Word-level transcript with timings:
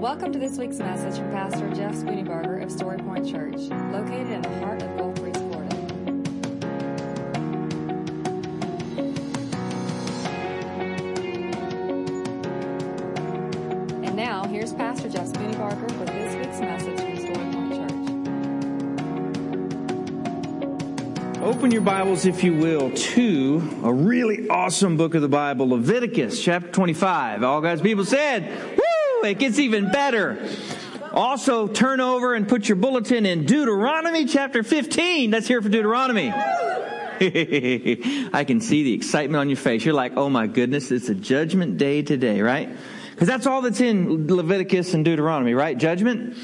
Welcome 0.00 0.32
to 0.32 0.38
this 0.38 0.56
week's 0.56 0.78
message 0.78 1.18
from 1.18 1.30
Pastor 1.30 1.68
Jeff 1.74 1.94
Spooneybarger 1.94 2.62
of 2.62 2.72
Story 2.72 2.96
Point 2.96 3.28
Church, 3.28 3.56
located 3.92 4.30
in 4.30 4.40
the 4.40 4.58
heart 4.60 4.82
of 4.82 4.96
Gulf 4.96 5.14
Breeze, 5.16 5.36
Florida. 5.36 5.76
And 14.06 14.16
now, 14.16 14.44
here's 14.44 14.72
Pastor 14.72 15.10
Jeff 15.10 15.26
Spooneybarger 15.26 15.98
with 15.98 16.08
this 16.08 16.34
week's 16.34 16.60
message 16.60 16.98
from 16.98 17.18
Story 17.18 17.34
Point 17.52 17.74
Church. 21.34 21.42
Open 21.42 21.70
your 21.70 21.82
Bibles, 21.82 22.24
if 22.24 22.42
you 22.42 22.56
will, 22.56 22.90
to 22.90 23.80
a 23.84 23.92
really 23.92 24.48
awesome 24.48 24.96
book 24.96 25.14
of 25.14 25.20
the 25.20 25.28
Bible, 25.28 25.68
Leviticus 25.68 26.42
chapter 26.42 26.70
25. 26.70 27.42
All 27.44 27.60
God's 27.60 27.82
people 27.82 28.06
said, 28.06 28.48
Woo! 28.78 28.89
It 29.22 29.38
gets 29.38 29.58
even 29.58 29.90
better. 29.90 30.38
Also, 31.12 31.66
turn 31.66 32.00
over 32.00 32.34
and 32.34 32.48
put 32.48 32.68
your 32.68 32.76
bulletin 32.76 33.26
in 33.26 33.44
Deuteronomy 33.44 34.24
chapter 34.24 34.62
15. 34.62 35.30
Let's 35.30 35.46
hear 35.46 35.60
for 35.60 35.68
Deuteronomy. 35.68 36.30
I 36.32 38.44
can 38.46 38.62
see 38.62 38.82
the 38.82 38.94
excitement 38.94 39.40
on 39.40 39.48
your 39.48 39.58
face. 39.58 39.84
You're 39.84 39.94
like, 39.94 40.16
oh 40.16 40.30
my 40.30 40.46
goodness, 40.46 40.90
it's 40.90 41.10
a 41.10 41.14
judgment 41.14 41.76
day 41.76 42.02
today, 42.02 42.40
right? 42.40 42.70
Because 43.10 43.28
that's 43.28 43.46
all 43.46 43.60
that's 43.60 43.80
in 43.80 44.26
Leviticus 44.26 44.94
and 44.94 45.04
Deuteronomy, 45.04 45.52
right? 45.52 45.76
Judgment. 45.76 46.38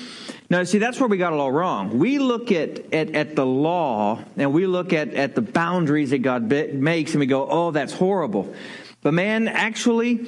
Now, 0.50 0.62
see, 0.64 0.78
that's 0.78 1.00
where 1.00 1.08
we 1.08 1.16
got 1.16 1.32
it 1.32 1.38
all 1.38 1.50
wrong. 1.50 1.98
We 1.98 2.18
look 2.18 2.52
at, 2.52 2.92
at, 2.92 3.14
at 3.14 3.36
the 3.36 3.46
law 3.46 4.22
and 4.36 4.52
we 4.52 4.66
look 4.66 4.92
at, 4.92 5.14
at 5.14 5.34
the 5.34 5.40
boundaries 5.40 6.10
that 6.10 6.18
God 6.18 6.50
makes 6.50 7.12
and 7.12 7.20
we 7.20 7.26
go, 7.26 7.48
oh, 7.48 7.70
that's 7.70 7.94
horrible. 7.94 8.54
But 9.00 9.14
man, 9.14 9.48
actually, 9.48 10.26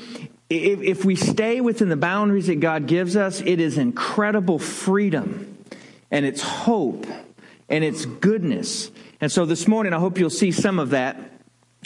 if, 0.51 0.81
if 0.81 1.05
we 1.05 1.15
stay 1.15 1.61
within 1.61 1.89
the 1.89 1.97
boundaries 1.97 2.47
that 2.47 2.61
God 2.61 2.87
gives 2.87 3.17
us, 3.17 3.41
it 3.41 3.61
is 3.61 3.79
incredible 3.79 4.59
freedom 4.59 5.59
and 6.11 6.25
it's 6.25 6.43
hope 6.43 7.07
and 7.69 7.85
it's 7.85 8.07
goodness. 8.07 8.91
And 9.21 9.31
so 9.31 9.45
this 9.45 9.69
morning, 9.69 9.93
I 9.93 9.99
hope 9.99 10.19
you'll 10.19 10.31
see 10.31 10.53
some 10.53 10.79
of 10.79 10.91
that. 10.91 11.19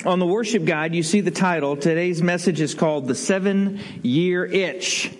On 0.04 0.18
the 0.18 0.26
worship 0.26 0.64
guide, 0.64 0.94
you 0.94 1.02
see 1.02 1.20
the 1.20 1.30
title. 1.30 1.76
Today's 1.76 2.22
message 2.22 2.60
is 2.60 2.74
called 2.74 3.08
The 3.08 3.14
Seven 3.14 3.80
Year 4.02 4.44
Itch. 4.44 5.12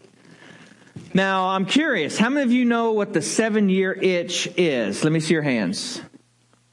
Now, 1.14 1.48
I'm 1.48 1.66
curious, 1.66 2.16
how 2.16 2.30
many 2.30 2.42
of 2.42 2.52
you 2.52 2.64
know 2.64 2.92
what 2.92 3.12
the 3.12 3.20
seven 3.20 3.68
year 3.68 3.92
itch 3.92 4.48
is? 4.56 5.04
Let 5.04 5.12
me 5.12 5.20
see 5.20 5.34
your 5.34 5.42
hands. 5.42 6.00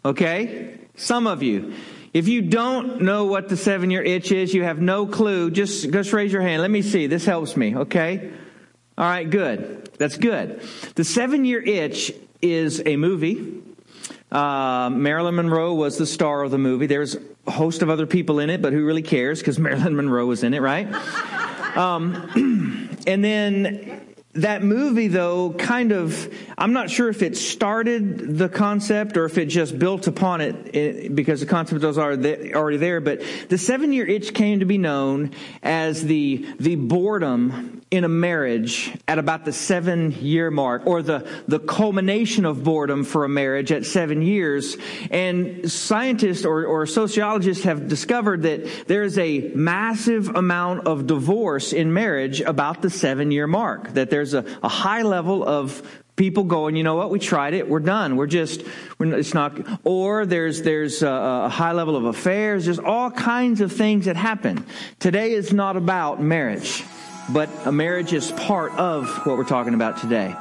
Okay? 0.06 0.80
Some 0.96 1.28
of 1.28 1.44
you. 1.44 1.74
If 2.14 2.28
you 2.28 2.42
don't 2.42 3.02
know 3.02 3.26
what 3.26 3.50
the 3.50 3.58
seven 3.58 3.92
year 3.92 4.02
itch 4.02 4.32
is, 4.32 4.54
you 4.54 4.64
have 4.64 4.80
no 4.80 5.06
clue, 5.06 5.52
just, 5.52 5.92
just 5.92 6.12
raise 6.12 6.34
your 6.34 6.42
hand. 6.42 6.62
Let 6.62 6.72
me 6.72 6.82
see. 6.82 7.08
This 7.08 7.26
helps 7.26 7.56
me, 7.56 7.76
okay? 7.76 8.32
All 8.98 9.06
right, 9.06 9.30
good. 9.30 9.90
That's 9.98 10.18
good. 10.18 10.62
The 10.96 11.04
seven 11.04 11.46
year 11.46 11.62
itch 11.62 12.12
is 12.42 12.82
a 12.86 12.96
movie. 12.96 13.62
Uh, 14.32 14.90
Marilyn 14.92 15.36
Monroe 15.36 15.74
was 15.74 15.98
the 15.98 16.06
star 16.06 16.44
of 16.44 16.52
the 16.52 16.58
movie. 16.58 16.88
There's 16.88 17.16
a 17.48 17.52
host 17.52 17.82
of 17.82 17.90
other 17.90 18.06
people 18.06 18.40
in 18.40 18.50
it, 18.50 18.62
but 18.62 18.74
who 18.74 18.86
really 18.86 19.02
cares? 19.02 19.40
Because 19.40 19.60
Marilyn 19.60 19.96
Monroe 19.96 20.26
was 20.26 20.44
in 20.44 20.54
it, 20.54 20.62
right? 20.62 20.88
Um, 21.78 22.98
and 23.08 23.24
then 23.24 24.02
that 24.34 24.62
movie, 24.62 25.08
though, 25.08 25.54
kind 25.54 25.92
of, 25.92 26.32
I'm 26.56 26.72
not 26.72 26.92
sure 26.92 27.10
if 27.10 27.24
it 27.24 27.36
started 27.36 28.38
the 28.38 28.48
concept 28.48 29.18
or 29.18 29.26
if 29.26 29.40
it 29.40 29.48
just 29.48 29.80
built 29.80 30.06
upon 30.06 30.42
it, 30.42 31.16
because 31.16 31.40
the 31.40 31.48
concept 31.48 31.84
was 31.84 31.98
already 31.98 32.78
there, 32.78 33.02
but 33.02 33.24
the 33.50 33.58
seven 33.58 33.92
year 33.92 34.06
itch 34.06 34.36
came 34.36 34.60
to 34.60 34.66
be 34.66 34.78
known 34.78 35.32
as 35.64 36.04
the, 36.04 36.48
the 36.60 36.76
boredom 36.76 37.82
in 37.90 38.04
a 38.04 38.10
marriage 38.10 38.96
at 39.08 39.18
about 39.18 39.46
the 39.46 39.52
seven 39.52 40.12
year 40.12 40.52
mark, 40.52 40.86
or 40.86 41.02
the, 41.02 41.28
the 41.48 41.60
culmination 41.60 42.46
of 42.46 42.64
boredom 42.64 43.04
for 43.04 43.26
a 43.26 43.30
marriage 43.30 43.72
at 43.72 43.84
seven 43.84 44.22
years. 44.22 44.78
And 45.10 45.72
scientists 45.72 46.46
or, 46.46 46.66
or 46.66 46.86
sociologists 46.86 47.64
have 47.64 47.88
discovered 47.88 48.44
that 48.44 48.88
there 48.88 49.02
is 49.02 49.18
a 49.18 49.52
massive 49.56 50.30
amount 50.36 50.86
of 50.86 51.08
divorce 51.08 51.74
in 51.74 51.92
marriage 51.92 52.42
about 52.42 52.84
the 52.84 52.92
seven 52.92 53.32
year 53.32 53.48
mark, 53.48 53.96
that 53.96 54.12
there's 54.20 54.34
a, 54.34 54.46
a 54.62 54.68
high 54.68 55.04
level 55.04 55.48
of 55.48 55.82
people 56.18 56.44
going, 56.44 56.76
you 56.76 56.84
know 56.84 56.96
what, 56.96 57.10
we 57.10 57.18
tried 57.18 57.54
it, 57.54 57.70
we're 57.70 57.80
done, 57.80 58.18
we're 58.18 58.28
just, 58.28 58.62
we're, 58.98 59.18
it's 59.18 59.34
not, 59.34 59.58
or 59.86 60.26
there's, 60.26 60.62
there's 60.62 61.02
a, 61.02 61.08
a 61.46 61.50
high 61.50 61.72
level 61.72 61.96
of 61.96 62.04
affairs, 62.04 62.66
there's 62.66 62.80
all 62.80 63.10
kinds 63.10 63.62
of 63.62 63.72
things 63.72 64.06
that 64.06 64.18
happen. 64.18 64.66
Today 65.00 65.32
is 65.32 65.54
not 65.54 65.78
about 65.78 66.22
marriage, 66.22 66.84
but 67.30 67.50
a 67.66 67.72
marriage 67.72 68.12
is 68.12 68.32
part 68.32 68.74
of 68.74 69.08
what 69.26 69.38
we're 69.38 69.46
talking 69.46 69.74
about 69.74 70.02
today. 70.02 70.36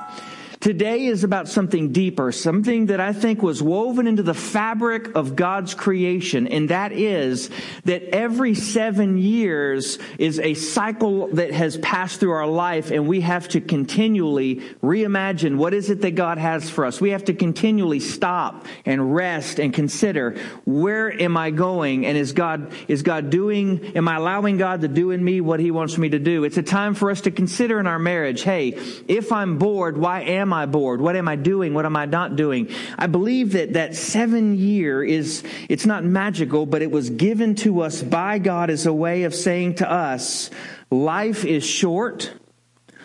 Today 0.60 1.06
is 1.06 1.22
about 1.22 1.48
something 1.48 1.92
deeper, 1.92 2.32
something 2.32 2.86
that 2.86 2.98
I 2.98 3.12
think 3.12 3.42
was 3.42 3.62
woven 3.62 4.08
into 4.08 4.24
the 4.24 4.34
fabric 4.34 5.14
of 5.14 5.36
God's 5.36 5.72
creation, 5.72 6.48
and 6.48 6.70
that 6.70 6.90
is 6.90 7.48
that 7.84 8.02
every 8.12 8.56
seven 8.56 9.18
years 9.18 10.00
is 10.18 10.40
a 10.40 10.54
cycle 10.54 11.28
that 11.28 11.52
has 11.52 11.76
passed 11.76 12.18
through 12.18 12.32
our 12.32 12.46
life, 12.48 12.90
and 12.90 13.06
we 13.06 13.20
have 13.20 13.48
to 13.50 13.60
continually 13.60 14.56
reimagine 14.82 15.58
what 15.58 15.74
is 15.74 15.90
it 15.90 16.00
that 16.00 16.16
God 16.16 16.38
has 16.38 16.68
for 16.68 16.84
us. 16.84 17.00
We 17.00 17.10
have 17.10 17.26
to 17.26 17.34
continually 17.34 18.00
stop 18.00 18.66
and 18.84 19.14
rest 19.14 19.60
and 19.60 19.72
consider 19.72 20.36
where 20.64 21.12
am 21.22 21.36
I 21.36 21.50
going, 21.50 22.04
and 22.04 22.18
is 22.18 22.32
God 22.32 22.72
is 22.88 23.02
God 23.02 23.30
doing? 23.30 23.96
Am 23.96 24.08
I 24.08 24.16
allowing 24.16 24.56
God 24.56 24.80
to 24.80 24.88
do 24.88 25.12
in 25.12 25.24
me 25.24 25.40
what 25.40 25.60
He 25.60 25.70
wants 25.70 25.96
me 25.98 26.08
to 26.08 26.18
do? 26.18 26.42
It's 26.42 26.58
a 26.58 26.64
time 26.64 26.94
for 26.94 27.12
us 27.12 27.20
to 27.22 27.30
consider 27.30 27.78
in 27.78 27.86
our 27.86 28.00
marriage. 28.00 28.42
Hey, 28.42 28.70
if 29.06 29.30
I'm 29.30 29.58
bored, 29.58 29.96
why 29.96 30.22
am 30.22 30.47
am 30.48 30.52
I 30.54 30.64
bored? 30.64 31.00
What 31.00 31.14
am 31.14 31.28
I 31.28 31.36
doing? 31.36 31.74
What 31.74 31.84
am 31.84 31.94
I 31.94 32.06
not 32.06 32.34
doing? 32.34 32.70
I 32.98 33.06
believe 33.06 33.52
that 33.52 33.74
that 33.74 33.94
seven 33.94 34.56
year 34.56 35.04
is, 35.04 35.44
it's 35.68 35.84
not 35.84 36.04
magical, 36.04 36.64
but 36.64 36.80
it 36.80 36.90
was 36.90 37.10
given 37.10 37.54
to 37.56 37.82
us 37.82 38.02
by 38.02 38.38
God 38.38 38.70
as 38.70 38.86
a 38.86 38.92
way 38.92 39.24
of 39.24 39.34
saying 39.34 39.76
to 39.76 39.90
us, 39.90 40.48
life 40.90 41.44
is 41.44 41.64
short. 41.64 42.32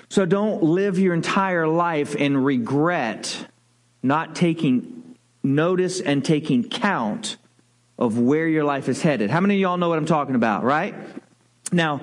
So 0.08 0.26
don't 0.26 0.64
live 0.64 0.98
your 0.98 1.14
entire 1.14 1.68
life 1.68 2.16
in 2.16 2.38
regret, 2.38 3.48
not 4.02 4.36
taking 4.36 5.18
notice 5.44 6.00
and 6.00 6.24
taking 6.24 6.64
count 6.70 7.36
of 8.00 8.18
where 8.18 8.48
your 8.48 8.64
life 8.64 8.88
is 8.88 9.02
headed. 9.02 9.30
How 9.30 9.42
many 9.42 9.56
of 9.56 9.60
y'all 9.60 9.78
know 9.78 9.90
what 9.90 9.98
I'm 9.98 10.06
talking 10.06 10.36
about, 10.36 10.64
right? 10.64 10.96
Now, 11.74 12.02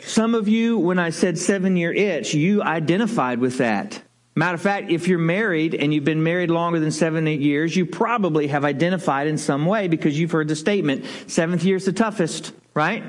some 0.00 0.34
of 0.34 0.48
you, 0.48 0.78
when 0.78 0.98
I 0.98 1.10
said 1.10 1.36
seven 1.36 1.76
year 1.76 1.92
itch, 1.92 2.32
you 2.32 2.62
identified 2.62 3.40
with 3.40 3.58
that. 3.58 4.02
Matter 4.38 4.54
of 4.54 4.60
fact, 4.60 4.88
if 4.92 5.08
you're 5.08 5.18
married 5.18 5.74
and 5.74 5.92
you've 5.92 6.04
been 6.04 6.22
married 6.22 6.48
longer 6.48 6.78
than 6.78 6.92
seven, 6.92 7.26
eight 7.26 7.40
years, 7.40 7.74
you 7.74 7.84
probably 7.84 8.46
have 8.46 8.64
identified 8.64 9.26
in 9.26 9.36
some 9.36 9.66
way 9.66 9.88
because 9.88 10.16
you've 10.16 10.30
heard 10.30 10.46
the 10.46 10.54
statement, 10.54 11.06
seventh 11.26 11.64
year 11.64 11.74
is 11.74 11.86
the 11.86 11.92
toughest, 11.92 12.52
right? 12.72 13.02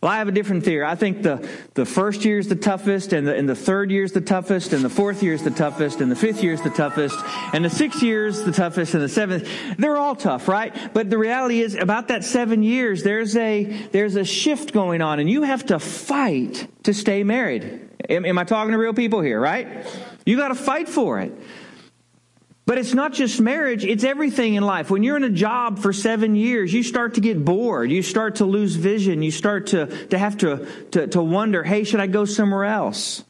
Well, 0.00 0.12
I 0.12 0.18
have 0.18 0.28
a 0.28 0.32
different 0.32 0.64
theory. 0.64 0.84
I 0.84 0.94
think 0.94 1.24
the, 1.24 1.48
the 1.74 1.84
first 1.84 2.24
year 2.24 2.38
is 2.38 2.46
the 2.46 2.54
toughest, 2.54 3.12
and 3.12 3.26
the, 3.26 3.34
and 3.34 3.48
the 3.48 3.56
third 3.56 3.90
year 3.90 4.04
is 4.04 4.12
the 4.12 4.20
toughest, 4.20 4.72
and 4.72 4.84
the 4.84 4.88
fourth 4.88 5.24
year 5.24 5.34
is 5.34 5.42
the 5.42 5.50
toughest, 5.50 6.00
and 6.00 6.08
the 6.08 6.14
fifth 6.14 6.40
year 6.40 6.52
is 6.52 6.62
the 6.62 6.70
toughest, 6.70 7.16
and 7.52 7.64
the 7.64 7.70
sixth 7.70 8.00
year 8.00 8.28
is 8.28 8.44
the 8.44 8.52
toughest, 8.52 8.94
and 8.94 9.02
the 9.02 9.08
seventh. 9.08 9.48
They're 9.76 9.96
all 9.96 10.14
tough, 10.14 10.46
right? 10.46 10.72
But 10.94 11.10
the 11.10 11.18
reality 11.18 11.62
is, 11.62 11.74
about 11.74 12.06
that 12.08 12.22
seven 12.22 12.62
years, 12.62 13.02
there's 13.02 13.34
a, 13.34 13.64
there's 13.90 14.14
a 14.14 14.24
shift 14.24 14.72
going 14.72 15.02
on, 15.02 15.18
and 15.18 15.28
you 15.28 15.42
have 15.42 15.66
to 15.66 15.80
fight 15.80 16.68
to 16.84 16.94
stay 16.94 17.24
married. 17.24 17.90
Am, 18.08 18.24
am 18.24 18.38
I 18.38 18.44
talking 18.44 18.70
to 18.70 18.78
real 18.78 18.94
people 18.94 19.20
here, 19.20 19.40
right? 19.40 19.84
You 20.24 20.36
got 20.36 20.48
to 20.48 20.54
fight 20.54 20.88
for 20.88 21.20
it. 21.20 21.32
But 22.66 22.78
it's 22.78 22.94
not 22.94 23.12
just 23.12 23.42
marriage, 23.42 23.84
it's 23.84 24.04
everything 24.04 24.54
in 24.54 24.64
life. 24.64 24.90
When 24.90 25.02
you're 25.02 25.18
in 25.18 25.24
a 25.24 25.30
job 25.30 25.78
for 25.80 25.92
seven 25.92 26.34
years, 26.34 26.72
you 26.72 26.82
start 26.82 27.14
to 27.14 27.20
get 27.20 27.44
bored. 27.44 27.90
You 27.90 28.00
start 28.00 28.36
to 28.36 28.46
lose 28.46 28.74
vision. 28.74 29.22
You 29.22 29.30
start 29.30 29.66
to, 29.68 29.86
to 30.06 30.18
have 30.18 30.38
to, 30.38 30.66
to, 30.92 31.06
to 31.08 31.22
wonder, 31.22 31.62
hey, 31.62 31.84
should 31.84 32.00
I 32.00 32.06
go 32.06 32.24
somewhere 32.24 32.64
else? 32.64 33.22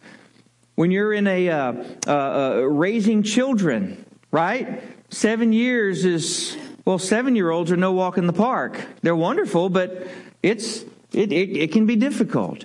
When 0.77 0.93
you're 0.93 1.13
in 1.13 1.27
a 1.27 1.49
uh, 1.49 1.73
uh, 2.07 2.11
uh, 2.11 2.61
raising 2.63 3.25
children, 3.25 4.05
right? 4.31 4.83
Seven 5.11 5.53
years 5.53 6.05
is, 6.05 6.57
well, 6.85 7.01
seven 7.01 7.35
year 7.35 7.51
olds 7.51 7.73
are 7.73 7.77
no 7.77 7.91
walk 7.91 8.19
in 8.19 8.29
the 8.29 8.33
park. 8.33 8.85
They're 9.03 9.17
wonderful, 9.17 9.69
but 9.69 10.07
it's, 10.45 10.83
it, 11.13 11.33
it, 11.33 11.57
it 11.57 11.73
can 11.73 11.87
be 11.87 11.97
difficult. 11.97 12.65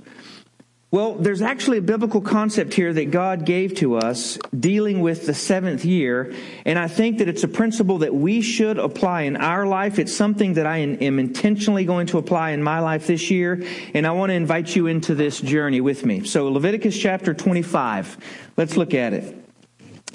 Well, 0.91 1.13
there's 1.13 1.43
actually 1.43 1.77
a 1.77 1.83
biblical 1.83 2.19
concept 2.19 2.73
here 2.73 2.91
that 2.91 3.11
God 3.11 3.45
gave 3.45 3.75
to 3.75 3.97
us 3.97 4.39
dealing 4.59 5.01
with 5.01 5.27
the 5.27 5.35
seventh 5.35 5.85
year, 5.85 6.33
and 6.65 6.79
I 6.79 6.87
think 6.87 7.19
that 7.19 7.29
it's 7.29 7.43
a 7.43 7.47
principle 7.47 7.99
that 7.99 8.15
we 8.15 8.41
should 8.41 8.79
apply 8.79 9.21
in 9.21 9.37
our 9.37 9.67
life. 9.67 9.99
It's 9.99 10.15
something 10.15 10.55
that 10.55 10.65
I 10.65 10.77
am 10.77 11.19
intentionally 11.19 11.85
going 11.85 12.07
to 12.07 12.17
apply 12.17 12.51
in 12.51 12.63
my 12.63 12.79
life 12.79 13.05
this 13.05 13.29
year, 13.29 13.63
and 13.93 14.07
I 14.07 14.11
want 14.11 14.31
to 14.31 14.33
invite 14.33 14.75
you 14.75 14.87
into 14.87 15.13
this 15.13 15.39
journey 15.39 15.79
with 15.79 16.07
me. 16.07 16.23
So, 16.23 16.47
Leviticus 16.47 16.97
chapter 16.97 17.35
25, 17.35 18.17
let's 18.57 18.75
look 18.75 18.95
at 18.95 19.13
it. 19.13 19.35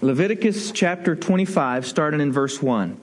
Leviticus 0.00 0.72
chapter 0.72 1.14
25, 1.14 1.86
starting 1.86 2.20
in 2.20 2.32
verse 2.32 2.60
1. 2.60 3.00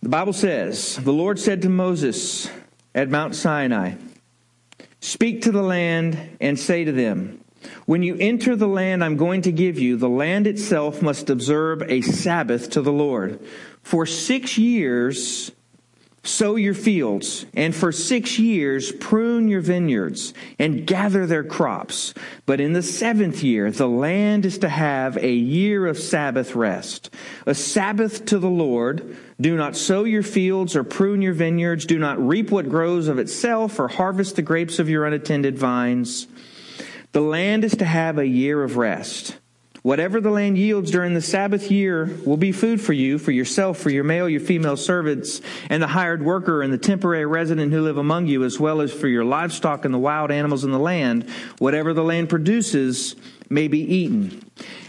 The 0.00 0.08
Bible 0.08 0.32
says, 0.32 0.96
The 0.96 1.12
Lord 1.12 1.38
said 1.38 1.60
to 1.60 1.68
Moses 1.68 2.48
at 2.94 3.10
Mount 3.10 3.34
Sinai, 3.34 3.96
Speak 5.04 5.42
to 5.42 5.52
the 5.52 5.60
land 5.60 6.38
and 6.40 6.58
say 6.58 6.82
to 6.82 6.90
them, 6.90 7.44
When 7.84 8.02
you 8.02 8.16
enter 8.18 8.56
the 8.56 8.66
land 8.66 9.04
I'm 9.04 9.18
going 9.18 9.42
to 9.42 9.52
give 9.52 9.78
you, 9.78 9.98
the 9.98 10.08
land 10.08 10.46
itself 10.46 11.02
must 11.02 11.28
observe 11.28 11.82
a 11.82 12.00
Sabbath 12.00 12.70
to 12.70 12.80
the 12.80 12.90
Lord. 12.90 13.38
For 13.82 14.06
six 14.06 14.56
years, 14.56 15.52
sow 16.24 16.56
your 16.56 16.74
fields, 16.74 17.46
and 17.54 17.74
for 17.74 17.92
six 17.92 18.38
years 18.38 18.90
prune 18.92 19.46
your 19.46 19.60
vineyards 19.60 20.34
and 20.58 20.86
gather 20.86 21.26
their 21.26 21.44
crops. 21.44 22.14
But 22.46 22.60
in 22.60 22.72
the 22.72 22.82
seventh 22.82 23.42
year, 23.42 23.70
the 23.70 23.88
land 23.88 24.46
is 24.46 24.58
to 24.58 24.68
have 24.68 25.16
a 25.18 25.32
year 25.32 25.86
of 25.86 25.98
Sabbath 25.98 26.54
rest, 26.54 27.10
a 27.46 27.54
Sabbath 27.54 28.24
to 28.26 28.38
the 28.38 28.50
Lord. 28.50 29.16
Do 29.40 29.56
not 29.56 29.76
sow 29.76 30.04
your 30.04 30.22
fields 30.22 30.74
or 30.74 30.82
prune 30.82 31.22
your 31.22 31.34
vineyards. 31.34 31.84
Do 31.84 31.98
not 31.98 32.26
reap 32.26 32.50
what 32.50 32.68
grows 32.68 33.08
of 33.08 33.18
itself 33.18 33.78
or 33.78 33.88
harvest 33.88 34.36
the 34.36 34.42
grapes 34.42 34.78
of 34.78 34.88
your 34.88 35.04
unattended 35.04 35.58
vines. 35.58 36.26
The 37.12 37.20
land 37.20 37.64
is 37.64 37.76
to 37.76 37.84
have 37.84 38.18
a 38.18 38.26
year 38.26 38.64
of 38.64 38.76
rest. 38.76 39.38
Whatever 39.84 40.18
the 40.18 40.30
land 40.30 40.56
yields 40.56 40.90
during 40.90 41.12
the 41.12 41.20
Sabbath 41.20 41.70
year 41.70 42.08
will 42.24 42.38
be 42.38 42.52
food 42.52 42.80
for 42.80 42.94
you, 42.94 43.18
for 43.18 43.32
yourself, 43.32 43.76
for 43.76 43.90
your 43.90 44.02
male, 44.02 44.26
your 44.26 44.40
female 44.40 44.78
servants, 44.78 45.42
and 45.68 45.82
the 45.82 45.86
hired 45.86 46.24
worker 46.24 46.62
and 46.62 46.72
the 46.72 46.78
temporary 46.78 47.26
resident 47.26 47.70
who 47.70 47.82
live 47.82 47.98
among 47.98 48.26
you, 48.26 48.44
as 48.44 48.58
well 48.58 48.80
as 48.80 48.90
for 48.90 49.08
your 49.08 49.26
livestock 49.26 49.84
and 49.84 49.92
the 49.92 49.98
wild 49.98 50.30
animals 50.30 50.64
in 50.64 50.70
the 50.70 50.78
land. 50.78 51.28
Whatever 51.58 51.92
the 51.92 52.02
land 52.02 52.30
produces 52.30 53.14
may 53.50 53.68
be 53.68 53.80
eaten. 53.80 54.42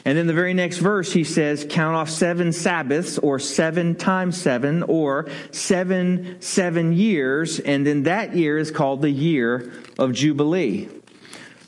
And 0.05 0.17
then 0.17 0.27
the 0.27 0.33
very 0.33 0.53
next 0.53 0.77
verse, 0.77 1.11
he 1.11 1.25
says, 1.25 1.67
count 1.69 1.97
off 1.97 2.09
seven 2.09 2.53
Sabbaths, 2.53 3.17
or 3.17 3.37
seven 3.37 3.95
times 3.95 4.41
seven, 4.41 4.81
or 4.83 5.27
seven, 5.51 6.37
seven 6.39 6.93
years, 6.93 7.59
and 7.59 7.85
then 7.85 8.03
that 8.03 8.33
year 8.33 8.57
is 8.57 8.71
called 8.71 9.01
the 9.01 9.11
year 9.11 9.73
of 9.99 10.13
Jubilee. 10.13 10.87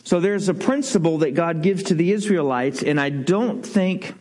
So 0.07 0.21
there's 0.21 0.48
a 0.48 0.54
principle 0.54 1.18
that 1.18 1.33
God 1.33 1.62
gives 1.62 1.83
to 1.83 1.94
the 1.94 2.13
Israelites, 2.13 2.81
and 2.81 2.98
I 2.98 3.09
don't 3.09 3.62
think 3.62 4.15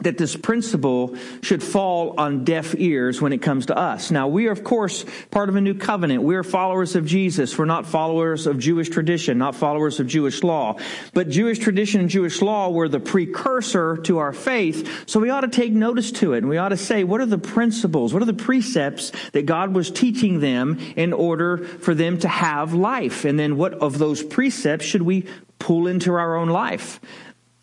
that 0.00 0.16
this 0.16 0.36
principle 0.36 1.16
should 1.42 1.62
fall 1.62 2.14
on 2.18 2.44
deaf 2.44 2.74
ears 2.78 3.20
when 3.20 3.32
it 3.32 3.42
comes 3.42 3.66
to 3.66 3.76
us. 3.76 4.10
Now, 4.10 4.28
we 4.28 4.46
are, 4.46 4.52
of 4.52 4.62
course, 4.62 5.04
part 5.30 5.48
of 5.48 5.56
a 5.56 5.60
new 5.60 5.74
covenant. 5.74 6.22
We 6.22 6.36
are 6.36 6.44
followers 6.44 6.94
of 6.94 7.04
Jesus. 7.04 7.58
We're 7.58 7.64
not 7.64 7.84
followers 7.84 8.46
of 8.46 8.58
Jewish 8.58 8.88
tradition, 8.88 9.38
not 9.38 9.56
followers 9.56 9.98
of 9.98 10.06
Jewish 10.06 10.42
law. 10.44 10.76
But 11.14 11.28
Jewish 11.28 11.58
tradition 11.58 12.00
and 12.00 12.08
Jewish 12.08 12.40
law 12.40 12.70
were 12.70 12.88
the 12.88 13.00
precursor 13.00 13.96
to 14.04 14.18
our 14.18 14.32
faith, 14.32 15.08
so 15.08 15.18
we 15.18 15.30
ought 15.30 15.40
to 15.40 15.48
take 15.48 15.72
notice 15.72 16.12
to 16.12 16.34
it. 16.34 16.38
And 16.38 16.48
we 16.48 16.58
ought 16.58 16.68
to 16.68 16.76
say, 16.76 17.02
what 17.02 17.20
are 17.20 17.26
the 17.26 17.38
principles, 17.38 18.12
what 18.12 18.22
are 18.22 18.26
the 18.26 18.32
precepts 18.32 19.10
that 19.32 19.46
God 19.46 19.74
was 19.74 19.90
teaching 19.90 20.40
them 20.40 20.78
in 20.96 21.12
order 21.12 21.58
for 21.58 21.94
them 21.94 22.18
to 22.20 22.28
have 22.28 22.72
life? 22.72 23.24
And 23.24 23.38
then 23.38 23.56
what 23.56 23.74
of 23.74 23.98
those 23.98 24.22
precepts 24.22 24.84
should 24.84 25.02
we 25.02 25.26
pull 25.58 25.88
into 25.88 26.12
our 26.12 26.36
own 26.36 26.48
life? 26.48 27.00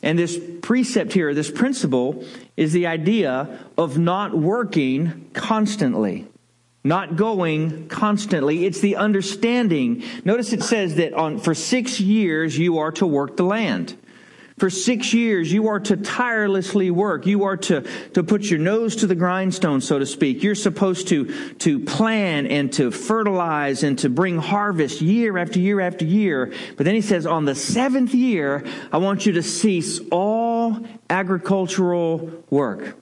And 0.06 0.20
this 0.20 0.40
precept 0.62 1.14
here, 1.14 1.34
this 1.34 1.50
principle, 1.50 2.24
is 2.56 2.74
the 2.74 2.86
idea 2.86 3.60
of 3.76 3.98
not 3.98 4.38
working 4.38 5.32
constantly. 5.34 6.28
Not 6.84 7.16
going 7.16 7.88
constantly. 7.88 8.66
It's 8.66 8.82
the 8.82 8.98
understanding. 8.98 10.04
Notice 10.24 10.54
it 10.54 10.62
says 10.62 10.96
that 10.96 11.16
on, 11.16 11.40
for 11.40 11.56
six 11.56 12.00
years 12.00 12.56
you 12.56 12.78
are 12.78 12.92
to 12.92 13.08
work 13.08 13.36
the 13.36 13.44
land. 13.44 13.98
For 14.58 14.70
six 14.70 15.14
years, 15.14 15.52
you 15.52 15.68
are 15.68 15.82
to 15.82 15.98
tirelessly 15.98 16.90
work. 16.90 17.26
You 17.26 17.44
are 17.44 17.58
to, 17.58 17.82
to 18.14 18.24
put 18.24 18.44
your 18.44 18.60
nose 18.60 18.96
to 18.98 19.08
the 19.08 19.16
grindstone, 19.16 19.82
so 19.82 20.00
to 20.00 20.06
speak. 20.06 20.44
You're 20.44 20.56
supposed 20.56 21.10
to, 21.10 21.54
to 21.56 21.82
plan 21.82 22.48
and 22.48 22.72
to 22.74 22.90
fertilize 22.90 23.84
and 23.84 24.00
to 24.00 24.10
bring 24.10 24.38
harvest 24.38 25.02
year 25.02 25.38
after 25.38 25.60
year 25.60 25.82
after 25.82 26.06
year. 26.06 26.54
But 26.78 26.86
then 26.86 26.96
he 26.96 27.02
says, 27.02 27.26
on 27.26 27.44
the 27.44 27.54
seventh 27.54 28.14
year, 28.14 28.64
I 28.94 29.00
want 29.00 29.26
you 29.26 29.34
to 29.34 29.44
cease 29.44 30.00
all 30.10 30.80
agricultural 31.10 32.44
work. 32.50 32.98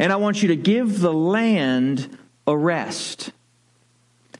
And 0.00 0.12
I 0.12 0.16
want 0.16 0.42
you 0.42 0.48
to 0.48 0.56
give 0.56 0.98
the 0.98 1.12
land 1.12 2.18
a 2.48 2.56
rest. 2.56 3.30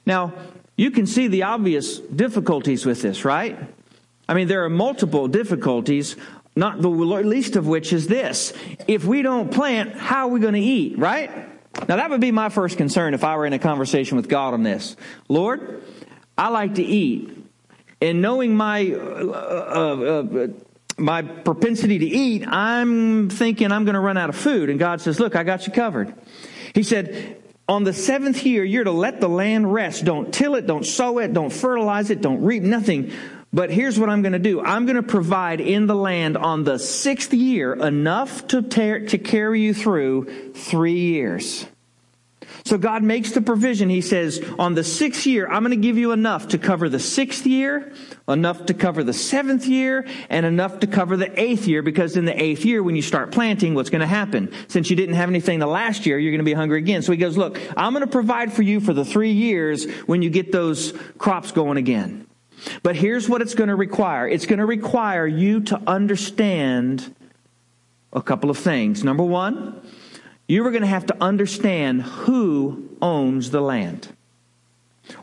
Now, 0.05 0.32
you 0.76 0.91
can 0.91 1.06
see 1.06 1.29
the 1.29 1.44
obvious 1.44 1.99
difficulties 1.99 2.85
with 2.85 3.00
this, 3.00 3.25
right? 3.25 3.56
I 4.28 4.34
mean, 4.34 4.48
there 4.48 4.64
are 4.64 4.70
multiple 4.70 5.28
difficulties, 5.28 6.16
not 6.54 6.80
the 6.80 6.88
least 6.88 7.56
of 7.56 7.66
which 7.66 7.92
is 7.92 8.06
this. 8.06 8.52
If 8.86 9.04
we 9.04 9.22
don't 9.22 9.50
plant, 9.50 9.94
how 9.94 10.26
are 10.26 10.30
we 10.30 10.40
going 10.40 10.54
to 10.54 10.60
eat, 10.60 10.98
right? 10.98 11.30
Now, 11.88 11.96
that 11.96 12.10
would 12.10 12.20
be 12.20 12.30
my 12.30 12.48
first 12.48 12.76
concern 12.76 13.14
if 13.14 13.24
I 13.24 13.36
were 13.36 13.46
in 13.46 13.52
a 13.52 13.58
conversation 13.58 14.16
with 14.16 14.28
God 14.28 14.54
on 14.54 14.62
this. 14.62 14.96
Lord, 15.28 15.82
I 16.36 16.48
like 16.48 16.74
to 16.74 16.82
eat. 16.82 17.38
And 18.00 18.20
knowing 18.20 18.54
my, 18.56 18.92
uh, 18.92 19.24
uh, 19.24 20.25
uh, 20.34 20.46
my 20.98 21.22
propensity 21.22 21.98
to 21.98 22.06
eat, 22.06 22.46
I'm 22.46 23.30
thinking 23.30 23.72
I'm 23.72 23.84
going 23.84 23.94
to 23.94 24.00
run 24.00 24.18
out 24.18 24.28
of 24.28 24.36
food. 24.36 24.70
And 24.70 24.78
God 24.78 25.00
says, 25.00 25.18
Look, 25.18 25.36
I 25.36 25.44
got 25.44 25.66
you 25.66 25.72
covered. 25.72 26.14
He 26.75 26.82
said, 26.82 27.42
on 27.68 27.84
the 27.84 27.92
seventh 27.92 28.44
year, 28.44 28.64
you're 28.64 28.84
to 28.84 28.90
let 28.90 29.20
the 29.20 29.28
land 29.28 29.72
rest. 29.72 30.04
Don't 30.04 30.32
till 30.34 30.56
it, 30.56 30.66
don't 30.66 30.84
sow 30.84 31.18
it, 31.18 31.32
don't 31.32 31.52
fertilize 31.52 32.10
it, 32.10 32.20
don't 32.20 32.42
reap 32.42 32.62
nothing. 32.62 33.12
But 33.54 33.70
here's 33.70 33.99
what 33.99 34.08
I'm 34.08 34.22
going 34.22 34.32
to 34.32 34.38
do. 34.38 34.62
I'm 34.62 34.87
going 34.87 34.96
to 34.96 35.02
provide 35.02 35.60
in 35.60 35.87
the 35.87 35.94
land 35.94 36.38
on 36.38 36.64
the 36.64 36.78
sixth 36.78 37.34
year 37.34 37.75
enough 37.75 38.46
to, 38.49 38.62
tear, 38.62 39.06
to 39.08 39.19
carry 39.19 39.60
you 39.60 39.75
through 39.75 40.52
three 40.54 40.99
years. 40.99 41.66
So 42.64 42.78
God 42.78 43.02
makes 43.02 43.32
the 43.32 43.43
provision. 43.43 43.90
He 43.90 44.00
says, 44.00 44.43
on 44.58 44.75
the 44.75 44.84
sixth 44.84 45.26
year, 45.26 45.49
I'm 45.49 45.62
going 45.64 45.70
to 45.70 45.76
give 45.76 45.99
you 45.99 46.12
enough 46.12 46.49
to 46.49 46.58
cover 46.58 46.88
the 46.88 47.00
sixth 47.00 47.44
year, 47.44 47.93
enough 48.28 48.66
to 48.66 48.75
cover 48.75 49.02
the 49.02 49.12
seventh 49.12 49.66
year, 49.66 50.06
and 50.31 50.46
enough 50.46 50.81
to 50.81 50.87
cover 50.87 51.16
the 51.16 51.38
eighth 51.40 51.66
year, 51.66 51.82
because 51.82 52.16
in 52.16 52.25
the 52.25 52.40
eighth 52.40 52.64
year, 52.64 52.82
when 52.82 52.94
you 52.94 53.02
start 53.02 53.32
planting, 53.32 53.75
what's 53.75 53.90
going 53.90 54.00
to 54.00 54.06
happen? 54.06 54.52
Since 54.69 54.90
you 54.90 54.96
didn't 54.96 55.16
have 55.16 55.28
anything 55.28 55.58
the 55.58 55.66
last 55.66 56.06
year, 56.06 56.19
you're 56.19 56.31
going 56.31 56.38
to 56.38 56.44
be 56.44 56.54
hungry 56.54 56.78
again. 56.78 57.02
So 57.02 57.12
he 57.12 57.19
goes, 57.19 57.37
look, 57.37 57.60
I'm 57.76 57.93
going 57.93 58.04
to 58.04 58.10
provide 58.10 58.52
for 58.52 58.62
you 58.62 58.81
for 58.81 58.94
the 58.94 59.04
three 59.04 59.32
years 59.32 59.90
when 60.06 60.22
you 60.22 60.31
get 60.31 60.52
those 60.52 60.93
crops 61.19 61.52
going 61.52 61.78
again. 61.78 62.26
But 62.82 62.97
here's 62.97 63.29
what 63.29 63.43
it's 63.43 63.55
going 63.55 63.69
to 63.69 63.76
require 63.76 64.29
it's 64.29 64.47
going 64.47 64.59
to 64.59 64.67
require 64.67 65.26
you 65.26 65.61
to 65.62 65.81
understand 65.87 67.14
a 68.12 68.23
couple 68.23 68.50
of 68.50 68.59
things. 68.59 69.03
Number 69.03 69.25
one, 69.25 69.81
you 70.49 70.67
are 70.67 70.70
going 70.70 70.82
to 70.82 70.88
have 70.88 71.06
to 71.06 71.17
understand 71.23 72.03
who 72.03 72.91
owns 73.00 73.50
the 73.50 73.61
land. 73.61 74.09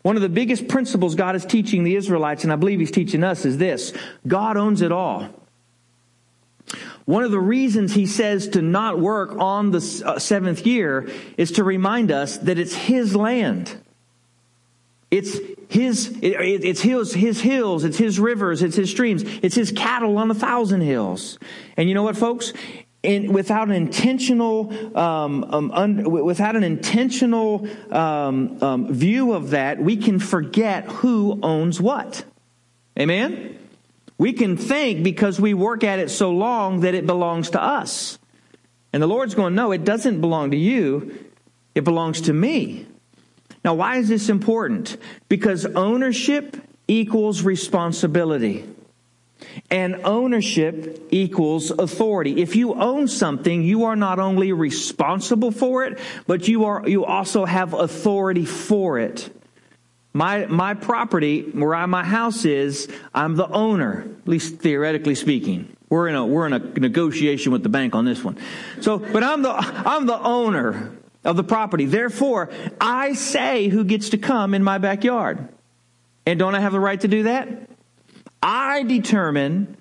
One 0.02 0.16
of 0.16 0.22
the 0.22 0.30
biggest 0.30 0.68
principles 0.68 1.16
God 1.16 1.36
is 1.36 1.46
teaching 1.46 1.84
the 1.84 1.96
Israelites, 1.96 2.44
and 2.44 2.52
I 2.52 2.56
believe 2.56 2.80
He's 2.80 2.92
teaching 2.92 3.24
us, 3.24 3.46
is 3.46 3.58
this 3.58 3.94
God 4.28 4.58
owns 4.58 4.82
it 4.82 4.92
all. 4.92 5.30
One 7.06 7.24
of 7.24 7.32
the 7.32 7.40
reasons 7.40 7.94
He 7.94 8.06
says 8.06 8.50
to 8.50 8.62
not 8.62 9.00
work 9.00 9.36
on 9.38 9.72
the 9.72 10.04
uh, 10.06 10.20
seventh 10.20 10.66
year 10.66 11.10
is 11.38 11.54
to 11.54 11.64
remind 11.64 12.12
us 12.12 12.38
that 12.38 12.60
it's 12.60 12.76
His 12.76 13.16
land. 13.16 13.78
It's 15.10 15.40
his, 15.70 16.18
it's 16.24 16.82
his, 16.82 17.14
his 17.14 17.42
hills, 17.42 17.84
it's 17.84 17.98
his 17.98 18.20
rivers, 18.20 18.64
it's 18.64 18.76
his 18.76 18.90
streams, 18.90 19.22
it's 19.44 19.54
his 19.54 19.72
cattle 19.72 20.18
on 20.18 20.32
a 20.32 20.34
thousand 20.34 20.82
hills. 20.82 21.38
And 21.78 21.88
you 21.88 21.94
know 21.94 22.02
what, 22.02 22.18
folks? 22.18 22.54
In, 23.04 23.32
without 23.32 23.70
an 23.70 23.76
intentional, 23.76 24.98
um, 24.98 25.44
um, 25.44 25.72
un, 25.72 26.10
without 26.10 26.56
an 26.56 26.64
intentional 26.64 27.70
um, 27.92 28.62
um, 28.64 28.92
view 28.92 29.34
of 29.34 29.52
that, 29.52 29.80
we 29.80 29.96
can 29.96 30.18
forget 30.18 30.86
who 30.86 31.40
owns 31.44 31.80
what. 31.80 32.26
Amen. 33.00 33.56
We 34.18 34.34
can 34.34 34.58
think 34.58 35.04
because 35.04 35.40
we 35.40 35.54
work 35.54 35.84
at 35.84 36.00
it 36.00 36.10
so 36.10 36.32
long 36.32 36.80
that 36.80 36.96
it 36.96 37.06
belongs 37.06 37.52
to 37.52 37.62
us, 37.62 38.18
and 38.92 39.04
the 39.04 39.08
Lord's 39.08 39.36
going, 39.36 39.54
no, 39.54 39.72
it 39.72 39.86
doesn't 39.86 40.20
belong 40.20 40.50
to 40.50 40.58
you. 40.58 41.26
It 41.76 41.84
belongs 41.84 42.22
to 42.22 42.34
me. 42.34 42.88
Now, 43.64 43.74
why 43.74 43.98
is 43.98 44.08
this 44.08 44.30
important? 44.30 44.98
Because 45.28 45.66
ownership 45.66 46.58
equals 46.88 47.44
responsibility. 47.44 48.66
And 49.72 50.02
ownership 50.04 51.08
equals 51.12 51.72
authority. 51.72 52.42
If 52.42 52.56
you 52.56 52.74
own 52.74 53.08
something, 53.08 53.64
you 53.64 53.86
are 53.86 53.96
not 53.96 54.20
only 54.20 54.52
responsible 54.52 55.52
for 55.52 55.86
it, 55.86 56.00
but 56.28 56.48
you 56.48 56.66
are, 56.66 56.88
you 56.88 57.06
also 57.06 57.46
have 57.46 57.74
authority 57.74 58.46
for 58.46 59.00
it. 59.00 59.34
My, 60.12 60.46
my 60.48 60.74
property, 60.74 61.42
where 61.42 61.76
I, 61.76 61.86
my 61.86 62.04
house 62.04 62.44
is, 62.44 62.90
I'm 63.14 63.36
the 63.36 63.48
owner, 63.48 64.08
at 64.22 64.28
least 64.28 64.58
theoretically 64.58 65.16
speaking. 65.16 65.76
We're 65.90 66.08
in 66.08 66.16
a, 66.16 66.26
we're 66.26 66.48
in 66.48 66.54
a 66.54 66.60
negotiation 66.60 67.52
with 67.52 67.64
the 67.64 67.70
bank 67.70 67.96
on 67.96 68.06
this 68.06 68.24
one. 68.24 68.38
So, 68.82 68.98
but 69.00 69.24
I'm 69.24 69.42
the, 69.42 69.52
I'm 69.54 70.06
the 70.06 70.20
owner 70.20 70.92
of 71.24 71.38
the 71.38 71.44
property. 71.44 71.86
Therefore, 71.86 72.50
I 72.80 73.14
say 73.14 73.68
who 73.68 73.84
gets 73.84 74.10
to 74.10 74.18
come 74.18 74.54
in 74.54 74.64
my 74.64 74.78
backyard. 74.78 75.50
And 76.26 76.40
don't 76.40 76.56
I 76.56 76.60
have 76.60 76.72
the 76.72 76.80
right 76.80 77.00
to 77.02 77.08
do 77.08 77.24
that? 77.24 77.70
I 78.42 78.84
determine 78.84 79.76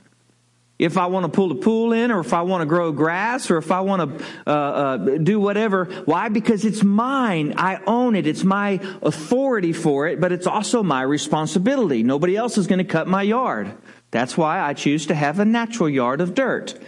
if 0.78 0.96
I 0.96 1.06
want 1.06 1.24
to 1.24 1.28
pull 1.28 1.48
the 1.48 1.56
pool 1.56 1.92
in 1.92 2.10
or 2.10 2.20
if 2.20 2.32
I 2.32 2.42
want 2.42 2.62
to 2.62 2.66
grow 2.66 2.92
grass 2.92 3.50
or 3.50 3.58
if 3.58 3.72
I 3.72 3.80
want 3.80 4.18
to 4.18 4.24
uh, 4.46 4.50
uh, 4.50 4.96
do 5.18 5.40
whatever. 5.40 5.86
Why? 6.04 6.28
Because 6.28 6.64
it's 6.64 6.84
mine. 6.84 7.54
I 7.56 7.80
own 7.86 8.14
it. 8.14 8.26
It's 8.26 8.44
my 8.44 8.80
authority 9.02 9.72
for 9.72 10.06
it, 10.06 10.20
but 10.20 10.30
it's 10.30 10.46
also 10.46 10.82
my 10.82 11.02
responsibility. 11.02 12.02
Nobody 12.02 12.36
else 12.36 12.58
is 12.58 12.66
going 12.66 12.78
to 12.78 12.84
cut 12.84 13.08
my 13.08 13.22
yard. 13.22 13.72
That's 14.10 14.36
why 14.36 14.60
I 14.60 14.72
choose 14.74 15.06
to 15.06 15.14
have 15.14 15.40
a 15.40 15.44
natural 15.44 15.88
yard 15.88 16.20
of 16.20 16.34
dirt. 16.34 16.78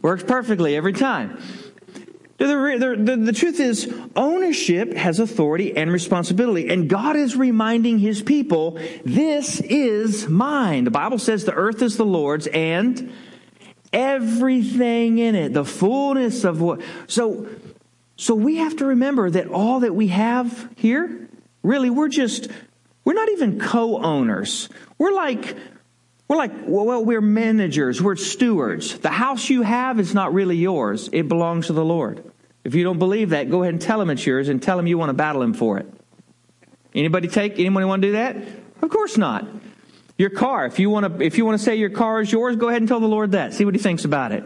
Works 0.00 0.24
perfectly 0.24 0.74
every 0.74 0.92
time. 0.92 1.38
The, 2.36 2.96
the, 3.00 3.16
the, 3.16 3.32
truth 3.32 3.60
is, 3.60 3.92
ownership 4.16 4.92
has 4.94 5.20
authority 5.20 5.76
and 5.76 5.92
responsibility. 5.92 6.68
And 6.68 6.88
God 6.88 7.14
is 7.14 7.36
reminding 7.36 8.00
his 8.00 8.22
people, 8.22 8.78
this 9.04 9.60
is 9.60 10.28
mine. 10.28 10.82
The 10.82 10.90
Bible 10.90 11.18
says 11.18 11.44
the 11.44 11.54
earth 11.54 11.80
is 11.80 11.96
the 11.96 12.04
Lord's 12.04 12.48
and 12.48 13.12
everything 13.92 15.18
in 15.18 15.36
it, 15.36 15.52
the 15.52 15.64
fullness 15.64 16.42
of 16.42 16.60
what. 16.60 16.82
So, 17.06 17.48
so 18.16 18.34
we 18.34 18.56
have 18.56 18.76
to 18.76 18.86
remember 18.86 19.30
that 19.30 19.46
all 19.46 19.80
that 19.80 19.94
we 19.94 20.08
have 20.08 20.68
here, 20.76 21.28
really, 21.62 21.88
we're 21.88 22.08
just, 22.08 22.48
we're 23.04 23.14
not 23.14 23.28
even 23.30 23.60
co 23.60 24.02
owners. 24.02 24.68
We're 24.98 25.12
like, 25.12 25.56
we're 26.28 26.36
like, 26.36 26.52
well, 26.66 27.04
we're 27.04 27.20
managers, 27.20 28.00
we're 28.00 28.16
stewards. 28.16 28.98
The 28.98 29.10
house 29.10 29.50
you 29.50 29.62
have 29.62 30.00
is 30.00 30.14
not 30.14 30.32
really 30.32 30.56
yours, 30.56 31.10
it 31.12 31.28
belongs 31.28 31.66
to 31.66 31.72
the 31.72 31.84
Lord. 31.84 32.24
If 32.64 32.74
you 32.74 32.82
don't 32.82 32.98
believe 32.98 33.30
that, 33.30 33.50
go 33.50 33.62
ahead 33.62 33.74
and 33.74 33.82
tell 33.82 34.00
him 34.00 34.08
it's 34.08 34.24
yours 34.24 34.48
and 34.48 34.62
tell 34.62 34.78
him 34.78 34.86
you 34.86 34.96
want 34.96 35.10
to 35.10 35.14
battle 35.14 35.42
him 35.42 35.52
for 35.52 35.78
it. 35.78 35.86
Anybody 36.94 37.28
take, 37.28 37.58
anybody 37.58 37.84
want 37.84 38.02
to 38.02 38.08
do 38.08 38.12
that? 38.12 38.36
Of 38.80 38.88
course 38.88 39.18
not. 39.18 39.46
Your 40.16 40.30
car, 40.30 40.64
if 40.64 40.78
you 40.78 40.88
want 40.90 41.18
to, 41.18 41.24
if 41.24 41.36
you 41.36 41.44
want 41.44 41.58
to 41.58 41.64
say 41.64 41.76
your 41.76 41.90
car 41.90 42.20
is 42.20 42.30
yours, 42.30 42.56
go 42.56 42.68
ahead 42.68 42.80
and 42.80 42.88
tell 42.88 43.00
the 43.00 43.08
Lord 43.08 43.32
that. 43.32 43.52
See 43.52 43.64
what 43.64 43.74
he 43.74 43.80
thinks 43.80 44.04
about 44.04 44.32
it. 44.32 44.44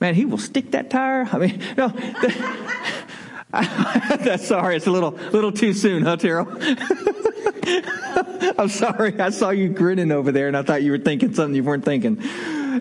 Man, 0.00 0.14
he 0.14 0.26
will 0.26 0.38
stick 0.38 0.72
that 0.72 0.90
tire. 0.90 1.26
I 1.32 1.38
mean, 1.38 1.62
no. 1.76 1.88
That's 3.50 4.46
sorry, 4.46 4.76
it's 4.76 4.86
a 4.86 4.90
little, 4.90 5.12
little 5.32 5.52
too 5.52 5.72
soon, 5.72 6.02
huh, 6.02 6.16
Terrell? 6.16 6.46
I'm 8.58 8.68
sorry. 8.68 9.18
I 9.18 9.30
saw 9.30 9.50
you 9.50 9.68
grinning 9.68 10.12
over 10.12 10.30
there, 10.30 10.48
and 10.48 10.56
I 10.56 10.62
thought 10.62 10.82
you 10.82 10.92
were 10.92 10.98
thinking 10.98 11.34
something 11.34 11.54
you 11.54 11.64
weren't 11.64 11.84
thinking. 11.84 12.22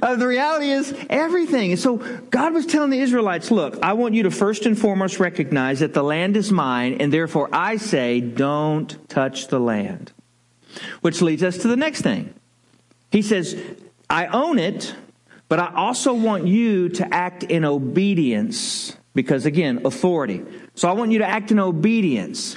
Uh, 0.01 0.15
the 0.15 0.27
reality 0.27 0.69
is 0.69 0.93
everything. 1.09 1.75
So 1.77 1.97
God 2.29 2.53
was 2.53 2.65
telling 2.65 2.89
the 2.89 2.99
Israelites, 2.99 3.49
look, 3.49 3.79
I 3.81 3.93
want 3.93 4.13
you 4.13 4.23
to 4.23 4.31
first 4.31 4.65
and 4.65 4.77
foremost 4.77 5.19
recognize 5.19 5.79
that 5.79 5.93
the 5.93 6.03
land 6.03 6.37
is 6.37 6.51
mine, 6.51 6.97
and 6.99 7.11
therefore 7.11 7.49
I 7.51 7.77
say, 7.77 8.19
don't 8.21 9.09
touch 9.09 9.47
the 9.47 9.59
land. 9.59 10.11
Which 11.01 11.21
leads 11.21 11.41
us 11.41 11.57
to 11.59 11.67
the 11.67 11.77
next 11.77 12.01
thing. 12.01 12.33
He 13.11 13.21
says, 13.21 13.59
I 14.09 14.27
own 14.27 14.59
it, 14.59 14.93
but 15.47 15.59
I 15.59 15.73
also 15.73 16.13
want 16.13 16.45
you 16.45 16.89
to 16.89 17.13
act 17.13 17.43
in 17.43 17.65
obedience 17.65 18.95
because 19.15 19.45
again, 19.45 19.81
authority. 19.85 20.43
So 20.75 20.89
I 20.89 20.91
want 20.91 21.11
you 21.11 21.19
to 21.19 21.25
act 21.25 21.49
in 21.49 21.57
obedience. 21.57 22.55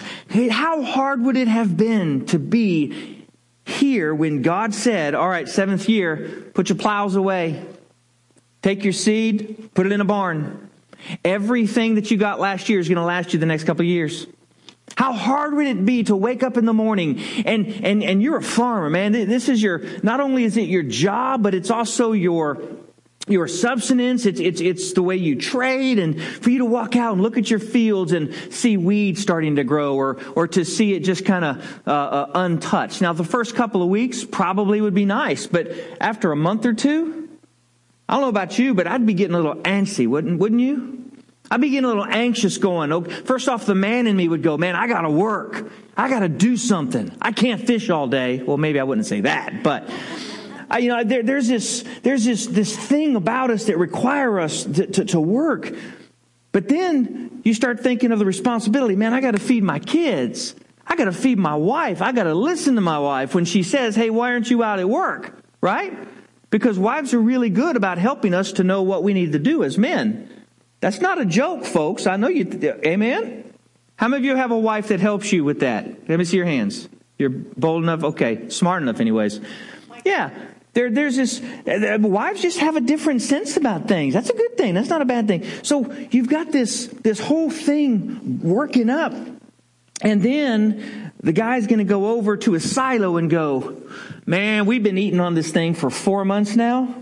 How 0.50 0.82
hard 0.82 1.22
would 1.22 1.36
it 1.36 1.48
have 1.48 1.76
been 1.76 2.26
to 2.26 2.38
be 2.38 3.26
here 3.64 4.14
when 4.14 4.42
God 4.42 4.74
said, 4.74 5.14
all 5.14 5.28
right, 5.28 5.48
seventh 5.48 5.88
year, 5.88 6.50
put 6.54 6.68
your 6.68 6.76
plows 6.76 7.14
away, 7.14 7.64
take 8.60 8.82
your 8.82 8.92
seed, 8.92 9.70
put 9.74 9.86
it 9.86 9.92
in 9.92 10.00
a 10.00 10.04
barn. 10.04 10.68
Everything 11.24 11.94
that 11.94 12.10
you 12.10 12.16
got 12.16 12.40
last 12.40 12.68
year 12.68 12.80
is 12.80 12.88
going 12.88 12.96
to 12.96 13.04
last 13.04 13.32
you 13.32 13.38
the 13.38 13.46
next 13.46 13.64
couple 13.64 13.82
of 13.82 13.86
years. 13.86 14.26
How 14.96 15.12
hard 15.12 15.54
would 15.54 15.66
it 15.66 15.84
be 15.84 16.02
to 16.04 16.16
wake 16.16 16.42
up 16.42 16.56
in 16.56 16.64
the 16.64 16.72
morning 16.72 17.22
and, 17.44 17.66
and, 17.84 18.02
and 18.02 18.22
you're 18.22 18.38
a 18.38 18.42
farmer, 18.42 18.90
man. 18.90 19.12
This 19.12 19.48
is 19.48 19.62
your, 19.62 19.82
not 20.02 20.18
only 20.18 20.44
is 20.44 20.56
it 20.56 20.62
your 20.62 20.82
job, 20.82 21.42
but 21.42 21.54
it's 21.54 21.70
also 21.70 22.12
your, 22.12 22.60
your 23.28 23.48
subsistence. 23.48 24.26
It's, 24.26 24.40
it's, 24.40 24.60
it's 24.60 24.92
the 24.92 25.02
way 25.02 25.16
you 25.16 25.36
trade 25.36 25.98
and 25.98 26.20
for 26.20 26.50
you 26.50 26.58
to 26.58 26.64
walk 26.64 26.96
out 26.96 27.12
and 27.14 27.22
look 27.22 27.38
at 27.38 27.50
your 27.50 27.58
fields 27.58 28.12
and 28.12 28.34
see 28.50 28.76
weeds 28.76 29.20
starting 29.20 29.56
to 29.56 29.64
grow 29.64 29.94
or, 29.94 30.18
or 30.34 30.48
to 30.48 30.64
see 30.64 30.94
it 30.94 31.00
just 31.00 31.24
kind 31.24 31.44
of 31.44 31.82
uh, 31.86 31.90
uh, 31.90 32.30
untouched. 32.34 33.00
Now, 33.00 33.12
the 33.12 33.24
first 33.24 33.54
couple 33.54 33.82
of 33.82 33.88
weeks 33.88 34.24
probably 34.24 34.80
would 34.80 34.94
be 34.94 35.04
nice, 35.04 35.46
but 35.46 35.68
after 36.00 36.32
a 36.32 36.36
month 36.36 36.66
or 36.66 36.74
two, 36.74 37.28
I 38.08 38.14
don't 38.14 38.22
know 38.22 38.28
about 38.28 38.58
you, 38.58 38.74
but 38.74 38.86
I'd 38.86 39.04
be 39.04 39.14
getting 39.14 39.34
a 39.34 39.38
little 39.38 39.62
antsy, 39.62 40.06
wouldn't, 40.06 40.38
wouldn't 40.38 40.60
you? 40.60 40.98
I'd 41.50 41.60
be 41.60 41.70
getting 41.70 41.84
a 41.84 41.88
little 41.88 42.04
anxious 42.04 42.58
going. 42.58 43.04
First 43.24 43.48
off, 43.48 43.64
the 43.64 43.74
man 43.74 44.06
in 44.06 44.16
me 44.16 44.28
would 44.28 44.42
go, 44.42 44.58
man, 44.58 44.76
I 44.76 44.86
gotta 44.86 45.10
work. 45.10 45.70
I 45.96 46.08
gotta 46.08 46.28
do 46.28 46.56
something. 46.56 47.16
I 47.20 47.32
can't 47.32 47.66
fish 47.66 47.88
all 47.90 48.06
day. 48.06 48.42
Well, 48.42 48.58
maybe 48.58 48.78
I 48.78 48.84
wouldn't 48.84 49.06
say 49.06 49.22
that, 49.22 49.62
but 49.62 49.88
I, 50.70 50.78
you 50.78 50.88
know, 50.88 51.04
there, 51.04 51.22
there's 51.22 51.48
this, 51.48 51.84
there's 52.02 52.24
this, 52.24 52.46
this 52.46 52.76
thing 52.76 53.16
about 53.16 53.50
us 53.50 53.64
that 53.64 53.78
require 53.78 54.40
us 54.40 54.64
to, 54.64 54.86
to, 54.86 55.04
to 55.06 55.20
work. 55.20 55.72
But 56.52 56.68
then 56.68 57.40
you 57.44 57.54
start 57.54 57.80
thinking 57.80 58.12
of 58.12 58.18
the 58.18 58.24
responsibility. 58.24 58.96
Man, 58.96 59.14
I 59.14 59.20
got 59.20 59.32
to 59.32 59.38
feed 59.38 59.62
my 59.62 59.78
kids. 59.78 60.54
I 60.86 60.96
got 60.96 61.04
to 61.04 61.12
feed 61.12 61.38
my 61.38 61.54
wife. 61.54 62.02
I 62.02 62.12
got 62.12 62.24
to 62.24 62.34
listen 62.34 62.74
to 62.74 62.80
my 62.80 62.98
wife 62.98 63.34
when 63.34 63.44
she 63.44 63.62
says, 63.62 63.94
Hey, 63.94 64.10
why 64.10 64.32
aren't 64.32 64.50
you 64.50 64.62
out 64.62 64.78
at 64.78 64.88
work? 64.88 65.34
Right? 65.60 65.96
Because 66.50 66.78
wives 66.78 67.12
are 67.12 67.20
really 67.20 67.50
good 67.50 67.76
about 67.76 67.98
helping 67.98 68.32
us 68.32 68.52
to 68.52 68.64
know 68.64 68.82
what 68.82 69.02
we 69.02 69.12
need 69.12 69.32
to 69.32 69.38
do 69.38 69.64
as 69.64 69.76
men. 69.76 70.30
That's 70.80 71.00
not 71.00 71.20
a 71.20 71.24
joke, 71.24 71.64
folks. 71.64 72.06
I 72.06 72.16
know 72.16 72.28
you, 72.28 72.78
amen? 72.86 73.52
How 73.96 74.08
many 74.08 74.22
of 74.22 74.24
you 74.24 74.36
have 74.36 74.52
a 74.52 74.58
wife 74.58 74.88
that 74.88 75.00
helps 75.00 75.32
you 75.32 75.44
with 75.44 75.60
that? 75.60 76.08
Let 76.08 76.18
me 76.18 76.24
see 76.24 76.36
your 76.36 76.46
hands. 76.46 76.88
You're 77.18 77.30
bold 77.30 77.82
enough? 77.82 78.04
Okay. 78.04 78.48
Smart 78.48 78.80
enough, 78.82 79.00
anyways. 79.00 79.40
Yeah. 80.04 80.30
There, 80.78 80.90
there's 80.92 81.16
this, 81.16 81.42
uh, 81.66 81.98
wives 82.00 82.40
just 82.40 82.60
have 82.60 82.76
a 82.76 82.80
different 82.80 83.20
sense 83.20 83.56
about 83.56 83.88
things. 83.88 84.14
That's 84.14 84.30
a 84.30 84.32
good 84.32 84.56
thing. 84.56 84.74
That's 84.74 84.88
not 84.88 85.02
a 85.02 85.04
bad 85.04 85.26
thing. 85.26 85.44
So 85.64 85.92
you've 86.12 86.28
got 86.28 86.52
this, 86.52 86.86
this 86.86 87.18
whole 87.18 87.50
thing 87.50 88.38
working 88.44 88.88
up. 88.88 89.12
And 90.02 90.22
then 90.22 91.12
the 91.20 91.32
guy's 91.32 91.66
going 91.66 91.80
to 91.80 91.84
go 91.84 92.10
over 92.10 92.36
to 92.36 92.54
a 92.54 92.60
silo 92.60 93.16
and 93.16 93.28
go, 93.28 93.82
man, 94.24 94.66
we've 94.66 94.84
been 94.84 94.98
eating 94.98 95.18
on 95.18 95.34
this 95.34 95.50
thing 95.50 95.74
for 95.74 95.90
four 95.90 96.24
months 96.24 96.54
now. 96.54 96.94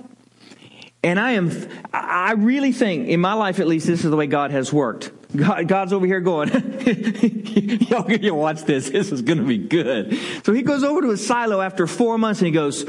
And 1.04 1.20
I 1.20 1.32
am, 1.32 1.52
I 1.92 2.32
really 2.32 2.72
think, 2.72 3.08
in 3.08 3.20
my 3.20 3.34
life 3.34 3.60
at 3.60 3.66
least, 3.66 3.86
this 3.86 4.06
is 4.06 4.10
the 4.10 4.16
way 4.16 4.26
God 4.26 4.52
has 4.52 4.72
worked. 4.72 5.12
God, 5.36 5.68
God's 5.68 5.92
over 5.92 6.06
here 6.06 6.20
going, 6.20 6.48
y'all, 7.90 8.10
you 8.10 8.34
watch 8.34 8.62
this. 8.62 8.88
This 8.88 9.12
is 9.12 9.20
going 9.20 9.36
to 9.36 9.44
be 9.44 9.58
good. 9.58 10.18
So 10.44 10.54
he 10.54 10.62
goes 10.62 10.82
over 10.82 11.02
to 11.02 11.10
his 11.10 11.26
silo 11.26 11.60
after 11.60 11.86
four 11.86 12.16
months 12.16 12.40
and 12.40 12.46
he 12.46 12.52
goes, 12.52 12.86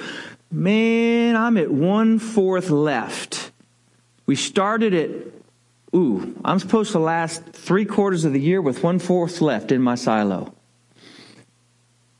man, 0.51 1.36
I'm 1.36 1.58
at 1.58 1.72
one 1.72 2.20
fourth 2.20 2.70
left. 2.70 3.51
We 4.25 4.36
started 4.36 4.94
at, 4.94 5.10
ooh, 5.96 6.39
I'm 6.44 6.60
supposed 6.60 6.92
to 6.92 7.00
last 7.00 7.44
three 7.54 7.86
quarters 7.86 8.25
of 8.25 8.34
the 8.34 8.39
year 8.39 8.62
with 8.62 8.84
one 8.84 9.00
fourth 9.00 9.42
left 9.42 9.72
in 9.72 9.82
my 9.82 9.96
silo. 9.96 10.54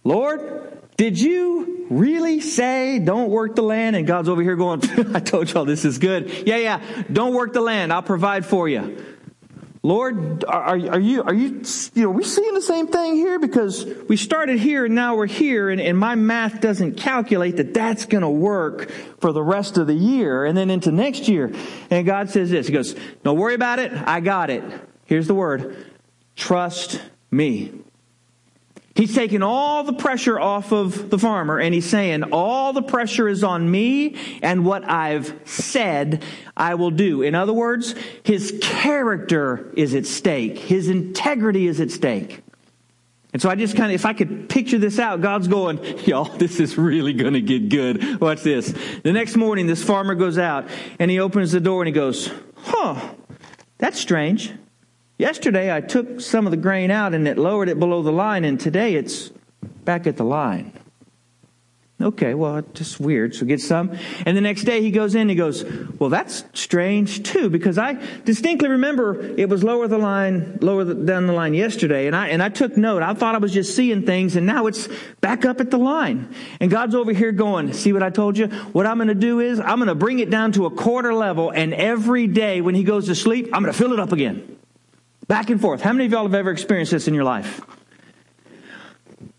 Lord, 0.04 0.80
did 0.96 1.20
you 1.20 1.86
really 1.90 2.40
say 2.40 3.00
don't 3.00 3.30
work 3.30 3.56
the 3.56 3.62
land? 3.62 3.96
And 3.96 4.08
God's 4.08 4.30
over 4.30 4.42
here 4.42 4.56
going, 4.56 4.82
I 5.14 5.20
told 5.20 5.52
y'all 5.52 5.66
this 5.66 5.86
is 5.86 5.98
good. 5.98 6.48
Yeah, 6.48 6.58
yeah. 6.58 7.04
Don't 7.12 7.34
work 7.34 7.54
the 7.54 7.62
land. 7.62 7.92
I'll 7.92 8.02
provide 8.04 8.46
for 8.46 8.68
you. 8.70 9.04
Lord, 9.88 10.44
are, 10.44 10.64
are 10.64 11.00
you, 11.00 11.24
are 11.24 11.34
you, 11.34 11.64
you 11.94 12.04
know, 12.04 12.10
we 12.10 12.26
seeing 12.26 12.54
the 12.54 12.62
same 12.62 12.88
thing 12.88 13.16
here? 13.16 13.40
Because 13.40 13.86
we 14.10 14.18
started 14.18 14.60
here 14.60 14.84
and 14.84 14.94
now 14.94 15.16
we're 15.16 15.28
here 15.28 15.70
and, 15.70 15.80
and 15.80 15.98
my 15.98 16.14
math 16.14 16.60
doesn't 16.60 16.98
calculate 16.98 17.56
that 17.56 17.74
that's 17.74 18.04
going 18.04 18.24
to 18.24 18.30
work 18.30 18.92
for 19.22 19.32
the 19.32 19.42
rest 19.42 19.78
of 19.78 19.88
the 19.88 19.94
year 19.94 20.44
and 20.44 20.58
then 20.58 20.70
into 20.70 20.92
next 20.92 21.30
year. 21.30 21.54
And 21.90 22.06
God 22.06 22.30
says 22.30 22.50
this, 22.50 22.68
He 22.68 22.74
goes, 22.74 22.96
don't 23.24 23.38
worry 23.38 23.54
about 23.54 23.80
it. 23.80 23.94
I 23.94 24.20
got 24.20 24.50
it. 24.50 24.62
Here's 25.06 25.28
the 25.28 25.36
word. 25.36 25.86
Trust 26.36 27.02
me. 27.32 27.72
He's 28.98 29.14
taking 29.14 29.44
all 29.44 29.84
the 29.84 29.94
pressure 29.94 30.40
off 30.40 30.72
of 30.72 31.12
the 31.12 31.20
farmer 31.20 31.60
and 31.60 31.72
he's 31.72 31.88
saying, 31.88 32.24
all 32.32 32.74
the 32.74 32.82
pressure 32.82 33.28
is 33.28 33.44
on 33.44 33.70
me 33.70 34.16
and 34.42 34.66
what 34.66 34.90
I've 34.90 35.40
said 35.46 36.24
I 36.58 36.74
will 36.74 36.90
do. 36.90 37.22
In 37.22 37.36
other 37.36 37.54
words, 37.54 37.94
his 38.24 38.58
character 38.60 39.72
is 39.76 39.94
at 39.94 40.08
stake. 40.08 40.58
His 40.58 40.90
integrity 40.90 41.68
is 41.68 41.80
at 41.80 41.92
stake. 41.92 42.42
And 43.34 43.40
so 43.40 43.52
I 43.52 43.56
just 43.56 43.76
kind 43.76 43.92
of, 43.92 43.94
if 43.94 44.04
I 44.04 44.14
could 44.14 44.50
picture 44.50 44.80
this 44.80 44.98
out, 44.98 45.22
God's 45.22 45.48
going, 45.48 45.78
y'all, 46.08 46.36
this 46.36 46.60
is 46.60 46.76
really 46.76 47.14
going 47.14 47.34
to 47.34 47.42
get 47.42 47.70
good. 47.70 48.20
Watch 48.20 48.42
this. 48.42 48.74
The 49.04 49.14
next 49.14 49.36
morning, 49.36 49.68
this 49.68 49.84
farmer 49.84 50.16
goes 50.16 50.40
out 50.40 50.68
and 50.98 51.12
he 51.12 51.20
opens 51.20 51.52
the 51.52 51.60
door 51.60 51.84
and 51.84 51.88
he 51.88 51.94
goes, 51.94 52.32
huh, 52.56 53.00
that's 53.78 54.00
strange. 54.00 54.54
Yesterday 55.18 55.76
I 55.76 55.82
took 55.82 56.22
some 56.22 56.46
of 56.46 56.52
the 56.52 56.58
grain 56.58 56.92
out 56.92 57.14
and 57.14 57.28
it 57.28 57.38
lowered 57.38 57.70
it 57.70 57.80
below 57.80 58.04
the 58.04 58.12
line, 58.12 58.46
and 58.46 58.60
today 58.60 58.96
it's 58.96 59.30
back 59.84 60.06
at 60.06 60.18
the 60.18 60.24
line. 60.24 60.74
Okay, 62.00 62.36
well, 62.36 62.62
just 62.76 63.00
weird. 63.00 63.34
So 63.34 63.44
get 63.48 63.60
some. 63.60 63.98
And 64.28 64.38
the 64.38 64.42
next 64.42 64.66
day 64.66 64.84
he 64.84 64.92
goes 64.92 65.16
in 65.16 65.22
and 65.22 65.30
he 65.32 65.36
goes, 65.36 65.66
well, 65.98 66.12
that's 66.12 66.44
strange 66.54 67.24
too, 67.24 67.50
because 67.50 67.80
I 67.80 67.94
distinctly 68.24 68.70
remember 68.70 69.20
it 69.36 69.50
was 69.50 69.64
lower 69.64 69.88
the 69.88 69.98
line, 69.98 70.60
lower 70.62 70.84
the, 70.84 70.94
down 70.94 71.26
the 71.26 71.34
line 71.34 71.56
yesterday. 71.56 72.06
And 72.06 72.16
I, 72.16 72.28
and 72.28 72.44
I 72.44 72.50
took 72.50 72.78
note. 72.78 73.02
I 73.02 73.16
thought 73.16 73.34
I 73.34 73.40
was 73.40 73.52
just 73.52 73.76
seeing 73.76 74.06
things 74.06 74.36
and 74.36 74.46
now 74.46 74.68
it's 74.68 74.88
back 75.22 75.44
up 75.44 75.60
at 75.60 75.72
the 75.72 75.80
line. 75.80 76.32
And 76.60 76.70
God's 76.70 76.94
over 76.94 77.14
here 77.14 77.32
going, 77.32 77.74
see 77.74 77.94
what 77.94 78.04
I 78.04 78.12
told 78.12 78.38
you? 78.38 78.46
What 78.46 78.86
I'm 78.86 78.98
going 78.98 79.08
to 79.08 79.16
do 79.16 79.40
is 79.40 79.60
I'm 79.60 79.80
going 79.80 79.88
to 79.88 79.96
bring 79.96 80.20
it 80.20 80.30
down 80.30 80.52
to 80.52 80.68
a 80.68 80.70
quarter 80.70 81.16
level. 81.16 81.50
And 81.50 81.74
every 81.74 82.28
day 82.28 82.62
when 82.62 82.76
he 82.76 82.84
goes 82.84 83.08
to 83.08 83.16
sleep, 83.16 83.48
I'm 83.54 83.64
going 83.64 83.74
to 83.74 83.78
fill 83.78 83.94
it 83.94 84.00
up 84.00 84.12
again. 84.12 84.57
Back 85.28 85.50
and 85.50 85.60
forth. 85.60 85.82
How 85.82 85.92
many 85.92 86.06
of 86.06 86.12
y'all 86.12 86.24
have 86.24 86.34
ever 86.34 86.52
experienced 86.52 86.92
this 86.92 87.08
in 87.08 87.14
your 87.14 87.26
life? 87.26 87.62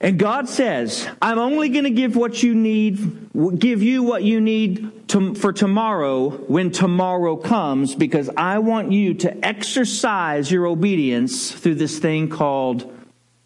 And 0.01 0.19
God 0.19 0.49
says, 0.49 1.09
I'm 1.21 1.39
only 1.39 1.71
going 1.71 1.85
to 1.85 1.91
give 1.91 2.15
what 2.15 2.43
you 2.43 2.55
need, 2.55 3.59
give 3.59 3.83
you 3.83 4.03
what 4.03 4.23
you 4.23 4.41
need 4.41 5.09
to, 5.09 5.35
for 5.35 5.53
tomorrow 5.53 6.31
when 6.31 6.71
tomorrow 6.71 7.37
comes 7.37 7.95
because 7.95 8.31
I 8.37 8.59
want 8.59 8.93
you 8.93 9.15
to 9.15 9.45
exercise 9.45 10.53
your 10.53 10.67
obedience 10.67 11.51
through 11.51 11.77
this 11.77 11.99
thing 11.99 12.29
called 12.29 12.93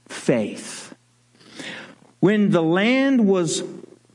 faith. 0.09 0.95
When 2.21 2.51
the 2.51 2.63
land 2.63 3.27
was 3.27 3.63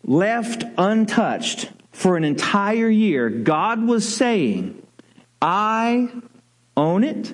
left 0.03 0.63
untouched 0.77 1.71
for 1.91 2.17
an 2.17 2.23
entire 2.23 2.89
year, 2.89 3.29
God 3.29 3.83
was 3.83 4.07
saying, 4.07 4.81
I 5.41 6.09
own 6.75 7.03
it. 7.03 7.33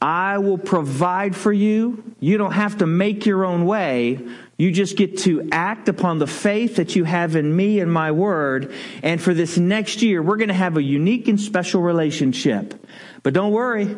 I 0.00 0.38
will 0.38 0.58
provide 0.58 1.36
for 1.36 1.52
you. 1.52 2.02
You 2.20 2.38
don't 2.38 2.52
have 2.52 2.78
to 2.78 2.86
make 2.86 3.26
your 3.26 3.44
own 3.44 3.66
way. 3.66 4.18
You 4.56 4.72
just 4.72 4.96
get 4.96 5.18
to 5.18 5.48
act 5.52 5.88
upon 5.88 6.18
the 6.18 6.26
faith 6.26 6.76
that 6.76 6.96
you 6.96 7.04
have 7.04 7.36
in 7.36 7.54
me 7.54 7.80
and 7.80 7.92
my 7.92 8.12
word. 8.12 8.72
And 9.02 9.20
for 9.20 9.34
this 9.34 9.58
next 9.58 10.00
year, 10.02 10.22
we're 10.22 10.36
going 10.36 10.48
to 10.48 10.54
have 10.54 10.76
a 10.76 10.82
unique 10.82 11.28
and 11.28 11.40
special 11.40 11.82
relationship. 11.82 12.86
But 13.22 13.34
don't 13.34 13.52
worry, 13.52 13.94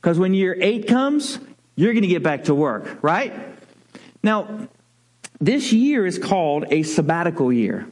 because 0.00 0.18
when 0.18 0.34
year 0.34 0.56
eight 0.60 0.88
comes, 0.88 1.38
you're 1.74 1.92
going 1.92 2.02
to 2.02 2.08
get 2.08 2.22
back 2.22 2.44
to 2.44 2.54
work, 2.54 2.98
right? 3.02 3.34
Now, 4.22 4.68
this 5.40 5.72
year 5.72 6.06
is 6.06 6.18
called 6.18 6.66
a 6.70 6.82
sabbatical 6.82 7.52
year. 7.52 7.86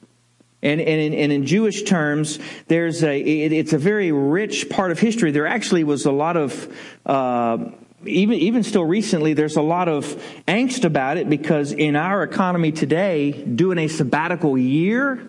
And, 0.65 0.81
and, 0.81 1.01
in, 1.01 1.13
and 1.15 1.31
in 1.31 1.47
Jewish 1.47 1.83
terms, 1.83 2.39
there's 2.69 3.05
a, 3.05 3.21
it, 3.21 3.53
it's 3.53 3.73
a 3.75 3.79
very 3.79 4.11
rich 4.11 4.71
part 4.71 4.91
of 4.91 4.99
history. 4.99 5.31
There 5.31 5.47
actually 5.47 5.85
was 5.85 6.07
a 6.07 6.13
lot 6.13 6.37
of, 6.37 6.75
uh, 7.05 7.59
even, 8.07 8.39
even 8.39 8.63
still 8.63 8.85
recently, 8.85 9.35
there's 9.35 9.57
a 9.57 9.63
lot 9.63 9.89
of 9.89 10.07
angst 10.49 10.85
about 10.85 11.19
it 11.19 11.29
because 11.29 11.73
in 11.73 11.97
our 11.97 12.23
economy 12.23 12.73
today, 12.73 13.33
doing 13.33 13.79
a 13.79 13.89
sabbatical 13.89 14.57
year 14.59 15.25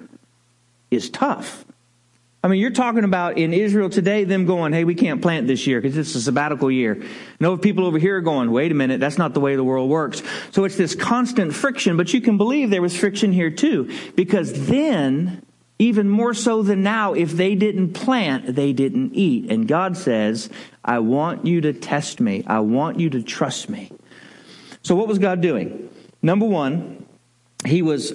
is 0.90 1.10
tough. 1.10 1.66
I 2.46 2.48
mean, 2.48 2.62
you're 2.62 2.70
talking 2.70 3.06
about 3.06 3.40
in 3.40 3.54
Israel 3.54 3.90
today, 3.90 4.24
them 4.24 4.46
going, 4.46 4.72
hey, 4.72 4.84
we 4.84 4.94
can't 4.94 5.20
plant 5.20 5.48
this 5.48 5.66
year 5.66 5.82
because 5.82 5.98
it's 5.98 6.14
a 6.14 6.22
sabbatical 6.22 6.70
year. 6.70 7.04
No 7.40 7.58
people 7.58 7.88
over 7.88 7.98
here 7.98 8.18
are 8.18 8.22
going, 8.22 8.52
wait 8.52 8.72
a 8.72 8.76
minute, 8.76 9.00
that's 9.00 9.18
not 9.18 9.34
the 9.34 9.40
way 9.40 9.56
the 9.56 9.64
world 9.64 9.90
works. 9.90 10.22
So 10.52 10.64
it's 10.64 10.76
this 10.76 10.94
constant 10.94 11.56
friction, 11.56 11.98
but 11.98 12.14
you 12.14 12.22
can 12.22 12.38
believe 12.38 12.70
there 12.70 12.84
was 12.84 12.96
friction 12.96 13.32
here 13.32 13.50
too, 13.50 13.92
because 14.14 14.68
then, 14.68 15.42
even 15.80 16.08
more 16.08 16.36
so 16.36 16.62
than 16.62 16.84
now, 16.84 17.14
if 17.14 17.32
they 17.32 17.56
didn't 17.56 17.94
plant, 17.94 18.54
they 18.54 18.74
didn't 18.74 19.16
eat. 19.16 19.50
And 19.52 19.68
God 19.68 19.98
says, 19.98 20.48
I 20.84 21.00
want 21.00 21.48
you 21.48 21.62
to 21.62 21.74
test 21.74 22.20
me. 22.20 22.44
I 22.46 22.60
want 22.60 23.00
you 23.00 23.10
to 23.10 23.24
trust 23.24 23.70
me. 23.70 23.92
So 24.84 24.96
what 24.96 25.08
was 25.08 25.18
God 25.18 25.42
doing? 25.42 25.90
Number 26.22 26.46
one, 26.46 27.08
he 27.66 27.82
was 27.82 28.14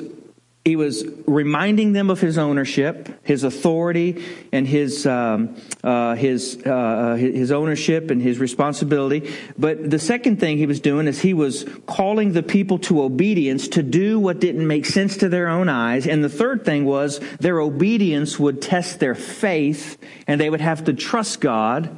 he 0.64 0.76
was 0.76 1.06
reminding 1.26 1.94
them 1.94 2.10
of 2.10 2.20
his 2.20 2.36
ownership, 2.36 3.08
his 3.24 3.44
authority, 3.44 4.22
and 4.52 4.68
his 4.68 5.06
um, 5.06 5.56
uh, 5.82 6.14
his 6.16 6.60
uh, 6.66 7.16
his 7.18 7.50
ownership 7.50 8.10
and 8.10 8.20
his 8.20 8.38
responsibility. 8.38 9.32
But 9.56 9.88
the 9.90 9.98
second 9.98 10.38
thing 10.38 10.58
he 10.58 10.66
was 10.66 10.80
doing 10.80 11.06
is 11.06 11.22
he 11.22 11.32
was 11.32 11.64
calling 11.86 12.32
the 12.32 12.42
people 12.42 12.78
to 12.80 13.02
obedience 13.02 13.68
to 13.68 13.82
do 13.82 14.20
what 14.20 14.38
didn't 14.38 14.66
make 14.66 14.84
sense 14.84 15.16
to 15.18 15.30
their 15.30 15.48
own 15.48 15.70
eyes. 15.70 16.06
And 16.06 16.22
the 16.22 16.28
third 16.28 16.66
thing 16.66 16.84
was 16.84 17.20
their 17.38 17.58
obedience 17.58 18.38
would 18.38 18.60
test 18.60 19.00
their 19.00 19.14
faith, 19.14 19.96
and 20.26 20.38
they 20.38 20.50
would 20.50 20.60
have 20.60 20.84
to 20.84 20.92
trust 20.92 21.40
God. 21.40 21.88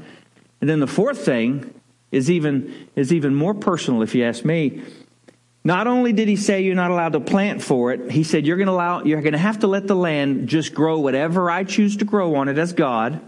And 0.60 0.70
then 0.70 0.78
the 0.78 0.86
fourth 0.86 1.24
thing 1.24 1.74
is 2.12 2.30
even 2.30 2.88
is 2.94 3.12
even 3.12 3.34
more 3.34 3.54
personal, 3.54 4.02
if 4.02 4.14
you 4.14 4.24
ask 4.24 4.44
me 4.44 4.82
not 5.64 5.86
only 5.86 6.12
did 6.12 6.28
he 6.28 6.36
say 6.36 6.62
you're 6.62 6.74
not 6.74 6.90
allowed 6.90 7.12
to 7.12 7.20
plant 7.20 7.62
for 7.62 7.92
it, 7.92 8.10
he 8.10 8.24
said 8.24 8.46
you're 8.46 8.56
going 8.56 8.66
to 8.66 8.72
allow, 8.72 9.04
you're 9.04 9.22
going 9.22 9.32
to 9.32 9.38
have 9.38 9.60
to 9.60 9.66
let 9.66 9.86
the 9.86 9.94
land 9.94 10.48
just 10.48 10.74
grow 10.74 10.98
whatever 10.98 11.50
I 11.50 11.64
choose 11.64 11.96
to 11.98 12.04
grow 12.04 12.34
on 12.34 12.48
it 12.48 12.58
as 12.58 12.72
God, 12.72 13.20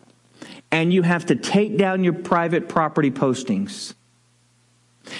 and 0.71 0.93
you 0.93 1.03
have 1.03 1.27
to 1.27 1.37
take 1.37 1.77
down 1.77 2.03
your 2.03 2.13
private 2.13 2.69
property 2.69 3.11
postings. 3.11 3.95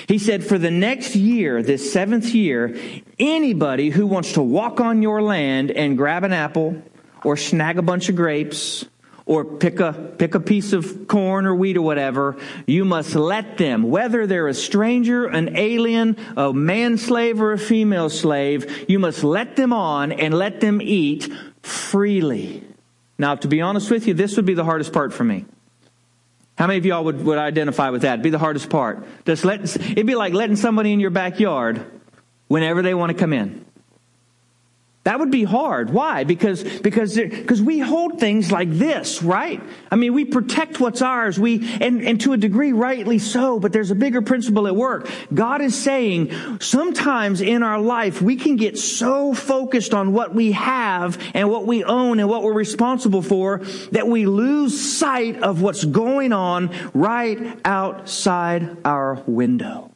He 0.09 0.19
said 0.19 0.45
for 0.45 0.59
the 0.59 0.71
next 0.71 1.15
year, 1.15 1.63
this 1.63 1.93
seventh 1.93 2.35
year, 2.35 2.77
anybody 3.19 3.91
who 3.91 4.07
wants 4.07 4.33
to 4.33 4.43
walk 4.43 4.81
on 4.81 5.03
your 5.03 5.23
land 5.23 5.71
and 5.71 5.97
grab 5.97 6.25
an 6.25 6.33
apple 6.33 6.83
or 7.23 7.37
snag 7.37 7.79
a 7.79 7.83
bunch 7.83 8.09
of 8.09 8.17
grapes 8.17 8.87
or 9.27 9.45
pick 9.45 9.81
a, 9.81 9.93
pick 10.19 10.35
a 10.35 10.41
piece 10.41 10.73
of 10.73 11.09
corn 11.09 11.47
or 11.47 11.55
wheat 11.55 11.77
or 11.77 11.83
whatever, 11.83 12.37
you 12.67 12.85
must 12.85 13.15
let 13.15 13.57
them, 13.57 13.83
whether 13.85 14.27
they're 14.27 14.49
a 14.49 14.55
stranger, 14.55 15.25
an 15.25 15.57
alien, 15.57 16.17
a 16.37 16.53
man 16.53 16.99
slave 16.99 17.41
or 17.41 17.53
a 17.53 17.59
female 17.59 18.11
slave, 18.11 18.85
you 18.89 18.99
must 18.99 19.25
let 19.25 19.57
them 19.57 19.73
on 19.73 20.13
and 20.13 20.35
let 20.35 20.61
them 20.61 20.81
eat 20.83 21.33
freely. 21.63 22.63
Now, 23.19 23.35
to 23.37 23.49
be 23.49 23.61
honest 23.63 23.91
with 23.91 24.07
you, 24.07 24.13
this 24.13 24.37
would 24.37 24.45
be 24.45 24.55
the 24.55 24.65
hardest 24.65 24.93
part 24.93 25.13
for 25.13 25.25
me. 25.25 25.47
How 26.59 26.67
many 26.67 26.79
of 26.79 26.87
y'all 26.87 27.05
would, 27.05 27.25
would 27.25 27.39
identify 27.39 27.91
with 27.91 28.03
that? 28.03 28.15
It'd 28.15 28.23
be 28.23 28.31
the 28.31 28.39
hardest 28.39 28.69
part. 28.69 29.05
Just 29.25 29.45
let, 29.45 29.63
it'd 29.63 30.07
be 30.07 30.15
like 30.15 30.35
letting 30.35 30.57
somebody 30.57 30.93
in 30.93 31.01
your 31.01 31.11
backyard 31.11 31.85
whenever 32.49 32.83
they 32.83 32.95
want 32.95 33.11
to 33.11 33.19
come 33.19 33.33
in. 33.33 33.64
That 35.05 35.19
would 35.19 35.31
be 35.31 35.45
hard. 35.45 35.91
Why? 35.91 36.25
Because, 36.25 36.65
because, 36.65 37.15
because 37.15 37.61
we 37.61 37.79
hold 37.79 38.19
things 38.19 38.51
like 38.51 38.71
this, 38.71 39.23
right? 39.23 39.63
I 39.91 39.97
mean, 39.97 40.15
we 40.15 40.25
protect 40.25 40.81
what's 40.81 41.03
ours. 41.03 41.39
We, 41.39 41.77
and, 41.79 42.03
and 42.03 42.19
to 42.23 42.33
a 42.33 42.39
degree, 42.39 42.73
rightly 42.73 43.19
so, 43.19 43.61
but 43.61 43.71
there's 43.71 43.91
a 43.91 43.95
bigger 43.95 44.23
principle 44.23 44.67
at 44.67 44.75
work. 44.75 45.11
God 45.33 45.61
is 45.61 45.77
saying 45.77 46.33
sometimes 46.59 47.43
in 47.43 47.63
our 47.63 47.79
life, 47.79 48.23
we 48.23 48.37
can 48.37 48.57
get 48.57 48.79
so 48.79 49.35
focused 49.35 49.93
on 49.93 50.15
what 50.15 50.35
we 50.35 50.53
have 50.53 51.19
and 51.35 51.51
what 51.51 51.67
we 51.67 51.85
own 51.85 52.19
and 52.19 52.27
what 52.27 52.43
we're 52.43 52.55
responsible 52.55 53.21
for 53.21 53.59
that 53.93 54.09
we 54.09 54.25
lose 54.25 54.81
sight 54.97 55.43
of 55.43 55.61
what's 55.61 55.85
going 55.85 56.33
on 56.33 56.75
right 56.95 57.61
outside 57.67 58.79
our 58.87 59.23
window. 59.27 59.91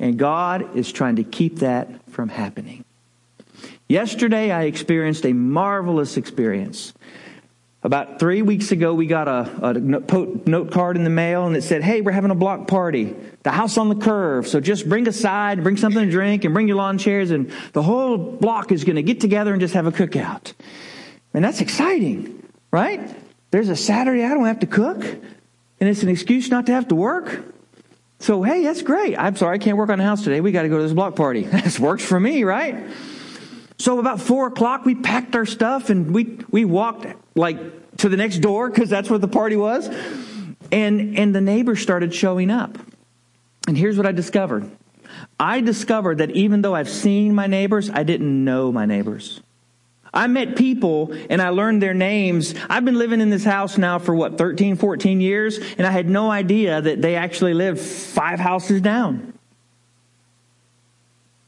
And 0.00 0.18
God 0.18 0.76
is 0.76 0.90
trying 0.90 1.16
to 1.16 1.24
keep 1.24 1.60
that 1.60 2.10
from 2.10 2.28
happening. 2.28 2.81
Yesterday, 3.92 4.50
I 4.50 4.62
experienced 4.62 5.26
a 5.26 5.34
marvelous 5.34 6.16
experience. 6.16 6.94
About 7.82 8.18
three 8.18 8.40
weeks 8.40 8.72
ago, 8.72 8.94
we 8.94 9.04
got 9.06 9.28
a, 9.28 9.66
a, 9.66 9.74
note 9.74 10.72
card 10.72 10.96
in 10.96 11.04
the 11.04 11.10
mail 11.10 11.46
and 11.46 11.54
it 11.54 11.60
said, 11.60 11.82
Hey, 11.82 12.00
we're 12.00 12.12
having 12.12 12.30
a 12.30 12.34
block 12.34 12.66
party. 12.66 13.14
The 13.42 13.50
house 13.50 13.76
on 13.76 13.90
the 13.90 13.94
curve. 13.94 14.48
So 14.48 14.60
just 14.60 14.88
bring 14.88 15.06
a 15.08 15.12
side, 15.12 15.62
bring 15.62 15.76
something 15.76 16.06
to 16.06 16.10
drink, 16.10 16.46
and 16.46 16.54
bring 16.54 16.68
your 16.68 16.78
lawn 16.78 16.96
chairs, 16.96 17.32
and 17.32 17.52
the 17.74 17.82
whole 17.82 18.16
block 18.16 18.72
is 18.72 18.84
going 18.84 18.96
to 18.96 19.02
get 19.02 19.20
together 19.20 19.52
and 19.52 19.60
just 19.60 19.74
have 19.74 19.84
a 19.84 19.92
cookout. 19.92 20.54
And 21.34 21.44
that's 21.44 21.60
exciting, 21.60 22.42
right? 22.70 23.14
There's 23.50 23.68
a 23.68 23.76
Saturday 23.76 24.24
I 24.24 24.30
don't 24.30 24.46
have 24.46 24.60
to 24.60 24.66
cook, 24.66 25.04
and 25.04 25.90
it's 25.90 26.02
an 26.02 26.08
excuse 26.08 26.48
not 26.48 26.64
to 26.64 26.72
have 26.72 26.88
to 26.88 26.94
work. 26.94 27.44
So, 28.20 28.42
hey, 28.42 28.62
that's 28.62 28.80
great. 28.80 29.18
I'm 29.18 29.36
sorry, 29.36 29.56
I 29.56 29.58
can't 29.58 29.76
work 29.76 29.90
on 29.90 29.98
the 29.98 30.04
house 30.04 30.24
today. 30.24 30.40
We 30.40 30.50
got 30.50 30.62
to 30.62 30.70
go 30.70 30.78
to 30.78 30.82
this 30.82 30.94
block 30.94 31.14
party. 31.14 31.42
this 31.42 31.78
works 31.78 32.02
for 32.02 32.18
me, 32.18 32.44
right? 32.44 32.86
So 33.82 33.98
about 33.98 34.20
four 34.20 34.46
o'clock, 34.46 34.84
we 34.84 34.94
packed 34.94 35.34
our 35.34 35.44
stuff 35.44 35.90
and 35.90 36.14
we, 36.14 36.38
we 36.52 36.64
walked 36.64 37.04
like 37.34 37.96
to 37.96 38.08
the 38.08 38.16
next 38.16 38.38
door 38.38 38.70
because 38.70 38.88
that's 38.88 39.10
where 39.10 39.18
the 39.18 39.26
party 39.26 39.56
was. 39.56 39.88
And, 40.70 41.18
and 41.18 41.34
the 41.34 41.40
neighbors 41.40 41.82
started 41.82 42.14
showing 42.14 42.48
up. 42.48 42.78
And 43.66 43.76
here's 43.76 43.96
what 43.96 44.06
I 44.06 44.12
discovered. 44.12 44.70
I 45.40 45.62
discovered 45.62 46.18
that 46.18 46.30
even 46.30 46.62
though 46.62 46.76
I've 46.76 46.88
seen 46.88 47.34
my 47.34 47.48
neighbors, 47.48 47.90
I 47.90 48.04
didn't 48.04 48.44
know 48.44 48.70
my 48.70 48.86
neighbors. 48.86 49.40
I 50.14 50.28
met 50.28 50.54
people 50.54 51.12
and 51.28 51.42
I 51.42 51.48
learned 51.48 51.82
their 51.82 51.92
names. 51.92 52.54
I've 52.70 52.84
been 52.84 52.98
living 52.98 53.20
in 53.20 53.30
this 53.30 53.42
house 53.42 53.78
now 53.78 53.98
for 53.98 54.14
what, 54.14 54.38
13, 54.38 54.76
14 54.76 55.20
years, 55.20 55.58
and 55.76 55.84
I 55.84 55.90
had 55.90 56.08
no 56.08 56.30
idea 56.30 56.80
that 56.80 57.02
they 57.02 57.16
actually 57.16 57.54
lived 57.54 57.80
five 57.80 58.38
houses 58.38 58.80
down. 58.80 59.31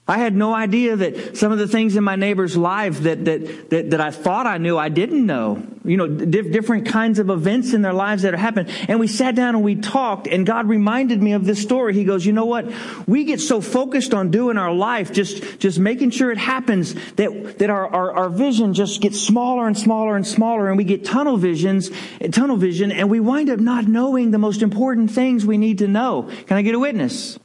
I 0.06 0.18
had 0.18 0.36
no 0.36 0.54
idea 0.54 0.96
that 0.96 1.38
some 1.38 1.50
of 1.50 1.56
the 1.56 1.66
things 1.66 1.96
in 1.96 2.04
my 2.04 2.14
neighbor's 2.14 2.58
life 2.58 3.00
that, 3.04 3.24
that, 3.24 3.70
that, 3.70 3.90
that 3.90 4.00
I 4.02 4.10
thought 4.10 4.46
I 4.46 4.58
knew, 4.58 4.76
I 4.76 4.90
didn't 4.90 5.24
know. 5.24 5.66
You 5.82 5.96
know, 5.96 6.06
different 6.06 6.86
kinds 6.88 7.18
of 7.18 7.30
events 7.30 7.72
in 7.72 7.80
their 7.80 7.94
lives 7.94 8.22
that 8.22 8.34
have 8.34 8.40
happened. 8.40 8.68
And 8.86 9.00
we 9.00 9.06
sat 9.06 9.34
down 9.34 9.54
and 9.54 9.64
we 9.64 9.76
talked 9.76 10.26
and 10.26 10.44
God 10.44 10.68
reminded 10.68 11.22
me 11.22 11.32
of 11.32 11.46
this 11.46 11.62
story. 11.62 11.94
He 11.94 12.04
goes, 12.04 12.26
you 12.26 12.34
know 12.34 12.44
what? 12.44 12.70
We 13.06 13.24
get 13.24 13.40
so 13.40 13.62
focused 13.62 14.12
on 14.12 14.30
doing 14.30 14.58
our 14.58 14.74
life, 14.74 15.10
just, 15.10 15.58
just 15.58 15.78
making 15.78 16.10
sure 16.10 16.30
it 16.30 16.38
happens 16.38 16.92
that, 17.14 17.58
that 17.58 17.70
our, 17.70 17.88
our, 17.88 18.12
our 18.12 18.28
vision 18.28 18.74
just 18.74 19.00
gets 19.00 19.18
smaller 19.18 19.66
and 19.66 19.78
smaller 19.78 20.16
and 20.16 20.26
smaller 20.26 20.68
and 20.68 20.76
we 20.76 20.84
get 20.84 21.06
tunnel 21.06 21.38
visions, 21.38 21.90
tunnel 22.30 22.58
vision 22.58 22.92
and 22.92 23.08
we 23.08 23.20
wind 23.20 23.48
up 23.48 23.58
not 23.58 23.86
knowing 23.86 24.32
the 24.32 24.38
most 24.38 24.60
important 24.60 25.10
things 25.10 25.46
we 25.46 25.56
need 25.56 25.78
to 25.78 25.88
know. 25.88 26.28
Can 26.46 26.58
I 26.58 26.62
get 26.62 26.74
a 26.74 26.78
witness? 26.78 27.38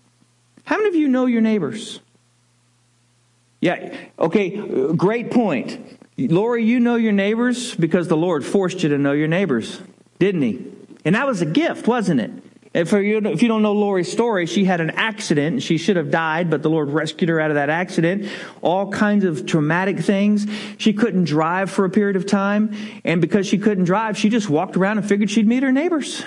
How 0.66 0.76
many 0.76 0.90
of 0.90 0.96
you 0.96 1.08
know 1.08 1.26
your 1.26 1.42
neighbors? 1.42 2.02
Yeah, 3.62 3.96
okay, 4.18 4.94
great 4.94 5.32
point. 5.32 6.00
Lori, 6.18 6.66
you 6.66 6.80
know 6.80 6.96
your 6.96 7.12
neighbors 7.12 7.76
because 7.76 8.08
the 8.08 8.18
Lord 8.18 8.46
forced 8.46 8.84
you 8.84 8.90
to 8.90 8.98
know 8.98 9.12
your 9.12 9.28
neighbors, 9.28 9.82
didn't 10.18 10.42
He? 10.42 10.66
And 11.06 11.16
that 11.16 11.28
was 11.28 11.42
a 11.42 11.46
gift, 11.46 11.88
wasn't 11.88 12.22
it? 12.22 12.32
If 12.72 12.94
you, 12.94 13.20
don't 13.20 13.62
know 13.64 13.74
Lori's 13.74 14.12
story, 14.12 14.46
she 14.46 14.64
had 14.64 14.80
an 14.80 14.92
accident. 14.92 15.64
She 15.64 15.80
should 15.80 15.96
have 15.96 16.12
died, 16.12 16.52
but 16.52 16.62
the 16.62 16.70
Lord 16.70 16.90
rescued 16.90 17.30
her 17.30 17.40
out 17.40 17.50
of 17.50 17.56
that 17.56 17.70
accident. 17.70 18.30
All 18.62 18.92
kinds 18.92 19.26
of 19.26 19.48
traumatic 19.48 20.00
things. 20.00 20.46
She 20.78 20.94
couldn't 20.94 21.24
drive 21.24 21.72
for 21.72 21.84
a 21.86 21.90
period 21.90 22.16
of 22.16 22.28
time. 22.28 22.76
And 23.04 23.22
because 23.22 23.48
she 23.48 23.58
couldn't 23.58 23.86
drive, 23.86 24.18
she 24.18 24.30
just 24.30 24.50
walked 24.50 24.78
around 24.78 25.00
and 25.00 25.08
figured 25.08 25.32
she'd 25.32 25.48
meet 25.48 25.64
her 25.64 25.72
neighbors. 25.72 26.24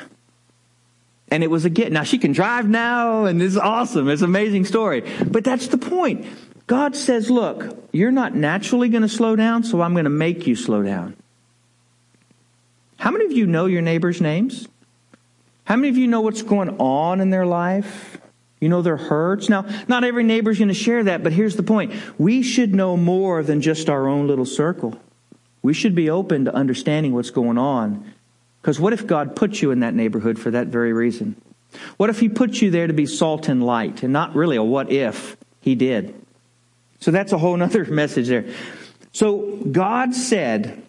And 1.29 1.45
it 1.45 1.47
was 1.47 1.65
a 1.65 1.71
get. 1.71 1.93
Now 1.93 2.03
she 2.03 2.19
can 2.19 2.33
drive 2.33 2.69
now, 2.69 3.27
and 3.27 3.41
it's 3.41 3.57
awesome. 3.57 4.09
It's 4.09 4.23
an 4.23 4.29
amazing 4.29 4.65
story. 4.65 5.05
But 5.25 5.45
that's 5.45 5.69
the 5.69 5.79
point. 5.79 6.27
God 6.73 6.97
says, 6.97 7.29
look, 7.29 7.87
you're 7.93 8.11
not 8.11 8.35
naturally 8.35 8.89
going 8.89 9.03
to 9.03 9.09
slow 9.09 9.37
down, 9.37 9.63
so 9.63 9.83
I'm 9.83 9.93
going 9.93 10.05
to 10.05 10.11
make 10.11 10.47
you 10.47 10.57
slow 10.57 10.83
down. 10.83 11.15
How 12.97 13.11
many 13.11 13.27
of 13.27 13.33
you 13.33 13.47
know 13.47 13.67
your 13.67 13.83
neighbors' 13.83 14.23
names? 14.23 14.67
How 15.65 15.77
many 15.77 15.91
of 15.91 15.99
you 15.99 16.07
know 16.07 16.23
what's 16.23 16.41
going 16.41 16.71
on 16.79 17.21
in 17.21 17.29
their 17.29 17.45
life? 17.45 18.17
You 18.59 18.71
know 18.71 18.81
their 18.81 18.97
hurts. 18.97 19.51
Now, 19.51 19.67
not 19.87 20.03
every 20.03 20.25
neighbor's 20.25 20.61
going 20.61 20.69
to 20.69 20.75
share 20.75 21.05
that, 21.05 21.23
but 21.23 21.35
here's 21.35 21.57
the 21.57 21.63
point. 21.63 21.93
We 22.17 22.43
should 22.43 22.75
know 22.75 22.97
more 22.97 23.43
than 23.43 23.61
just 23.61 23.91
our 23.91 24.09
own 24.09 24.27
little 24.27 24.47
circle. 24.47 24.99
We 25.61 25.75
should 25.75 25.95
be 25.95 26.09
open 26.09 26.47
to 26.47 26.55
understanding 26.55 27.13
what's 27.13 27.29
going 27.29 27.59
on. 27.59 28.15
Because 28.63 28.81
what 28.81 28.95
if 28.95 29.07
God 29.07 29.37
put 29.37 29.61
you 29.61 29.73
in 29.73 29.81
that 29.81 29.93
neighborhood 29.93 30.39
for 30.39 30.51
that 30.51 30.69
very 30.69 30.95
reason? 30.95 31.37
What 31.99 32.09
if 32.09 32.19
He 32.19 32.31
put 32.31 32.63
you 32.63 32.71
there 32.71 32.87
to 32.87 32.95
be 32.95 33.05
salt 33.05 33.51
and 33.51 33.63
light 33.63 34.03
and 34.03 34.11
not 34.11 34.35
really 34.35 34.57
a 34.57 34.65
what 34.65 34.91
if 34.91 35.37
He 35.61 35.75
did? 35.75 36.22
So 37.03 37.11
that's 37.11 37.33
a 37.33 37.39
whole 37.39 37.61
other 37.61 37.85
message 37.91 38.29
there. 38.29 38.47
So 39.11 39.59
God 39.71 40.15
said, 40.15 40.83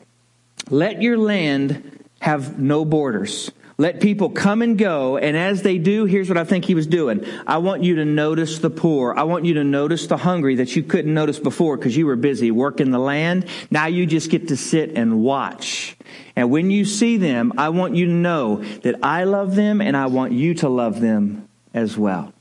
let 0.70 1.02
your 1.02 1.18
land 1.18 2.06
have 2.22 2.60
no 2.60 2.86
borders. 2.86 3.52
Let 3.80 4.00
people 4.00 4.30
come 4.30 4.62
and 4.62 4.78
go, 4.78 5.18
and 5.18 5.36
as 5.36 5.64
they 5.64 5.80
do, 5.80 6.06
here's 6.06 6.30
what 6.30 6.38
I 6.38 6.44
think 6.44 6.66
he 6.66 6.76
was 6.76 6.86
doing. 6.86 7.26
I 7.48 7.58
want 7.58 7.84
you 7.84 7.96
to 7.96 8.06
notice 8.06 8.60
the 8.60 8.70
poor. 8.70 9.16
I 9.16 9.24
want 9.24 9.46
you 9.46 9.56
to 9.56 9.64
notice 9.64 10.06
the 10.06 10.16
hungry 10.16 10.56
that 10.58 10.76
you 10.76 10.84
couldn't 10.84 11.12
notice 11.12 11.40
before 11.40 11.76
because 11.76 11.98
you 11.98 12.06
were 12.06 12.16
busy 12.16 12.52
working 12.52 12.92
the 12.92 13.00
land. 13.00 13.48
Now 13.72 13.88
you 13.88 14.06
just 14.06 14.30
get 14.30 14.50
to 14.50 14.56
sit 14.56 14.92
and 14.96 15.24
watch. 15.24 15.98
And 16.36 16.52
when 16.52 16.70
you 16.70 16.86
see 16.86 17.18
them, 17.18 17.54
I 17.58 17.70
want 17.70 17.96
you 17.96 18.06
to 18.06 18.12
know 18.12 18.58
that 18.58 18.98
I 19.02 19.24
love 19.24 19.56
them 19.56 19.82
and 19.82 19.98
I 19.98 20.06
want 20.06 20.34
you 20.34 20.54
to 20.56 20.70
love 20.70 21.02
them 21.02 21.50
as 21.74 21.98
well. 21.98 22.32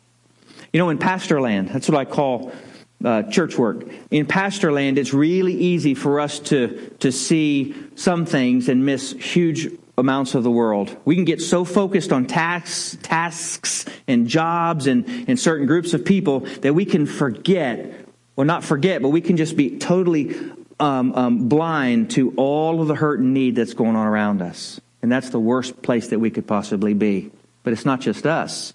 You 0.71 0.79
know, 0.79 0.91
in 0.91 0.99
pastor 0.99 1.41
land, 1.41 1.71
that's 1.71 1.89
what 1.89 1.99
I 1.99 2.05
call 2.05 2.53
uh, 3.05 3.23
church 3.25 3.59
work. 3.59 3.87
In 4.11 4.27
pastor 4.27 4.73
land, 4.73 4.99
it's 4.99 5.13
really 5.13 5.55
easy 5.55 5.95
for 5.95 6.21
us 6.21 6.39
to, 6.41 6.95
to 7.01 7.13
see 7.13 7.75
some 7.95 8.27
things 8.27 8.69
and 8.69 8.85
miss 8.85 9.13
huge 9.13 9.69
amounts 9.99 10.35
of 10.35 10.43
the 10.43 10.51
world. 10.51 10.97
We 11.05 11.15
can 11.15 11.25
get 11.25 11.41
so 11.41 11.65
focused 11.65 12.13
on 12.13 12.27
tasks, 12.27 12.97
tasks 13.03 13.85
and 14.09 14.27
jobs 14.27 14.87
and, 14.87 15.07
and 15.29 15.39
certain 15.39 15.67
groups 15.67 15.95
of 15.95 16.05
people 16.05 16.41
that 16.63 16.75
we 16.75 16.85
can 16.85 17.07
forget, 17.07 18.07
well, 18.37 18.47
not 18.47 18.65
forget, 18.65 19.03
but 19.03 19.11
we 19.11 19.21
can 19.21 19.37
just 19.37 19.57
be 19.57 19.79
totally 19.79 20.35
um, 20.81 21.13
um, 21.15 21.49
blind 21.49 22.11
to 22.13 22.33
all 22.37 22.81
of 22.81 22.89
the 22.89 22.95
hurt 22.95 23.21
and 23.21 23.35
need 23.35 23.57
that's 23.57 23.75
going 23.75 23.97
on 23.97 24.07
around 24.07 24.43
us. 24.43 24.81
And 25.03 25.11
that's 25.11 25.31
the 25.31 25.41
worst 25.41 25.83
place 25.83 26.09
that 26.09 26.19
we 26.19 26.31
could 26.31 26.47
possibly 26.47 26.95
be. 26.95 27.31
But 27.63 27.73
it's 27.73 27.85
not 27.85 28.01
just 28.01 28.27
us. 28.27 28.73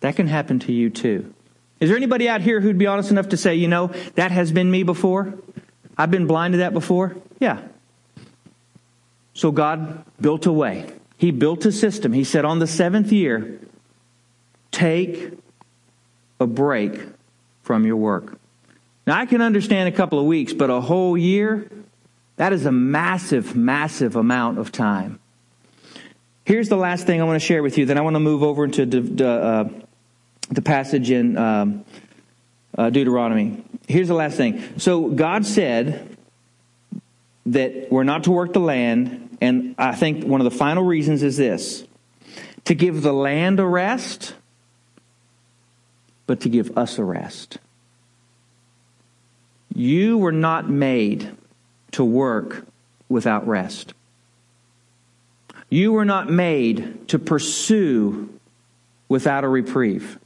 That 0.00 0.16
can 0.16 0.26
happen 0.26 0.58
to 0.60 0.72
you 0.72 0.88
too. 0.88 1.34
Is 1.80 1.88
there 1.88 1.96
anybody 1.96 2.28
out 2.28 2.42
here 2.42 2.60
who'd 2.60 2.78
be 2.78 2.86
honest 2.86 3.10
enough 3.10 3.30
to 3.30 3.36
say, 3.36 3.54
you 3.54 3.68
know, 3.68 3.88
that 4.14 4.30
has 4.30 4.52
been 4.52 4.70
me 4.70 4.82
before? 4.82 5.34
I've 5.96 6.10
been 6.10 6.26
blind 6.26 6.52
to 6.52 6.58
that 6.58 6.72
before? 6.72 7.16
Yeah, 7.40 7.60
so 9.40 9.50
God 9.50 10.04
built 10.20 10.44
a 10.44 10.52
way. 10.52 10.92
He 11.16 11.30
built 11.30 11.64
a 11.64 11.72
system. 11.72 12.12
He 12.12 12.24
said, 12.24 12.44
on 12.44 12.58
the 12.58 12.66
seventh 12.66 13.10
year, 13.10 13.58
take 14.70 15.32
a 16.38 16.46
break 16.46 17.00
from 17.62 17.86
your 17.86 17.96
work. 17.96 18.38
Now, 19.06 19.18
I 19.18 19.24
can 19.24 19.40
understand 19.40 19.88
a 19.88 19.92
couple 19.92 20.18
of 20.18 20.26
weeks, 20.26 20.52
but 20.52 20.68
a 20.68 20.82
whole 20.82 21.16
year, 21.16 21.70
that 22.36 22.52
is 22.52 22.66
a 22.66 22.72
massive, 22.72 23.56
massive 23.56 24.14
amount 24.14 24.58
of 24.58 24.72
time. 24.72 25.18
Here's 26.44 26.68
the 26.68 26.76
last 26.76 27.06
thing 27.06 27.20
I 27.20 27.24
want 27.24 27.40
to 27.40 27.46
share 27.46 27.62
with 27.62 27.78
you. 27.78 27.86
Then 27.86 27.96
I 27.96 28.02
want 28.02 28.16
to 28.16 28.20
move 28.20 28.42
over 28.42 28.64
into 28.64 29.26
uh, 29.26 29.68
the 30.50 30.62
passage 30.62 31.10
in 31.10 31.36
um, 31.38 31.84
uh, 32.76 32.90
Deuteronomy. 32.90 33.64
Here's 33.88 34.08
the 34.08 34.14
last 34.14 34.36
thing. 34.36 34.78
So 34.78 35.08
God 35.08 35.46
said 35.46 36.16
that 37.46 37.90
we're 37.90 38.04
not 38.04 38.24
to 38.24 38.30
work 38.30 38.52
the 38.52 38.60
land 38.60 39.30
and 39.40 39.74
I 39.78 39.94
think 39.94 40.24
one 40.24 40.40
of 40.40 40.44
the 40.44 40.56
final 40.56 40.84
reasons 40.84 41.22
is 41.22 41.36
this 41.36 41.84
to 42.66 42.74
give 42.74 43.02
the 43.02 43.12
land 43.12 43.58
a 43.58 43.66
rest, 43.66 44.34
but 46.26 46.40
to 46.40 46.48
give 46.48 46.76
us 46.76 46.98
a 46.98 47.04
rest. 47.04 47.58
You 49.74 50.18
were 50.18 50.32
not 50.32 50.68
made 50.68 51.34
to 51.92 52.04
work 52.04 52.66
without 53.08 53.46
rest. 53.48 53.94
You 55.70 55.92
were 55.92 56.04
not 56.04 56.28
made 56.28 57.08
to 57.08 57.18
pursue 57.18 58.28
without 59.08 59.44
a 59.44 59.48
reprieve. 59.48 60.18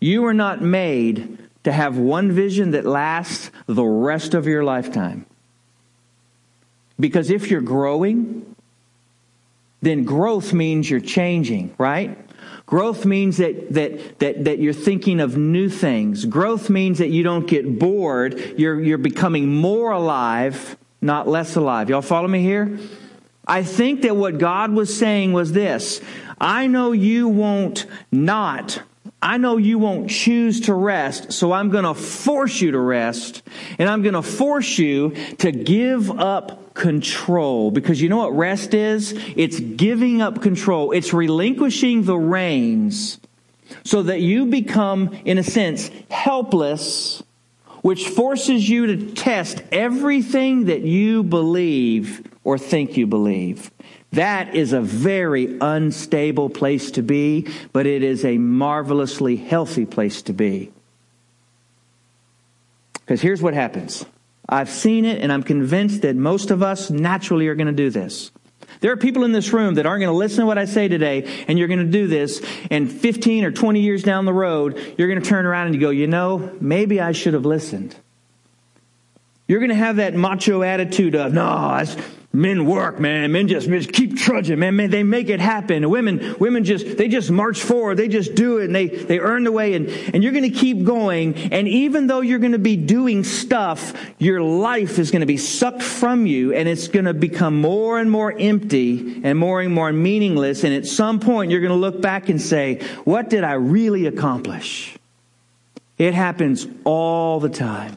You 0.00 0.24
are 0.24 0.34
not 0.34 0.62
made 0.62 1.38
to 1.64 1.72
have 1.72 1.98
one 1.98 2.32
vision 2.32 2.70
that 2.70 2.86
lasts 2.86 3.50
the 3.66 3.84
rest 3.84 4.34
of 4.34 4.46
your 4.46 4.64
lifetime. 4.64 5.26
Because 6.98 7.30
if 7.30 7.50
you're 7.50 7.60
growing, 7.60 8.56
then 9.82 10.04
growth 10.04 10.52
means 10.52 10.90
you're 10.90 11.00
changing, 11.00 11.74
right? 11.78 12.18
Growth 12.66 13.04
means 13.04 13.38
that, 13.38 13.72
that, 13.74 14.18
that, 14.20 14.44
that 14.44 14.58
you're 14.58 14.72
thinking 14.72 15.20
of 15.20 15.36
new 15.36 15.68
things. 15.68 16.24
Growth 16.24 16.70
means 16.70 16.98
that 16.98 17.08
you 17.08 17.22
don't 17.22 17.46
get 17.46 17.78
bored. 17.78 18.54
You're, 18.56 18.80
you're 18.80 18.98
becoming 18.98 19.54
more 19.54 19.90
alive, 19.90 20.76
not 21.00 21.26
less 21.26 21.56
alive. 21.56 21.90
Y'all 21.90 22.02
follow 22.02 22.28
me 22.28 22.42
here? 22.42 22.78
I 23.46 23.64
think 23.64 24.02
that 24.02 24.16
what 24.16 24.38
God 24.38 24.72
was 24.72 24.96
saying 24.96 25.32
was 25.32 25.52
this 25.52 26.00
I 26.40 26.68
know 26.68 26.92
you 26.92 27.28
won't 27.28 27.86
not 28.12 28.82
I 29.22 29.36
know 29.36 29.58
you 29.58 29.78
won't 29.78 30.08
choose 30.08 30.62
to 30.62 30.74
rest, 30.74 31.32
so 31.32 31.52
I'm 31.52 31.68
going 31.70 31.84
to 31.84 31.94
force 31.94 32.60
you 32.60 32.70
to 32.70 32.78
rest, 32.78 33.42
and 33.78 33.88
I'm 33.88 34.02
going 34.02 34.14
to 34.14 34.22
force 34.22 34.78
you 34.78 35.14
to 35.38 35.52
give 35.52 36.10
up 36.10 36.72
control. 36.72 37.70
Because 37.70 38.00
you 38.00 38.08
know 38.08 38.16
what 38.16 38.34
rest 38.34 38.72
is? 38.72 39.12
It's 39.36 39.60
giving 39.60 40.22
up 40.22 40.40
control. 40.40 40.92
It's 40.92 41.12
relinquishing 41.12 42.04
the 42.04 42.16
reins 42.16 43.20
so 43.84 44.02
that 44.04 44.20
you 44.20 44.46
become, 44.46 45.14
in 45.24 45.36
a 45.36 45.42
sense, 45.42 45.90
helpless, 46.10 47.22
which 47.82 48.08
forces 48.08 48.68
you 48.68 48.86
to 48.86 49.12
test 49.12 49.62
everything 49.70 50.66
that 50.66 50.80
you 50.80 51.22
believe 51.22 52.26
or 52.42 52.58
think 52.58 52.96
you 52.96 53.06
believe. 53.06 53.70
That 54.12 54.54
is 54.56 54.72
a 54.72 54.80
very 54.80 55.56
unstable 55.60 56.50
place 56.50 56.90
to 56.92 57.02
be, 57.02 57.48
but 57.72 57.86
it 57.86 58.02
is 58.02 58.24
a 58.24 58.38
marvelously 58.38 59.36
healthy 59.36 59.86
place 59.86 60.22
to 60.22 60.32
be. 60.32 60.72
Because 62.94 63.20
here's 63.20 63.42
what 63.42 63.54
happens 63.54 64.04
I've 64.48 64.70
seen 64.70 65.04
it, 65.04 65.22
and 65.22 65.32
I'm 65.32 65.44
convinced 65.44 66.02
that 66.02 66.16
most 66.16 66.50
of 66.50 66.62
us 66.62 66.90
naturally 66.90 67.46
are 67.46 67.54
going 67.54 67.68
to 67.68 67.72
do 67.72 67.90
this. 67.90 68.32
There 68.80 68.90
are 68.90 68.96
people 68.96 69.24
in 69.24 69.32
this 69.32 69.52
room 69.52 69.74
that 69.74 69.86
aren't 69.86 70.00
going 70.00 70.12
to 70.12 70.16
listen 70.16 70.40
to 70.40 70.46
what 70.46 70.58
I 70.58 70.64
say 70.64 70.88
today, 70.88 71.44
and 71.46 71.58
you're 71.58 71.68
going 71.68 71.84
to 71.84 71.92
do 71.92 72.06
this, 72.06 72.44
and 72.70 72.90
15 72.90 73.44
or 73.44 73.50
20 73.50 73.80
years 73.80 74.02
down 74.02 74.24
the 74.24 74.32
road, 74.32 74.94
you're 74.96 75.08
going 75.08 75.22
to 75.22 75.28
turn 75.28 75.46
around 75.46 75.66
and 75.66 75.74
you 75.74 75.80
go, 75.80 75.90
you 75.90 76.06
know, 76.06 76.56
maybe 76.60 77.00
I 77.00 77.12
should 77.12 77.34
have 77.34 77.44
listened. 77.44 77.94
You're 79.50 79.58
going 79.58 79.70
to 79.70 79.74
have 79.74 79.96
that 79.96 80.14
macho 80.14 80.62
attitude 80.62 81.16
of, 81.16 81.32
no, 81.32 81.84
men 82.32 82.66
work, 82.66 83.00
man. 83.00 83.32
Men 83.32 83.48
just, 83.48 83.66
just 83.66 83.92
keep 83.92 84.16
trudging, 84.16 84.60
man. 84.60 84.76
man. 84.76 84.90
They 84.90 85.02
make 85.02 85.28
it 85.28 85.40
happen. 85.40 85.90
Women, 85.90 86.36
women 86.38 86.62
just, 86.62 86.96
they 86.96 87.08
just 87.08 87.32
march 87.32 87.60
forward. 87.60 87.96
They 87.96 88.06
just 88.06 88.36
do 88.36 88.58
it 88.58 88.66
and 88.66 88.76
they, 88.76 88.86
they 88.86 89.18
earn 89.18 89.42
the 89.42 89.50
way 89.50 89.74
and, 89.74 89.88
and 89.88 90.22
you're 90.22 90.30
going 90.30 90.48
to 90.48 90.56
keep 90.56 90.84
going. 90.84 91.34
And 91.50 91.66
even 91.66 92.06
though 92.06 92.20
you're 92.20 92.38
going 92.38 92.52
to 92.52 92.60
be 92.60 92.76
doing 92.76 93.24
stuff, 93.24 93.92
your 94.18 94.40
life 94.40 95.00
is 95.00 95.10
going 95.10 95.22
to 95.22 95.26
be 95.26 95.36
sucked 95.36 95.82
from 95.82 96.26
you 96.26 96.54
and 96.54 96.68
it's 96.68 96.86
going 96.86 97.06
to 97.06 97.14
become 97.14 97.60
more 97.60 97.98
and 97.98 98.08
more 98.08 98.30
empty 98.30 99.20
and 99.24 99.36
more 99.36 99.60
and 99.60 99.74
more 99.74 99.92
meaningless. 99.92 100.62
And 100.62 100.72
at 100.72 100.86
some 100.86 101.18
point 101.18 101.50
you're 101.50 101.60
going 101.60 101.70
to 101.70 101.76
look 101.76 102.00
back 102.00 102.28
and 102.28 102.40
say, 102.40 102.84
what 103.02 103.28
did 103.28 103.42
I 103.42 103.54
really 103.54 104.06
accomplish? 104.06 104.96
It 105.98 106.14
happens 106.14 106.68
all 106.84 107.40
the 107.40 107.48
time 107.48 107.96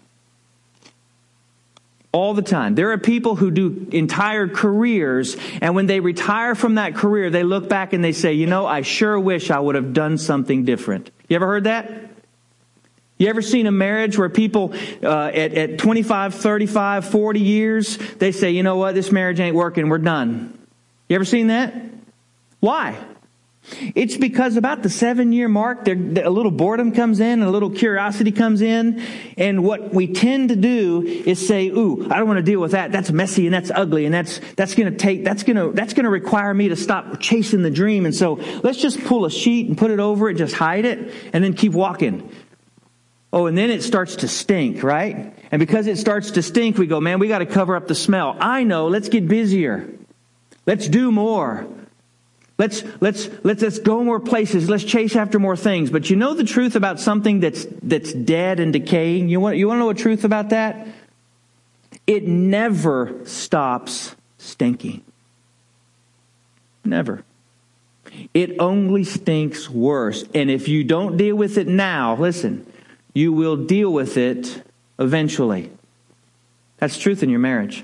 all 2.13 2.35
the 2.35 2.43
time. 2.43 2.75
There 2.75 2.91
are 2.91 2.97
people 2.99 3.35
who 3.35 3.51
do 3.51 3.87
entire 3.91 4.47
careers, 4.47 5.35
and 5.61 5.75
when 5.75 5.87
they 5.87 5.99
retire 5.99 6.55
from 6.55 6.75
that 6.75 6.95
career, 6.95 7.29
they 7.29 7.43
look 7.43 7.67
back 7.67 7.91
and 7.91 8.03
they 8.03 8.13
say, 8.13 8.33
You 8.33 8.47
know, 8.47 8.65
I 8.65 8.83
sure 8.83 9.19
wish 9.19 9.51
I 9.51 9.59
would 9.59 9.75
have 9.75 9.93
done 9.93 10.17
something 10.17 10.63
different. 10.63 11.11
You 11.27 11.35
ever 11.35 11.47
heard 11.47 11.65
that? 11.65 12.11
You 13.17 13.27
ever 13.27 13.41
seen 13.41 13.67
a 13.67 13.71
marriage 13.71 14.17
where 14.17 14.29
people 14.29 14.73
uh, 15.01 15.31
at, 15.33 15.53
at 15.53 15.77
25, 15.79 16.35
35, 16.35 17.05
40 17.05 17.39
years, 17.39 17.97
they 18.19 18.31
say, 18.31 18.51
You 18.51 18.63
know 18.63 18.77
what, 18.77 18.95
this 18.95 19.11
marriage 19.11 19.39
ain't 19.39 19.55
working, 19.55 19.89
we're 19.89 19.97
done. 19.97 20.57
You 21.09 21.15
ever 21.15 21.25
seen 21.25 21.47
that? 21.47 21.73
Why? 22.59 22.97
It's 23.95 24.17
because 24.17 24.57
about 24.57 24.83
the 24.83 24.89
seven 24.89 25.31
year 25.31 25.47
mark, 25.47 25.87
a 25.87 25.93
little 25.93 26.51
boredom 26.51 26.91
comes 26.91 27.19
in, 27.19 27.41
a 27.41 27.49
little 27.49 27.69
curiosity 27.69 28.31
comes 28.31 28.61
in, 28.61 29.01
and 29.37 29.63
what 29.63 29.93
we 29.93 30.11
tend 30.11 30.49
to 30.49 30.55
do 30.55 31.01
is 31.01 31.45
say, 31.45 31.69
"Ooh, 31.69 32.05
I 32.11 32.17
don't 32.17 32.27
want 32.27 32.37
to 32.37 32.43
deal 32.43 32.59
with 32.59 32.71
that. 32.71 32.91
That's 32.91 33.11
messy 33.11 33.47
and 33.47 33.53
that's 33.53 33.71
ugly, 33.73 34.05
and 34.05 34.13
that's 34.13 34.41
that's 34.57 34.75
going 34.75 34.91
to 34.91 34.97
take 34.97 35.23
that's 35.23 35.43
going 35.43 35.55
to 35.55 35.71
that's 35.73 35.93
going 35.93 36.03
to 36.03 36.09
require 36.09 36.53
me 36.53 36.69
to 36.69 36.75
stop 36.75 37.21
chasing 37.21 37.61
the 37.61 37.71
dream." 37.71 38.05
And 38.05 38.13
so 38.13 38.33
let's 38.63 38.79
just 38.79 39.01
pull 39.05 39.25
a 39.25 39.31
sheet 39.31 39.69
and 39.69 39.77
put 39.77 39.91
it 39.91 39.99
over 39.99 40.29
it, 40.29 40.35
just 40.35 40.55
hide 40.55 40.83
it, 40.83 41.13
and 41.31 41.41
then 41.43 41.53
keep 41.53 41.71
walking. 41.71 42.29
Oh, 43.31 43.47
and 43.47 43.57
then 43.57 43.71
it 43.71 43.81
starts 43.81 44.17
to 44.17 44.27
stink, 44.27 44.83
right? 44.83 45.33
And 45.51 45.59
because 45.59 45.87
it 45.87 45.97
starts 45.97 46.31
to 46.31 46.41
stink, 46.41 46.77
we 46.77 46.85
go, 46.85 46.99
"Man, 46.99 47.17
we 47.17 47.29
got 47.29 47.39
to 47.39 47.45
cover 47.45 47.77
up 47.77 47.87
the 47.87 47.95
smell." 47.95 48.35
I 48.39 48.63
know. 48.63 48.87
Let's 48.87 49.07
get 49.07 49.27
busier. 49.27 49.89
Let's 50.65 50.87
do 50.89 51.11
more. 51.11 51.65
Let's, 52.63 52.81
let's, 53.01 53.29
let's, 53.43 53.61
let's 53.61 53.79
go 53.79 54.05
more 54.05 54.21
places. 54.21 54.69
Let's 54.69 54.85
chase 54.85 55.17
after 55.17 55.37
more 55.37 55.57
things. 55.57 55.89
But 55.89 56.09
you 56.09 56.15
know 56.15 56.33
the 56.33 56.45
truth 56.45 56.77
about 56.77 56.97
something 56.97 57.41
that's, 57.41 57.67
that's 57.81 58.13
dead 58.13 58.61
and 58.61 58.71
decaying? 58.71 59.27
You 59.27 59.41
want, 59.41 59.57
you 59.57 59.67
want 59.67 59.79
to 59.79 59.79
know 59.81 59.89
a 59.89 59.93
truth 59.93 60.23
about 60.23 60.51
that? 60.51 60.87
It 62.07 62.25
never 62.25 63.19
stops 63.25 64.15
stinking. 64.37 65.03
Never. 66.85 67.25
It 68.33 68.55
only 68.59 69.03
stinks 69.03 69.69
worse. 69.69 70.23
And 70.33 70.49
if 70.49 70.69
you 70.69 70.85
don't 70.85 71.17
deal 71.17 71.35
with 71.35 71.57
it 71.57 71.67
now, 71.67 72.15
listen, 72.15 72.65
you 73.13 73.33
will 73.33 73.57
deal 73.57 73.91
with 73.91 74.15
it 74.15 74.63
eventually. 74.99 75.69
That's 76.77 76.97
truth 76.97 77.23
in 77.23 77.29
your 77.29 77.39
marriage. 77.39 77.83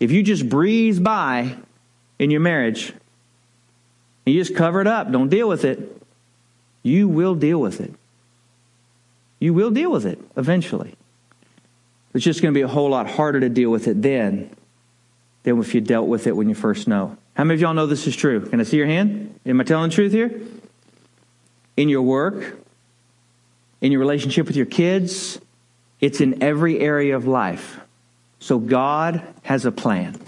If 0.00 0.12
you 0.12 0.22
just 0.22 0.48
breeze 0.48 0.98
by 0.98 1.58
in 2.18 2.30
your 2.30 2.40
marriage, 2.40 2.92
and 4.24 4.34
you 4.34 4.42
just 4.42 4.56
cover 4.56 4.80
it 4.80 4.86
up, 4.86 5.10
don't 5.10 5.28
deal 5.28 5.48
with 5.48 5.64
it, 5.64 6.02
you 6.82 7.08
will 7.08 7.34
deal 7.34 7.60
with 7.60 7.80
it. 7.80 7.92
You 9.38 9.52
will 9.52 9.70
deal 9.70 9.90
with 9.90 10.06
it 10.06 10.18
eventually. 10.36 10.94
It's 12.14 12.24
just 12.24 12.40
going 12.40 12.54
to 12.54 12.58
be 12.58 12.62
a 12.62 12.68
whole 12.68 12.90
lot 12.90 13.08
harder 13.08 13.40
to 13.40 13.48
deal 13.48 13.70
with 13.70 13.86
it 13.88 14.00
then 14.00 14.50
than 15.42 15.60
if 15.60 15.74
you 15.74 15.80
dealt 15.80 16.08
with 16.08 16.26
it 16.26 16.34
when 16.34 16.48
you 16.48 16.54
first 16.54 16.88
know. 16.88 17.16
How 17.34 17.44
many 17.44 17.56
of 17.56 17.60
y'all 17.60 17.74
know 17.74 17.86
this 17.86 18.06
is 18.06 18.16
true? 18.16 18.48
Can 18.48 18.60
I 18.60 18.62
see 18.62 18.78
your 18.78 18.86
hand? 18.86 19.38
Am 19.44 19.60
I 19.60 19.64
telling 19.64 19.90
the 19.90 19.94
truth 19.94 20.12
here? 20.12 20.40
In 21.76 21.90
your 21.90 22.02
work, 22.02 22.56
in 23.82 23.92
your 23.92 24.00
relationship 24.00 24.46
with 24.46 24.56
your 24.56 24.66
kids, 24.66 25.38
it's 26.00 26.20
in 26.22 26.42
every 26.42 26.80
area 26.80 27.14
of 27.14 27.26
life. 27.26 27.78
So 28.38 28.58
God 28.58 29.22
has 29.42 29.66
a 29.66 29.72
plan. 29.72 30.18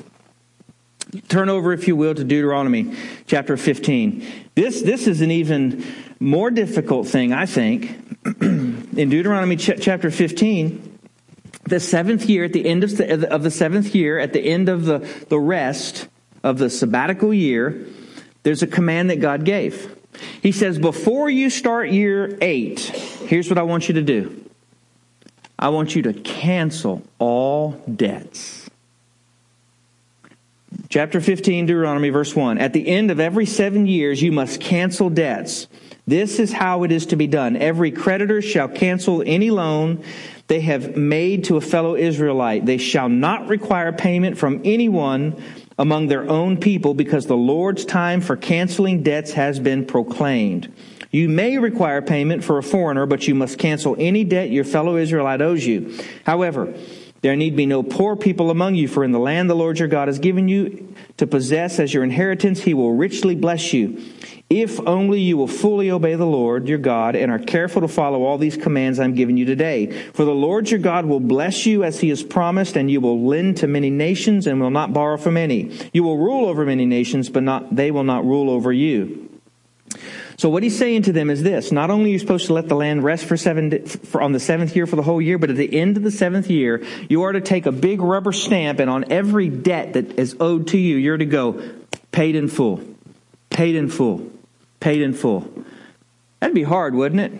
Turn 1.28 1.48
over, 1.48 1.72
if 1.72 1.88
you 1.88 1.96
will, 1.96 2.14
to 2.14 2.24
Deuteronomy 2.24 2.94
chapter 3.26 3.56
15. 3.56 4.26
This, 4.54 4.82
this 4.82 5.06
is 5.06 5.20
an 5.20 5.30
even 5.30 5.84
more 6.20 6.50
difficult 6.50 7.08
thing, 7.08 7.32
I 7.32 7.46
think. 7.46 7.98
In 8.40 9.08
Deuteronomy 9.08 9.56
ch- 9.56 9.80
chapter 9.80 10.10
15, 10.10 10.98
the 11.64 11.80
seventh 11.80 12.26
year, 12.26 12.44
at 12.44 12.52
the 12.52 12.66
end 12.66 12.84
of 12.84 12.96
the, 12.96 13.32
of 13.32 13.42
the 13.42 13.50
seventh 13.50 13.94
year, 13.94 14.18
at 14.18 14.32
the 14.32 14.40
end 14.40 14.68
of 14.68 14.84
the, 14.84 14.98
the 15.28 15.38
rest 15.38 16.08
of 16.42 16.58
the 16.58 16.68
sabbatical 16.68 17.32
year, 17.32 17.86
there's 18.42 18.62
a 18.62 18.66
command 18.66 19.10
that 19.10 19.20
God 19.20 19.44
gave. 19.44 19.94
He 20.42 20.52
says, 20.52 20.78
Before 20.78 21.30
you 21.30 21.50
start 21.50 21.90
year 21.90 22.36
eight, 22.40 22.80
here's 22.80 23.48
what 23.48 23.58
I 23.58 23.62
want 23.62 23.88
you 23.88 23.94
to 23.94 24.02
do 24.02 24.44
I 25.58 25.70
want 25.70 25.96
you 25.96 26.02
to 26.02 26.12
cancel 26.12 27.02
all 27.18 27.72
debts. 27.94 28.67
Chapter 30.90 31.20
15, 31.20 31.66
Deuteronomy, 31.66 32.08
verse 32.08 32.34
1. 32.34 32.56
At 32.56 32.72
the 32.72 32.88
end 32.88 33.10
of 33.10 33.20
every 33.20 33.44
seven 33.44 33.86
years, 33.86 34.22
you 34.22 34.32
must 34.32 34.58
cancel 34.58 35.10
debts. 35.10 35.68
This 36.06 36.38
is 36.38 36.50
how 36.50 36.82
it 36.82 36.90
is 36.90 37.04
to 37.06 37.16
be 37.16 37.26
done. 37.26 37.56
Every 37.56 37.90
creditor 37.90 38.40
shall 38.40 38.68
cancel 38.68 39.22
any 39.26 39.50
loan 39.50 40.02
they 40.46 40.62
have 40.62 40.96
made 40.96 41.44
to 41.44 41.58
a 41.58 41.60
fellow 41.60 41.94
Israelite. 41.94 42.64
They 42.64 42.78
shall 42.78 43.10
not 43.10 43.48
require 43.48 43.92
payment 43.92 44.38
from 44.38 44.62
anyone 44.64 45.36
among 45.78 46.06
their 46.06 46.26
own 46.26 46.56
people 46.56 46.94
because 46.94 47.26
the 47.26 47.36
Lord's 47.36 47.84
time 47.84 48.22
for 48.22 48.34
canceling 48.34 49.02
debts 49.02 49.32
has 49.32 49.60
been 49.60 49.84
proclaimed. 49.84 50.72
You 51.10 51.28
may 51.28 51.58
require 51.58 52.00
payment 52.00 52.44
for 52.44 52.56
a 52.56 52.62
foreigner, 52.62 53.04
but 53.04 53.28
you 53.28 53.34
must 53.34 53.58
cancel 53.58 53.94
any 53.98 54.24
debt 54.24 54.50
your 54.50 54.64
fellow 54.64 54.96
Israelite 54.96 55.42
owes 55.42 55.66
you. 55.66 55.98
However, 56.24 56.74
there 57.20 57.36
need 57.36 57.56
be 57.56 57.66
no 57.66 57.82
poor 57.82 58.14
people 58.14 58.50
among 58.50 58.76
you, 58.76 58.86
for 58.86 59.02
in 59.02 59.12
the 59.12 59.18
land 59.18 59.50
the 59.50 59.54
Lord 59.54 59.78
your 59.78 59.88
God 59.88 60.08
has 60.08 60.18
given 60.18 60.46
you 60.48 60.94
to 61.16 61.26
possess 61.26 61.80
as 61.80 61.92
your 61.92 62.04
inheritance, 62.04 62.62
he 62.62 62.74
will 62.74 62.92
richly 62.92 63.34
bless 63.34 63.72
you. 63.72 64.00
If 64.50 64.80
only 64.86 65.20
you 65.20 65.36
will 65.36 65.48
fully 65.48 65.90
obey 65.90 66.14
the 66.14 66.24
Lord 66.24 66.68
your 66.68 66.78
God 66.78 67.14
and 67.14 67.30
are 67.30 67.38
careful 67.38 67.82
to 67.82 67.88
follow 67.88 68.22
all 68.22 68.38
these 68.38 68.56
commands 68.56 68.98
I'm 68.98 69.14
giving 69.14 69.36
you 69.36 69.44
today. 69.44 69.90
For 70.12 70.24
the 70.24 70.34
Lord 70.34 70.70
your 70.70 70.80
God 70.80 71.04
will 71.04 71.20
bless 71.20 71.66
you 71.66 71.84
as 71.84 72.00
he 72.00 72.08
has 72.08 72.22
promised, 72.22 72.76
and 72.76 72.90
you 72.90 73.00
will 73.00 73.26
lend 73.26 73.58
to 73.58 73.66
many 73.66 73.90
nations 73.90 74.46
and 74.46 74.60
will 74.60 74.70
not 74.70 74.94
borrow 74.94 75.18
from 75.18 75.36
any. 75.36 75.76
You 75.92 76.02
will 76.02 76.16
rule 76.16 76.48
over 76.48 76.64
many 76.64 76.86
nations, 76.86 77.28
but 77.28 77.42
not, 77.42 77.74
they 77.74 77.90
will 77.90 78.04
not 78.04 78.24
rule 78.24 78.48
over 78.48 78.72
you. 78.72 79.27
So 80.38 80.48
what 80.48 80.62
he's 80.62 80.78
saying 80.78 81.02
to 81.02 81.12
them 81.12 81.30
is 81.30 81.42
this: 81.42 81.72
Not 81.72 81.90
only 81.90 82.10
are 82.10 82.12
you 82.12 82.18
supposed 82.20 82.46
to 82.46 82.54
let 82.54 82.68
the 82.68 82.76
land 82.76 83.02
rest 83.02 83.24
for 83.24 83.36
seven 83.36 83.86
for, 83.86 84.22
on 84.22 84.30
the 84.30 84.38
seventh 84.38 84.74
year 84.76 84.86
for 84.86 84.94
the 84.94 85.02
whole 85.02 85.20
year, 85.20 85.36
but 85.36 85.50
at 85.50 85.56
the 85.56 85.78
end 85.78 85.96
of 85.96 86.04
the 86.04 86.12
seventh 86.12 86.48
year, 86.48 86.84
you 87.08 87.24
are 87.24 87.32
to 87.32 87.40
take 87.40 87.66
a 87.66 87.72
big 87.72 88.00
rubber 88.00 88.32
stamp, 88.32 88.78
and 88.78 88.88
on 88.88 89.10
every 89.10 89.48
debt 89.48 89.94
that 89.94 90.16
is 90.16 90.36
owed 90.38 90.68
to 90.68 90.78
you, 90.78 90.96
you're 90.96 91.16
to 91.16 91.26
go 91.26 91.60
paid 92.12 92.36
in 92.36 92.46
full, 92.46 92.80
paid 93.50 93.74
in 93.74 93.88
full, 93.88 94.30
paid 94.78 95.02
in 95.02 95.12
full. 95.12 95.50
That'd 96.38 96.54
be 96.54 96.62
hard, 96.62 96.94
wouldn't 96.94 97.20
it? 97.20 97.32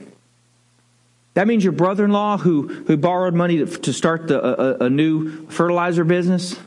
That 1.34 1.46
means 1.46 1.62
your 1.62 1.72
brother-in-law 1.72 2.38
who 2.38 2.66
who 2.66 2.96
borrowed 2.96 3.34
money 3.34 3.58
to, 3.58 3.66
to 3.66 3.92
start 3.92 4.26
the, 4.26 4.44
a, 4.44 4.86
a 4.86 4.90
new 4.90 5.46
fertilizer 5.46 6.02
business, 6.02 6.58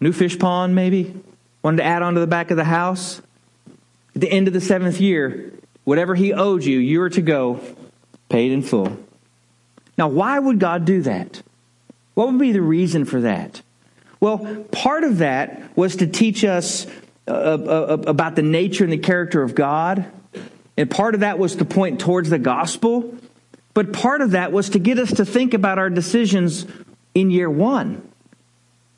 new 0.00 0.12
fish 0.14 0.38
pond, 0.38 0.74
maybe? 0.74 1.22
Wanted 1.62 1.78
to 1.78 1.84
add 1.84 2.00
on 2.00 2.14
to 2.14 2.20
the 2.20 2.26
back 2.26 2.50
of 2.50 2.56
the 2.56 2.64
house 2.64 3.20
at 4.14 4.20
the 4.20 4.30
end 4.30 4.48
of 4.48 4.54
the 4.54 4.60
seventh 4.60 5.00
year, 5.00 5.52
whatever 5.84 6.14
he 6.14 6.32
owed 6.32 6.64
you, 6.64 6.78
you 6.78 7.00
were 7.00 7.10
to 7.10 7.22
go 7.22 7.60
paid 8.28 8.52
in 8.52 8.62
full. 8.62 8.98
Now, 9.96 10.08
why 10.08 10.38
would 10.38 10.58
God 10.58 10.84
do 10.84 11.02
that? 11.02 11.42
What 12.14 12.28
would 12.28 12.38
be 12.38 12.52
the 12.52 12.62
reason 12.62 13.04
for 13.04 13.20
that? 13.22 13.62
Well, 14.20 14.64
part 14.70 15.04
of 15.04 15.18
that 15.18 15.76
was 15.76 15.96
to 15.96 16.06
teach 16.06 16.44
us 16.44 16.86
uh, 17.26 17.32
uh, 17.32 17.34
uh, 17.34 18.02
about 18.06 18.36
the 18.36 18.42
nature 18.42 18.84
and 18.84 18.92
the 18.92 18.98
character 18.98 19.42
of 19.42 19.54
God. 19.54 20.06
And 20.76 20.90
part 20.90 21.14
of 21.14 21.20
that 21.20 21.38
was 21.38 21.56
to 21.56 21.64
point 21.64 22.00
towards 22.00 22.30
the 22.30 22.38
gospel. 22.38 23.14
But 23.72 23.92
part 23.92 24.20
of 24.20 24.32
that 24.32 24.52
was 24.52 24.70
to 24.70 24.78
get 24.78 24.98
us 24.98 25.14
to 25.14 25.24
think 25.24 25.54
about 25.54 25.78
our 25.78 25.90
decisions 25.90 26.66
in 27.14 27.30
year 27.30 27.48
one 27.48 28.09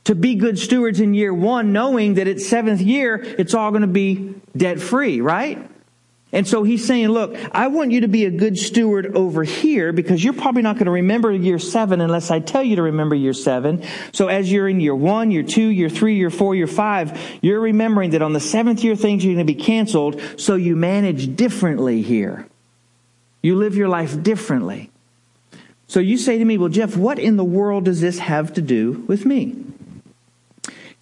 to 0.05 0.15
be 0.15 0.35
good 0.35 0.59
stewards 0.59 1.01
in 1.01 1.15
year 1.15 1.33
one, 1.33 1.73
knowing 1.73 2.15
that 2.15 2.27
at 2.27 2.41
seventh 2.41 2.81
year, 2.81 3.17
it's 3.17 3.55
all 3.55 3.71
going 3.71 3.83
to 3.83 3.89
be 3.89 4.35
debt 4.57 4.81
free, 4.81 5.21
right? 5.21 5.69
And 6.35 6.49
so 6.49 6.63
he's 6.63 6.85
saying, 6.87 7.09
look, 7.09 7.37
I 7.53 7.67
want 7.67 7.91
you 7.91 8.01
to 8.01 8.09
be 8.09 8.25
a 8.25 8.31
good 8.31 8.57
steward 8.57 9.15
over 9.15 9.45
here 9.45 9.93
because 9.93 10.25
you're 10.25 10.33
probably 10.33 10.63
not 10.63 10.77
going 10.77 10.87
to 10.87 10.93
remember 10.93 11.31
year 11.31 11.59
seven 11.59 12.01
unless 12.01 12.31
I 12.31 12.41
tell 12.41 12.63
you 12.63 12.77
to 12.77 12.83
remember 12.83 13.15
year 13.15 13.35
seven. 13.35 13.85
So 14.13 14.29
as 14.29 14.51
you're 14.51 14.67
in 14.67 14.81
year 14.81 14.95
one, 14.95 15.31
year 15.31 15.43
two, 15.43 15.67
year 15.67 15.91
three, 15.91 16.17
year 16.17 16.31
four, 16.31 16.55
year 16.55 16.67
five, 16.67 17.21
you're 17.43 17.61
remembering 17.61 18.11
that 18.11 18.23
on 18.23 18.33
the 18.33 18.41
seventh 18.41 18.83
year 18.83 18.97
things 18.97 19.23
are 19.25 19.29
going 19.29 19.39
to 19.39 19.45
be 19.45 19.55
canceled. 19.55 20.23
So 20.39 20.55
you 20.55 20.75
manage 20.75 21.37
differently 21.37 22.01
here. 22.01 22.49
You 23.43 23.57
live 23.57 23.77
your 23.77 23.89
life 23.89 24.23
differently. 24.23 24.91
So 25.87 26.01
you 26.01 26.17
say 26.17 26.39
to 26.39 26.45
me, 26.47 26.57
well, 26.57 26.71
Jeff, 26.71 26.97
what 26.97 27.19
in 27.19 27.37
the 27.37 27.45
world 27.45 27.85
does 27.85 28.01
this 28.01 28.21
have 28.21 28.55
to 28.55 28.63
do 28.63 29.05
with 29.07 29.27
me? 29.27 29.62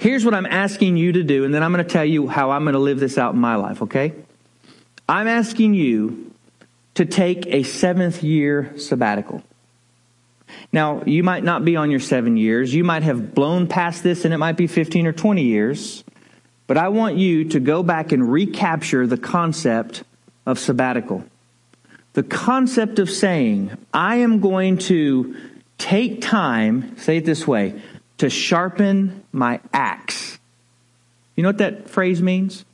Here's 0.01 0.25
what 0.25 0.33
I'm 0.33 0.47
asking 0.47 0.97
you 0.97 1.13
to 1.13 1.23
do, 1.23 1.45
and 1.45 1.53
then 1.53 1.63
I'm 1.63 1.75
going 1.75 1.85
to 1.85 1.93
tell 1.93 2.07
you 2.07 2.27
how 2.27 2.53
I'm 2.53 2.65
going 2.65 2.73
to 2.73 2.79
live 2.79 2.99
this 2.99 3.19
out 3.19 3.35
in 3.35 3.41
my 3.41 3.57
life, 3.57 3.83
okay? 3.83 4.15
I'm 5.07 5.29
asking 5.29 5.75
you 5.75 6.33
to 6.95 7.05
take 7.05 7.47
a 7.49 7.65
seventh 7.65 8.23
year 8.23 8.73
sabbatical. 8.79 9.43
Now, 10.73 11.03
you 11.05 11.23
might 11.23 11.45
not 11.45 11.67
be 11.67 11.77
on 11.77 11.91
your 11.91 12.01
seven 12.01 12.39
years. 12.39 12.73
You 12.73 12.83
might 12.83 13.03
have 13.03 13.35
blown 13.35 13.67
past 13.67 14.03
this 14.03 14.25
and 14.25 14.33
it 14.33 14.39
might 14.39 14.57
be 14.57 14.67
15 14.67 15.07
or 15.07 15.13
20 15.13 15.43
years. 15.43 16.03
But 16.67 16.79
I 16.79 16.89
want 16.89 17.17
you 17.17 17.51
to 17.51 17.61
go 17.61 17.83
back 17.83 18.11
and 18.11 18.33
recapture 18.33 19.07
the 19.07 19.19
concept 19.19 20.05
of 20.47 20.59
sabbatical. 20.59 21.25
The 22.15 22.23
concept 22.23 22.99
of 22.99 23.11
saying, 23.11 23.77
I 23.93 24.17
am 24.17 24.41
going 24.41 24.79
to 24.79 25.37
take 25.77 26.23
time, 26.23 26.97
say 26.97 27.19
it 27.19 27.27
this 27.27 27.47
way, 27.47 27.83
to 28.21 28.29
sharpen 28.29 29.25
my 29.33 29.61
axe. 29.73 30.39
You 31.37 31.43
know 31.43 31.49
what 31.49 31.59
that 31.59 31.89
phrase 31.89 32.21
means? 32.21 32.67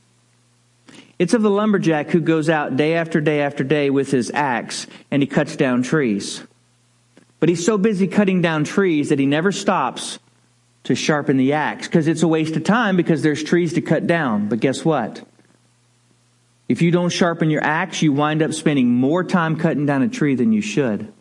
It's 1.21 1.35
of 1.35 1.43
the 1.43 1.51
lumberjack 1.51 2.11
who 2.11 2.21
goes 2.21 2.51
out 2.51 2.77
day 2.77 2.95
after 2.95 3.21
day 3.21 3.41
after 3.43 3.63
day 3.63 3.89
with 3.91 4.11
his 4.11 4.31
axe 4.33 4.89
and 5.09 5.23
he 5.23 5.27
cuts 5.27 5.55
down 5.55 5.85
trees. 5.85 6.43
But 7.39 7.49
he's 7.49 7.65
so 7.65 7.79
busy 7.79 8.09
cutting 8.09 8.43
down 8.43 8.65
trees 8.65 9.11
that 9.11 9.21
he 9.21 9.27
never 9.27 9.53
stops 9.53 10.19
to 10.85 10.97
sharpen 10.97 11.37
the 11.37 11.53
axe 11.53 11.87
because 11.87 12.09
it's 12.09 12.25
a 12.25 12.29
waste 12.29 12.57
of 12.57 12.65
time 12.65 12.97
because 12.97 13.23
there's 13.23 13.45
trees 13.45 13.75
to 13.75 13.81
cut 13.81 14.09
down. 14.09 14.49
But 14.49 14.59
guess 14.59 14.85
what? 14.85 15.25
If 16.69 16.83
you 16.83 16.91
don't 16.91 17.11
sharpen 17.11 17.51
your 17.51 17.63
axe, 17.63 18.03
you 18.03 18.13
wind 18.13 18.43
up 18.43 18.53
spending 18.53 18.89
more 18.89 19.23
time 19.23 19.57
cutting 19.57 19.87
down 19.87 20.03
a 20.03 20.09
tree 20.09 20.35
than 20.35 20.53
you 20.53 20.61
should. 20.61 21.13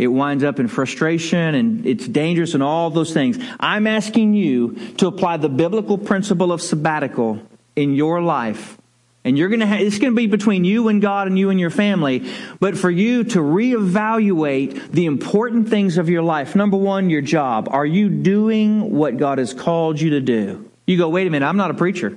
It 0.00 0.06
winds 0.06 0.44
up 0.44 0.58
in 0.58 0.66
frustration 0.66 1.54
and 1.54 1.86
it's 1.86 2.08
dangerous 2.08 2.54
and 2.54 2.62
all 2.62 2.88
those 2.88 3.12
things. 3.12 3.38
I'm 3.60 3.86
asking 3.86 4.32
you 4.32 4.94
to 4.96 5.08
apply 5.08 5.36
the 5.36 5.50
biblical 5.50 5.98
principle 5.98 6.52
of 6.52 6.62
sabbatical 6.62 7.38
in 7.76 7.94
your 7.94 8.22
life. 8.22 8.78
And 9.26 9.36
you're 9.36 9.50
going 9.50 9.60
to 9.60 9.66
have, 9.66 9.82
it's 9.82 9.98
going 9.98 10.14
to 10.14 10.16
be 10.16 10.26
between 10.26 10.64
you 10.64 10.88
and 10.88 11.02
God 11.02 11.26
and 11.26 11.38
you 11.38 11.50
and 11.50 11.60
your 11.60 11.68
family. 11.68 12.26
But 12.60 12.78
for 12.78 12.90
you 12.90 13.24
to 13.24 13.40
reevaluate 13.40 14.90
the 14.90 15.04
important 15.04 15.68
things 15.68 15.98
of 15.98 16.08
your 16.08 16.22
life. 16.22 16.56
Number 16.56 16.78
one, 16.78 17.10
your 17.10 17.20
job. 17.20 17.68
Are 17.70 17.84
you 17.84 18.08
doing 18.08 18.96
what 18.96 19.18
God 19.18 19.36
has 19.36 19.52
called 19.52 20.00
you 20.00 20.08
to 20.12 20.20
do? 20.22 20.66
You 20.86 20.96
go, 20.96 21.10
wait 21.10 21.26
a 21.26 21.30
minute, 21.30 21.44
I'm 21.44 21.58
not 21.58 21.70
a 21.70 21.74
preacher. 21.74 22.16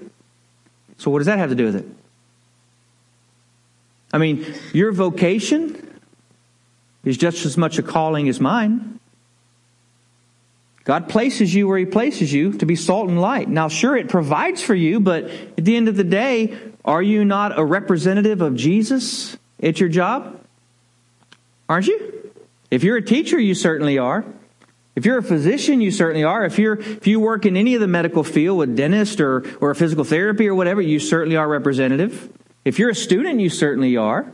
So 1.00 1.12
what 1.12 1.18
does 1.18 1.28
that 1.28 1.38
have 1.38 1.50
to 1.50 1.56
do 1.56 1.66
with 1.66 1.76
it? 1.76 1.86
I 4.14 4.20
mean, 4.20 4.46
your 4.72 4.94
vocation 4.94 5.83
is 7.04 7.18
just 7.18 7.46
as 7.46 7.58
much 7.58 7.78
a 7.78 7.84
calling 7.84 8.30
as 8.30 8.40
mine. 8.40 9.00
God 10.84 11.08
places 11.08 11.54
you 11.54 11.68
where 11.68 11.78
He 11.78 11.86
places 11.86 12.34
you 12.34 12.54
to 12.54 12.66
be 12.66 12.76
salt 12.76 13.08
and 13.08 13.22
light. 13.22 13.48
Now, 13.48 13.70
sure, 13.70 13.96
it 13.96 14.10
provides 14.10 14.62
for 14.62 14.76
you, 14.76 15.00
but 15.00 15.26
at 15.26 15.64
the 15.64 15.76
end 15.76 15.88
of 15.88 15.96
the 15.96 16.04
day, 16.04 16.58
are 16.84 17.02
you 17.02 17.24
not 17.24 17.58
a 17.58 17.64
representative 17.64 18.42
of 18.42 18.56
Jesus 18.56 19.38
at 19.62 19.80
your 19.80 19.90
job? 19.90 20.40
Aren't 21.70 21.88
you? 21.88 22.32
If 22.70 22.84
you're 22.84 22.98
a 22.98 23.02
teacher, 23.02 23.40
you 23.40 23.56
certainly 23.56 23.98
are. 23.98 24.26
If 24.96 25.06
you're 25.06 25.18
a 25.18 25.24
physician, 25.24 25.82
you 25.82 25.90
certainly 25.90 26.24
are. 26.24 26.46
If 26.46 26.60
you're 26.60 26.80
if 26.80 27.08
you 27.08 27.20
work 27.20 27.46
in 27.46 27.58
any 27.58 27.74
of 27.74 27.82
the 27.82 27.88
medical 27.88 28.24
field 28.24 28.60
with 28.60 28.76
dentist 28.76 29.22
or 29.22 29.44
or 29.60 29.74
physical 29.74 30.04
therapy 30.04 30.48
or 30.48 30.54
whatever, 30.54 30.82
you 30.82 31.00
certainly 31.00 31.36
are 31.36 31.48
representative. 31.48 32.32
If 32.64 32.78
you're 32.78 32.92
a 32.92 32.96
student, 32.96 33.40
you 33.40 33.50
certainly 33.50 33.98
are, 33.98 34.32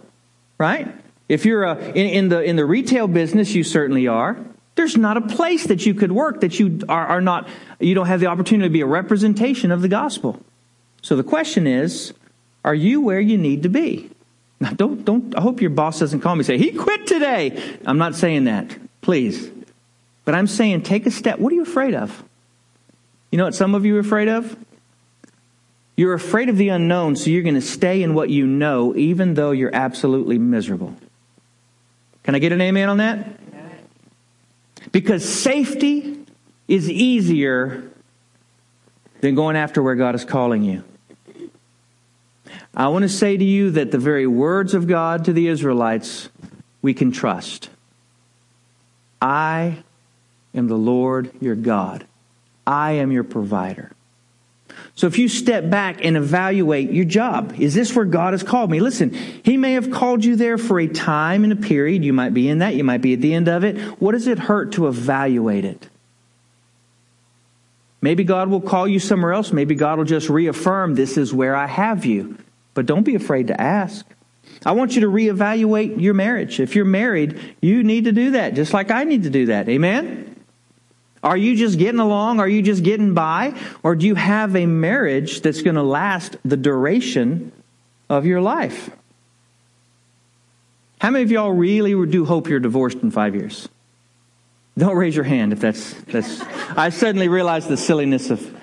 right? 0.58 0.94
If 1.30 1.46
you're 1.46 1.64
a, 1.64 1.78
in, 1.78 1.96
in 1.96 2.30
the 2.30 2.42
in 2.42 2.56
the 2.56 2.66
retail 2.66 3.08
business, 3.08 3.54
you 3.54 3.64
certainly 3.64 4.08
are. 4.08 4.38
There's 4.76 4.98
not 4.98 5.18
a 5.18 5.22
place 5.22 5.68
that 5.68 5.86
you 5.86 5.94
could 5.94 6.12
work 6.12 6.42
that 6.42 6.60
you 6.60 6.82
are, 6.90 7.06
are 7.06 7.22
not 7.22 7.48
you 7.80 7.94
don't 7.94 8.08
have 8.08 8.20
the 8.20 8.26
opportunity 8.28 8.68
to 8.68 8.74
be 8.74 8.82
a 8.82 8.88
representation 8.88 9.72
of 9.72 9.82
the 9.82 9.88
gospel. 9.88 10.42
So 11.02 11.16
the 11.16 11.24
question 11.24 11.68
is, 11.68 12.14
are 12.66 12.76
you 12.76 13.02
where 13.02 13.20
you 13.20 13.38
need 13.38 13.64
to 13.64 13.70
be? 13.70 14.10
Now 14.60 14.72
don't 14.72 15.06
don't 15.06 15.38
I 15.38 15.42
hope 15.42 15.62
your 15.62 15.70
boss 15.70 16.00
doesn't 16.00 16.22
call 16.22 16.36
me 16.36 16.40
and 16.40 16.48
say, 16.48 16.58
he 16.58 16.72
quit 16.72 17.06
today. 17.06 17.78
I'm 17.86 18.00
not 18.00 18.16
saying 18.16 18.46
that. 18.46 18.76
Please. 19.02 19.50
But 20.26 20.34
I'm 20.34 20.48
saying 20.48 20.82
take 20.82 21.06
a 21.06 21.12
step. 21.12 21.40
What 21.40 21.54
are 21.54 21.56
you 21.56 21.64
afraid 21.64 21.94
of? 21.94 22.24
You 23.32 23.38
know 23.38 23.46
what 23.46 23.56
some 23.56 23.76
of 23.76 23.86
you 23.86 23.96
are 23.98 24.00
afraid 24.00 24.28
of? 24.28 24.58
You're 25.96 26.14
afraid 26.14 26.50
of 26.50 26.58
the 26.58 26.70
unknown, 26.70 27.18
so 27.18 27.30
you're 27.30 27.44
going 27.44 27.56
to 27.56 27.62
stay 27.62 28.02
in 28.02 28.14
what 28.14 28.30
you 28.30 28.48
know, 28.48 28.96
even 28.96 29.34
though 29.34 29.52
you're 29.52 29.76
absolutely 29.76 30.40
miserable. 30.40 30.96
Can 32.30 32.36
I 32.36 32.38
get 32.38 32.52
an 32.52 32.62
amen 32.62 32.90
on 32.90 32.98
that? 32.98 33.28
Because 34.92 35.28
safety 35.28 36.20
is 36.68 36.88
easier 36.88 37.90
than 39.22 39.34
going 39.34 39.56
after 39.56 39.82
where 39.82 39.96
God 39.96 40.14
is 40.14 40.26
calling 40.26 40.62
you. 40.62 40.84
I 42.76 42.90
want 42.90 43.02
to 43.02 43.10
say 43.10 43.36
to 43.36 43.44
you 43.44 43.72
that 43.72 43.90
the 43.90 43.98
very 43.98 44.28
words 44.28 44.76
of 44.76 44.86
God 44.86 45.26
to 45.26 45.34
the 45.34 45.48
Israelites 45.48 46.30
we 46.84 46.94
can 46.94 47.12
trust. 47.12 47.72
I 49.20 49.82
am 50.54 50.68
the 50.68 50.78
Lord 50.78 51.32
your 51.42 51.56
God. 51.56 52.06
I 52.68 52.92
am 52.92 53.12
your 53.12 53.24
provider. 53.24 53.92
So 54.96 55.08
if 55.08 55.18
you 55.18 55.28
step 55.28 55.70
back 55.70 56.04
and 56.04 56.18
evaluate 56.18 56.92
your 56.92 57.06
job, 57.06 57.56
is 57.58 57.74
this 57.74 57.96
where 57.96 58.06
God 58.06 58.34
has 58.34 58.44
called 58.44 58.70
me? 58.70 58.80
Listen, 58.80 59.12
He 59.12 59.58
may 59.58 59.74
have 59.74 59.92
called 59.92 60.26
you 60.26 60.36
there 60.36 60.58
for 60.58 60.80
a 60.80 60.88
time 60.88 61.44
and 61.44 61.54
a 61.54 61.56
period. 61.56 62.04
You 62.04 62.14
might 62.14 62.34
be 62.34 62.50
in 62.50 62.60
that. 62.60 62.76
You 62.76 62.84
might 62.84 63.02
be 63.02 63.14
at 63.14 63.22
the 63.22 63.34
end 63.34 63.48
of 63.48 63.64
it. 63.64 63.78
What 64.02 64.12
does 64.12 64.28
it 64.28 64.40
hurt 64.40 64.74
to 64.74 64.88
evaluate 64.88 65.66
it? 65.66 65.90
Maybe 68.02 68.24
God 68.24 68.50
will 68.50 68.62
call 68.62 68.88
you 68.88 69.00
somewhere 69.00 69.34
else. 69.34 69.52
Maybe 69.52 69.76
God 69.76 69.98
will 69.98 70.06
just 70.06 70.30
reaffirm 70.30 70.96
this 70.96 71.18
is 71.18 71.34
where 71.34 71.56
I 71.56 71.68
have 71.68 72.06
you. 72.06 72.38
But 72.74 72.86
don't 72.86 73.04
be 73.04 73.16
afraid 73.16 73.48
to 73.48 73.60
ask. 73.60 74.06
I 74.66 74.74
want 74.74 74.96
you 74.96 75.02
to 75.02 75.08
reevaluate 75.08 76.02
your 76.02 76.14
marriage. 76.14 76.60
If 76.60 76.76
you're 76.76 76.86
married, 76.86 77.40
you 77.62 77.84
need 77.84 78.06
to 78.06 78.12
do 78.12 78.32
that, 78.32 78.54
just 78.54 78.74
like 78.74 78.92
I 78.92 79.04
need 79.04 79.24
to 79.24 79.30
do 79.30 79.48
that. 79.48 79.70
Amen? 79.70 80.29
Are 81.24 81.38
you 81.38 81.56
just 81.56 81.78
getting 81.78 82.00
along? 82.00 82.40
Are 82.40 82.48
you 82.48 82.62
just 82.62 82.84
getting 82.84 83.14
by? 83.14 83.54
Or 83.84 83.96
do 83.96 84.08
you 84.08 84.16
have 84.16 84.56
a 84.56 84.66
marriage 84.66 85.42
that's 85.42 85.62
going 85.62 85.76
to 85.76 85.84
last 85.84 86.38
the 86.46 86.58
duration 86.58 87.52
of 88.10 88.26
your 88.26 88.42
life? 88.42 88.90
How 91.02 91.12
many 91.12 91.24
of 91.24 91.32
y'all 91.32 91.52
really 91.52 91.94
do 92.08 92.26
hope 92.26 92.48
you're 92.48 92.60
divorced 92.60 93.00
in 93.00 93.12
five 93.12 93.36
years? 93.36 93.68
Don't 94.78 94.96
raise 94.96 95.16
your 95.16 95.26
hand 95.26 95.52
if 95.52 95.60
that's 95.60 95.94
that's. 96.04 96.42
I 96.78 96.90
suddenly 96.90 97.28
realized 97.28 97.68
the 97.68 97.78
silliness 97.78 98.30
of. 98.30 98.56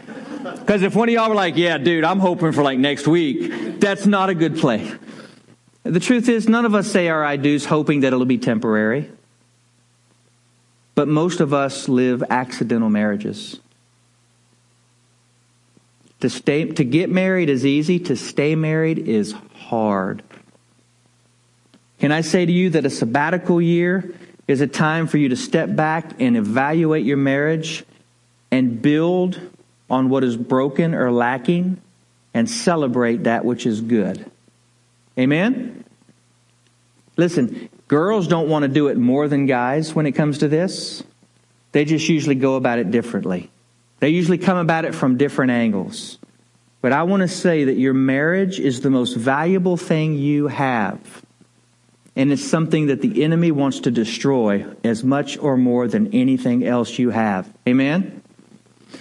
Because 0.60 0.82
if 0.82 0.94
one 0.94 1.08
of 1.08 1.14
y'all 1.14 1.28
were 1.28 1.34
like, 1.34 1.56
"Yeah, 1.56 1.76
dude, 1.76 2.04
I'm 2.04 2.20
hoping 2.20 2.52
for 2.52 2.62
like 2.62 2.78
next 2.78 3.06
week," 3.06 3.80
that's 3.80 4.06
not 4.06 4.30
a 4.30 4.34
good 4.34 4.56
play. 4.56 4.90
The 5.82 6.00
truth 6.00 6.28
is, 6.28 6.48
none 6.48 6.64
of 6.64 6.74
us 6.74 6.90
say 6.90 7.08
our 7.08 7.22
I 7.22 7.36
do's 7.36 7.66
hoping 7.66 8.00
that 8.00 8.08
it'll 8.08 8.24
be 8.24 8.38
temporary. 8.38 9.10
But 10.96 11.06
most 11.06 11.40
of 11.40 11.54
us 11.54 11.88
live 11.88 12.24
accidental 12.30 12.88
marriages. 12.88 13.60
To 16.20 16.30
stay 16.30 16.64
to 16.64 16.84
get 16.84 17.10
married 17.10 17.50
is 17.50 17.64
easy, 17.64 17.98
to 18.00 18.16
stay 18.16 18.56
married 18.56 18.98
is 18.98 19.34
hard. 19.54 20.22
Can 22.00 22.12
I 22.12 22.22
say 22.22 22.46
to 22.46 22.52
you 22.52 22.70
that 22.70 22.86
a 22.86 22.90
sabbatical 22.90 23.60
year 23.60 24.14
is 24.48 24.62
a 24.62 24.66
time 24.66 25.06
for 25.06 25.18
you 25.18 25.28
to 25.28 25.36
step 25.36 25.76
back 25.76 26.18
and 26.18 26.36
evaluate 26.36 27.04
your 27.04 27.18
marriage 27.18 27.84
and 28.50 28.80
build 28.80 29.38
on 29.90 30.08
what 30.08 30.24
is 30.24 30.36
broken 30.36 30.94
or 30.94 31.12
lacking 31.12 31.80
and 32.32 32.48
celebrate 32.48 33.24
that 33.24 33.44
which 33.44 33.66
is 33.66 33.82
good. 33.82 34.30
Amen? 35.18 35.84
Listen, 37.18 37.68
Girls 37.88 38.26
don't 38.26 38.48
want 38.48 38.64
to 38.64 38.68
do 38.68 38.88
it 38.88 38.96
more 38.96 39.28
than 39.28 39.46
guys 39.46 39.94
when 39.94 40.06
it 40.06 40.12
comes 40.12 40.38
to 40.38 40.48
this. 40.48 41.04
They 41.72 41.84
just 41.84 42.08
usually 42.08 42.34
go 42.34 42.56
about 42.56 42.78
it 42.78 42.90
differently. 42.90 43.50
They 44.00 44.08
usually 44.08 44.38
come 44.38 44.56
about 44.56 44.84
it 44.84 44.94
from 44.94 45.16
different 45.16 45.52
angles. 45.52 46.18
But 46.80 46.92
I 46.92 47.04
want 47.04 47.20
to 47.20 47.28
say 47.28 47.64
that 47.64 47.76
your 47.76 47.94
marriage 47.94 48.58
is 48.58 48.80
the 48.80 48.90
most 48.90 49.14
valuable 49.14 49.76
thing 49.76 50.18
you 50.18 50.48
have. 50.48 50.98
And 52.16 52.32
it's 52.32 52.44
something 52.44 52.86
that 52.86 53.02
the 53.02 53.22
enemy 53.22 53.52
wants 53.52 53.80
to 53.80 53.90
destroy 53.90 54.66
as 54.82 55.04
much 55.04 55.38
or 55.38 55.56
more 55.56 55.86
than 55.86 56.12
anything 56.12 56.66
else 56.66 56.98
you 56.98 57.10
have. 57.10 57.48
Amen? 57.68 58.22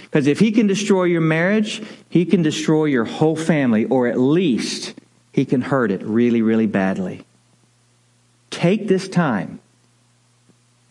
Because 0.04 0.28
if 0.28 0.39
he 0.39 0.52
can 0.52 0.67
destroy 0.67 1.06
your 1.06 1.21
marriage, 1.21 1.82
he 2.10 2.26
can 2.26 2.41
destroy 2.41 2.86
your 2.86 3.06
whole 3.06 3.36
family, 3.36 3.86
or 3.86 4.08
at 4.08 4.19
least 4.19 4.93
he 5.32 5.45
can 5.45 5.62
hurt 5.62 5.91
it 5.91 6.04
really, 6.04 6.41
really 6.41 6.67
badly 6.67 7.26
take 8.56 8.88
this 8.88 9.10
time, 9.10 9.60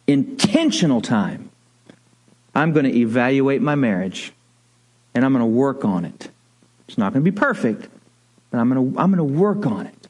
intentional 0.07 1.01
time. 1.01 1.51
I'm 2.55 2.73
going 2.73 2.85
to 2.85 2.95
evaluate 2.97 3.63
my 3.63 3.75
marriage 3.75 4.33
and 5.15 5.25
I'm 5.25 5.33
going 5.33 5.41
to 5.43 5.47
work 5.47 5.85
on 5.85 6.05
it. 6.05 6.29
It's 6.87 6.99
not 6.99 7.13
going 7.13 7.25
to 7.25 7.31
be 7.31 7.37
perfect, 7.37 7.89
but 8.51 8.59
I'm 8.59 8.71
going 8.71 8.93
to, 8.93 9.01
I'm 9.01 9.11
going 9.11 9.19
to 9.19 9.39
work 9.39 9.67
on 9.67 9.87
it. 9.87 10.09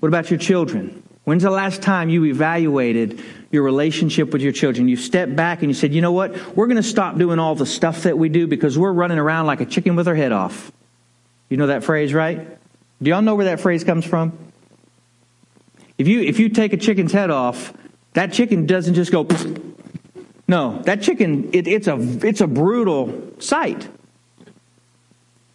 What 0.00 0.08
about 0.08 0.30
your 0.30 0.38
children? 0.38 1.02
When's 1.24 1.44
the 1.44 1.50
last 1.50 1.80
time 1.80 2.08
you 2.08 2.24
evaluated 2.24 3.22
your 3.52 3.62
relationship 3.62 4.32
with 4.32 4.42
your 4.42 4.52
children? 4.52 4.88
You 4.88 4.96
stepped 4.96 5.36
back 5.36 5.62
and 5.62 5.70
you 5.70 5.74
said, 5.74 5.94
you 5.94 6.00
know 6.00 6.12
what? 6.12 6.56
We're 6.56 6.66
going 6.66 6.76
to 6.76 6.82
stop 6.82 7.16
doing 7.16 7.38
all 7.38 7.54
the 7.54 7.66
stuff 7.66 8.02
that 8.02 8.18
we 8.18 8.28
do 8.28 8.46
because 8.46 8.76
we're 8.76 8.92
running 8.92 9.18
around 9.18 9.46
like 9.46 9.60
a 9.60 9.66
chicken 9.66 9.94
with 9.94 10.08
our 10.08 10.14
head 10.16 10.32
off. 10.32 10.72
You 11.48 11.56
know 11.56 11.68
that 11.68 11.84
phrase, 11.84 12.12
right? 12.12 12.58
Do 13.00 13.10
y'all 13.10 13.22
know 13.22 13.36
where 13.36 13.44
that 13.46 13.60
phrase 13.60 13.84
comes 13.84 14.04
from? 14.04 14.47
If 15.98 16.06
you, 16.06 16.20
if 16.22 16.38
you 16.38 16.48
take 16.48 16.72
a 16.72 16.76
chicken's 16.76 17.12
head 17.12 17.30
off, 17.30 17.74
that 18.14 18.32
chicken 18.32 18.66
doesn't 18.66 18.94
just 18.94 19.12
go, 19.12 19.26
no, 20.46 20.80
that 20.82 21.02
chicken, 21.02 21.50
it, 21.52 21.66
it's, 21.66 21.88
a, 21.88 21.98
it's 22.26 22.40
a 22.40 22.46
brutal 22.46 23.34
sight. 23.38 23.88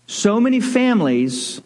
So 0.06 0.40
many 0.40 0.60
families 0.60 1.62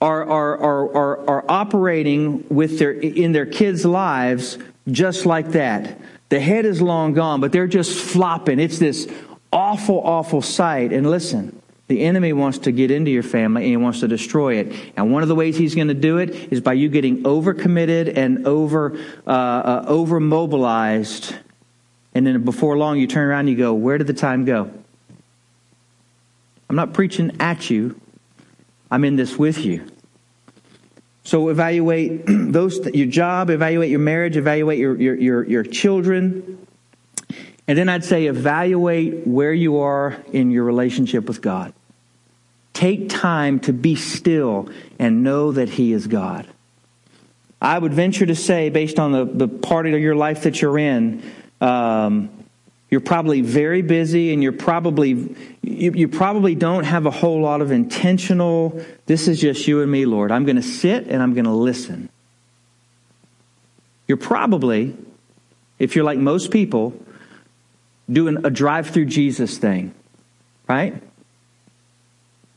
are, 0.00 0.24
are, 0.24 0.58
are, 0.58 0.96
are, 0.96 1.28
are 1.28 1.44
operating 1.48 2.46
with 2.48 2.78
their, 2.78 2.92
in 2.92 3.32
their 3.32 3.46
kids' 3.46 3.84
lives 3.84 4.58
just 4.88 5.26
like 5.26 5.50
that. 5.50 5.98
The 6.28 6.40
head 6.40 6.64
is 6.64 6.80
long 6.80 7.14
gone, 7.14 7.40
but 7.40 7.52
they're 7.52 7.66
just 7.66 7.98
flopping. 7.98 8.58
It's 8.60 8.78
this 8.78 9.08
awful, 9.52 10.00
awful 10.00 10.42
sight. 10.42 10.92
And 10.92 11.08
listen, 11.10 11.60
the 11.86 12.00
enemy 12.00 12.32
wants 12.32 12.58
to 12.58 12.72
get 12.72 12.90
into 12.90 13.10
your 13.10 13.22
family 13.22 13.62
and 13.62 13.70
he 13.70 13.76
wants 13.76 14.00
to 14.00 14.08
destroy 14.08 14.54
it. 14.56 14.74
And 14.96 15.12
one 15.12 15.22
of 15.22 15.28
the 15.28 15.34
ways 15.34 15.56
he's 15.56 15.74
going 15.74 15.88
to 15.88 15.94
do 15.94 16.18
it 16.18 16.52
is 16.52 16.60
by 16.60 16.72
you 16.72 16.88
getting 16.88 17.24
overcommitted 17.24 18.16
and 18.16 18.46
over, 18.46 18.98
uh, 19.26 19.30
uh, 19.30 19.84
over 19.86 20.18
mobilized 20.18 21.34
And 22.14 22.26
then 22.26 22.44
before 22.44 22.78
long, 22.78 22.98
you 22.98 23.06
turn 23.06 23.28
around 23.28 23.40
and 23.40 23.50
you 23.50 23.56
go, 23.56 23.74
Where 23.74 23.98
did 23.98 24.06
the 24.06 24.14
time 24.14 24.44
go? 24.44 24.70
I'm 26.70 26.76
not 26.76 26.94
preaching 26.94 27.36
at 27.40 27.68
you, 27.68 28.00
I'm 28.90 29.04
in 29.04 29.16
this 29.16 29.36
with 29.36 29.58
you. 29.58 29.86
So 31.24 31.48
evaluate 31.48 32.22
those 32.26 32.78
your 32.94 33.06
job, 33.08 33.50
evaluate 33.50 33.90
your 33.90 34.00
marriage, 34.00 34.36
evaluate 34.36 34.78
your, 34.78 35.00
your, 35.00 35.14
your, 35.16 35.44
your 35.44 35.62
children. 35.64 36.63
And 37.66 37.78
then 37.78 37.88
I'd 37.88 38.04
say 38.04 38.26
evaluate 38.26 39.26
where 39.26 39.52
you 39.52 39.78
are 39.78 40.22
in 40.32 40.50
your 40.50 40.64
relationship 40.64 41.26
with 41.26 41.40
God. 41.40 41.72
Take 42.74 43.08
time 43.08 43.60
to 43.60 43.72
be 43.72 43.94
still 43.94 44.68
and 44.98 45.22
know 45.22 45.52
that 45.52 45.70
He 45.70 45.92
is 45.92 46.06
God. 46.06 46.46
I 47.62 47.78
would 47.78 47.94
venture 47.94 48.26
to 48.26 48.34
say, 48.34 48.68
based 48.68 48.98
on 48.98 49.12
the, 49.12 49.24
the 49.24 49.48
part 49.48 49.86
of 49.86 49.98
your 49.98 50.14
life 50.14 50.42
that 50.42 50.60
you're 50.60 50.78
in, 50.78 51.22
um, 51.60 52.28
you're 52.90 53.00
probably 53.00 53.40
very 53.40 53.82
busy 53.82 54.32
and 54.32 54.40
you're 54.40 54.52
probably 54.52 55.34
you, 55.62 55.90
you, 55.92 56.06
probably 56.06 56.54
don't 56.54 56.84
have 56.84 57.06
a 57.06 57.10
whole 57.10 57.40
lot 57.40 57.60
of 57.60 57.72
intentional 57.72 58.80
this 59.06 59.26
is 59.26 59.40
just 59.40 59.66
you 59.66 59.82
and 59.82 59.90
me 59.90 60.06
lord 60.06 60.30
i'm 60.30 60.44
going 60.44 60.54
to 60.54 60.62
sit 60.62 61.08
and 61.08 61.20
i'm 61.20 61.34
going 61.34 61.44
to 61.44 61.50
listen 61.50 62.08
you're 64.06 64.16
probably 64.16 64.96
if 65.80 65.96
you're 65.96 66.04
like 66.04 66.18
most 66.18 66.52
people 66.52 66.92
doing 68.10 68.44
a 68.44 68.50
drive 68.50 68.90
through 68.90 69.06
jesus 69.06 69.58
thing 69.58 69.94
right 70.68 71.02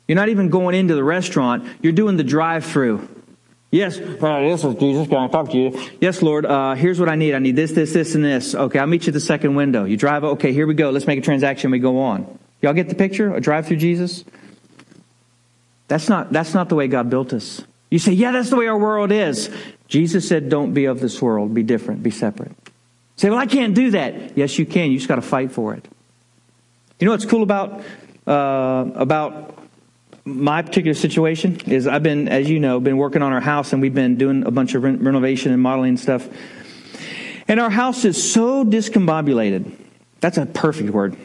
you're 0.07 0.15
not 0.15 0.29
even 0.29 0.49
going 0.49 0.75
into 0.75 0.95
the 0.95 1.03
restaurant 1.03 1.65
you're 1.81 1.93
doing 1.93 2.17
the 2.17 2.23
drive 2.23 2.65
through 2.65 3.07
Yes, 3.69 3.97
uh, 3.99 4.39
this 4.39 4.63
is 4.63 4.75
Jesus. 4.75 5.09
Can 5.09 5.17
I 5.17 5.27
talk 5.27 5.51
to 5.51 5.57
you? 5.57 5.89
Yes, 5.99 6.21
Lord. 6.21 6.45
Uh, 6.45 6.73
here's 6.75 7.01
what 7.01 7.09
I 7.09 7.15
need. 7.15 7.35
I 7.35 7.39
need 7.39 7.57
this, 7.57 7.73
this, 7.73 7.91
this, 7.91 8.15
and 8.15 8.23
this. 8.23 8.55
Okay, 8.55 8.79
I'll 8.79 8.87
meet 8.87 9.05
you 9.05 9.11
at 9.11 9.13
the 9.13 9.19
second 9.19 9.55
window. 9.55 9.83
You 9.83 9.97
drive. 9.97 10.23
Okay, 10.23 10.53
here 10.53 10.65
we 10.65 10.73
go. 10.73 10.89
Let's 10.89 11.05
make 11.05 11.19
a 11.19 11.21
transaction. 11.21 11.69
We 11.69 11.79
go 11.79 11.99
on. 11.99 12.39
Y'all 12.61 12.73
get 12.73 12.87
the 12.87 12.95
picture? 12.95 13.35
A 13.35 13.41
drive 13.41 13.67
through 13.67 13.77
Jesus. 13.77 14.23
That's 15.89 16.07
not. 16.07 16.31
That's 16.31 16.53
not 16.53 16.69
the 16.69 16.75
way 16.75 16.87
God 16.87 17.09
built 17.09 17.33
us. 17.33 17.61
You 17.89 17.99
say, 17.99 18.13
yeah, 18.13 18.31
that's 18.31 18.49
the 18.49 18.55
way 18.55 18.67
our 18.67 18.77
world 18.77 19.11
is. 19.11 19.49
Jesus 19.87 20.27
said, 20.27 20.49
don't 20.49 20.73
be 20.73 20.85
of 20.85 20.99
this 20.99 21.21
world. 21.21 21.53
Be 21.53 21.63
different. 21.63 22.03
Be 22.03 22.11
separate. 22.11 22.51
Say, 23.17 23.29
well, 23.29 23.39
I 23.39 23.45
can't 23.45 23.75
do 23.75 23.91
that. 23.91 24.37
Yes, 24.37 24.57
you 24.57 24.65
can. 24.65 24.91
You 24.91 24.97
just 24.97 25.09
got 25.09 25.15
to 25.15 25.21
fight 25.21 25.51
for 25.51 25.73
it. 25.73 25.85
You 26.99 27.05
know 27.05 27.11
what's 27.11 27.25
cool 27.25 27.43
about 27.43 27.83
uh, 28.25 28.89
about 28.95 29.57
my 30.25 30.61
particular 30.61 30.93
situation 30.93 31.59
is 31.67 31.87
I've 31.87 32.03
been, 32.03 32.27
as 32.27 32.49
you 32.49 32.59
know, 32.59 32.79
been 32.79 32.97
working 32.97 33.21
on 33.21 33.31
our 33.31 33.39
house 33.39 33.71
and 33.71 33.81
we've 33.81 33.93
been 33.93 34.17
doing 34.17 34.45
a 34.45 34.51
bunch 34.51 34.75
of 34.75 34.83
re- 34.83 34.95
renovation 34.95 35.53
and 35.53 35.61
modeling 35.61 35.95
stuff. 35.95 36.27
And 37.47 37.59
our 37.59 37.69
house 37.69 38.03
is 38.03 38.31
so 38.31 38.65
discombobulated. 38.65 39.71
That's 40.19 40.37
a 40.37 40.45
perfect 40.45 40.89
word. 40.89 41.15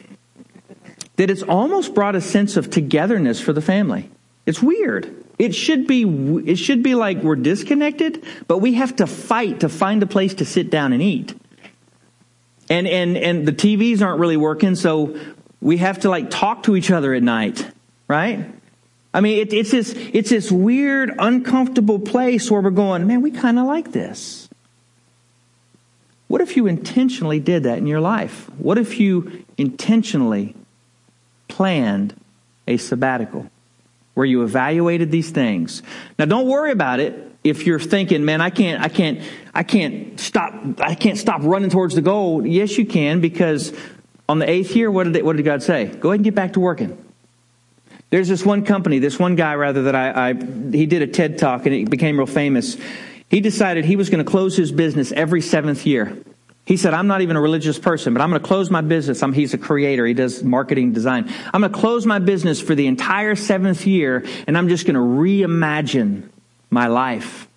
That 1.16 1.30
it's 1.30 1.42
almost 1.42 1.94
brought 1.94 2.14
a 2.14 2.20
sense 2.20 2.56
of 2.56 2.70
togetherness 2.70 3.40
for 3.40 3.52
the 3.52 3.60
family. 3.60 4.08
It's 4.46 4.62
weird. 4.62 5.24
It 5.38 5.54
should 5.54 5.86
be 5.86 6.04
it 6.46 6.56
should 6.56 6.82
be 6.82 6.94
like 6.94 7.18
we're 7.18 7.36
disconnected, 7.36 8.24
but 8.46 8.58
we 8.58 8.74
have 8.74 8.94
to 8.96 9.06
fight 9.06 9.60
to 9.60 9.68
find 9.68 10.02
a 10.02 10.06
place 10.06 10.34
to 10.34 10.44
sit 10.44 10.70
down 10.70 10.92
and 10.92 11.02
eat. 11.02 11.34
And 12.70 12.86
and 12.86 13.16
and 13.16 13.46
the 13.46 13.52
TVs 13.52 14.02
aren't 14.02 14.20
really 14.20 14.36
working, 14.36 14.74
so 14.76 15.18
we 15.60 15.78
have 15.78 16.00
to 16.00 16.10
like 16.10 16.30
talk 16.30 16.64
to 16.64 16.76
each 16.76 16.90
other 16.90 17.14
at 17.14 17.22
night, 17.22 17.66
right? 18.08 18.46
I 19.14 19.20
mean, 19.20 19.38
it, 19.38 19.52
it's 19.52 19.70
this, 19.70 19.94
it's 20.12 20.30
this 20.30 20.50
weird, 20.50 21.12
uncomfortable 21.18 21.98
place 21.98 22.50
where 22.50 22.60
we're 22.60 22.70
going, 22.70 23.06
man, 23.06 23.20
we 23.20 23.30
kind 23.30 23.58
of 23.58 23.66
like 23.66 23.92
this. 23.92 24.48
What 26.28 26.40
if 26.40 26.56
you 26.56 26.66
intentionally 26.66 27.38
did 27.38 27.64
that 27.64 27.76
in 27.76 27.86
your 27.86 28.00
life? 28.00 28.48
What 28.56 28.78
if 28.78 28.98
you 28.98 29.44
intentionally 29.58 30.54
planned 31.48 32.14
a 32.66 32.78
sabbatical 32.78 33.50
where 34.14 34.24
you 34.24 34.42
evaluated 34.42 35.10
these 35.10 35.30
things? 35.30 35.82
Now, 36.18 36.24
don't 36.24 36.48
worry 36.48 36.70
about 36.70 37.00
it 37.00 37.31
if 37.44 37.66
you're 37.66 37.80
thinking, 37.80 38.24
man, 38.24 38.40
I 38.40 38.50
can't, 38.50 38.80
I 38.82 38.88
can't, 38.88 39.20
I 39.54 39.62
can't 39.62 40.18
stop, 40.18 40.54
I 40.80 40.94
can't 40.94 41.18
stop 41.18 41.42
running 41.42 41.70
towards 41.70 41.94
the 41.94 42.02
goal. 42.02 42.46
Yes, 42.46 42.78
you 42.78 42.86
can 42.86 43.20
because 43.20 43.72
on 44.28 44.38
the 44.38 44.48
eighth 44.48 44.76
year, 44.76 44.90
what 44.90 45.04
did, 45.04 45.12
they, 45.14 45.22
what 45.22 45.36
did 45.36 45.44
God 45.44 45.62
say? 45.62 45.86
Go 45.86 46.10
ahead 46.10 46.18
and 46.18 46.24
get 46.24 46.34
back 46.34 46.52
to 46.54 46.60
working. 46.60 46.96
There's 48.10 48.28
this 48.28 48.44
one 48.44 48.64
company, 48.64 48.98
this 48.98 49.18
one 49.18 49.36
guy 49.36 49.54
rather 49.54 49.84
that 49.84 49.94
I, 49.94 50.30
I 50.30 50.34
he 50.34 50.86
did 50.86 51.02
a 51.02 51.06
TED 51.06 51.38
talk 51.38 51.66
and 51.66 51.74
it 51.74 51.90
became 51.90 52.18
real 52.18 52.26
famous. 52.26 52.76
He 53.28 53.40
decided 53.40 53.86
he 53.86 53.96
was 53.96 54.10
going 54.10 54.22
to 54.24 54.30
close 54.30 54.56
his 54.56 54.70
business 54.70 55.12
every 55.12 55.40
seventh 55.40 55.86
year. 55.86 56.16
He 56.64 56.76
said, 56.76 56.94
I'm 56.94 57.06
not 57.08 57.22
even 57.22 57.34
a 57.34 57.40
religious 57.40 57.78
person, 57.78 58.12
but 58.14 58.20
I'm 58.22 58.28
going 58.28 58.40
to 58.40 58.46
close 58.46 58.70
my 58.70 58.82
business. 58.82 59.22
I'm, 59.22 59.32
he's 59.32 59.52
a 59.52 59.58
creator. 59.58 60.06
He 60.06 60.14
does 60.14 60.44
marketing 60.44 60.92
design. 60.92 61.32
I'm 61.52 61.62
going 61.62 61.72
to 61.72 61.78
close 61.78 62.06
my 62.06 62.20
business 62.20 62.60
for 62.60 62.74
the 62.76 62.86
entire 62.86 63.34
seventh 63.34 63.84
year, 63.84 64.24
and 64.46 64.56
I'm 64.56 64.68
just 64.68 64.86
going 64.86 64.94
to 64.94 65.00
reimagine 65.00 66.28
my 66.72 66.86
life. 66.88 67.48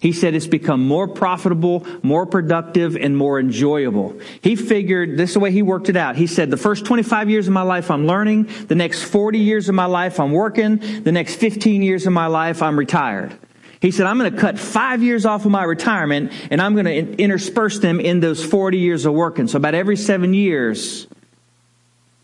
He 0.00 0.12
said 0.12 0.34
it's 0.34 0.46
become 0.46 0.86
more 0.86 1.08
profitable, 1.08 1.84
more 2.02 2.24
productive, 2.24 2.96
and 2.96 3.16
more 3.16 3.40
enjoyable. 3.40 4.16
He 4.42 4.54
figured, 4.54 5.16
this 5.16 5.30
is 5.30 5.34
the 5.34 5.40
way 5.40 5.50
he 5.50 5.62
worked 5.62 5.88
it 5.88 5.96
out. 5.96 6.14
He 6.14 6.28
said, 6.28 6.50
the 6.50 6.56
first 6.56 6.84
25 6.84 7.30
years 7.30 7.48
of 7.48 7.52
my 7.52 7.62
life 7.62 7.90
I'm 7.90 8.06
learning, 8.06 8.48
the 8.68 8.76
next 8.76 9.02
40 9.02 9.40
years 9.40 9.68
of 9.68 9.74
my 9.74 9.86
life 9.86 10.20
I'm 10.20 10.30
working, 10.30 11.02
the 11.02 11.10
next 11.10 11.36
15 11.36 11.82
years 11.82 12.06
of 12.06 12.12
my 12.12 12.26
life 12.26 12.62
I'm 12.62 12.78
retired. 12.78 13.36
He 13.80 13.90
said, 13.90 14.06
I'm 14.06 14.18
going 14.18 14.32
to 14.32 14.38
cut 14.38 14.58
five 14.58 15.02
years 15.02 15.24
off 15.24 15.44
of 15.44 15.50
my 15.50 15.64
retirement 15.64 16.32
and 16.50 16.60
I'm 16.60 16.74
going 16.74 16.86
to 16.86 17.22
intersperse 17.22 17.78
them 17.80 18.00
in 18.00 18.20
those 18.20 18.44
40 18.44 18.78
years 18.78 19.04
of 19.04 19.14
working. 19.14 19.48
So 19.48 19.56
about 19.56 19.74
every 19.74 19.96
seven 19.96 20.34
years. 20.34 21.06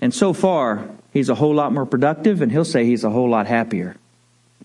And 0.00 0.12
so 0.12 0.32
far, 0.32 0.88
he's 1.12 1.28
a 1.28 1.34
whole 1.34 1.54
lot 1.54 1.72
more 1.72 1.86
productive 1.86 2.42
and 2.42 2.52
he'll 2.52 2.64
say 2.64 2.84
he's 2.84 3.04
a 3.04 3.10
whole 3.10 3.30
lot 3.30 3.46
happier. 3.46 3.96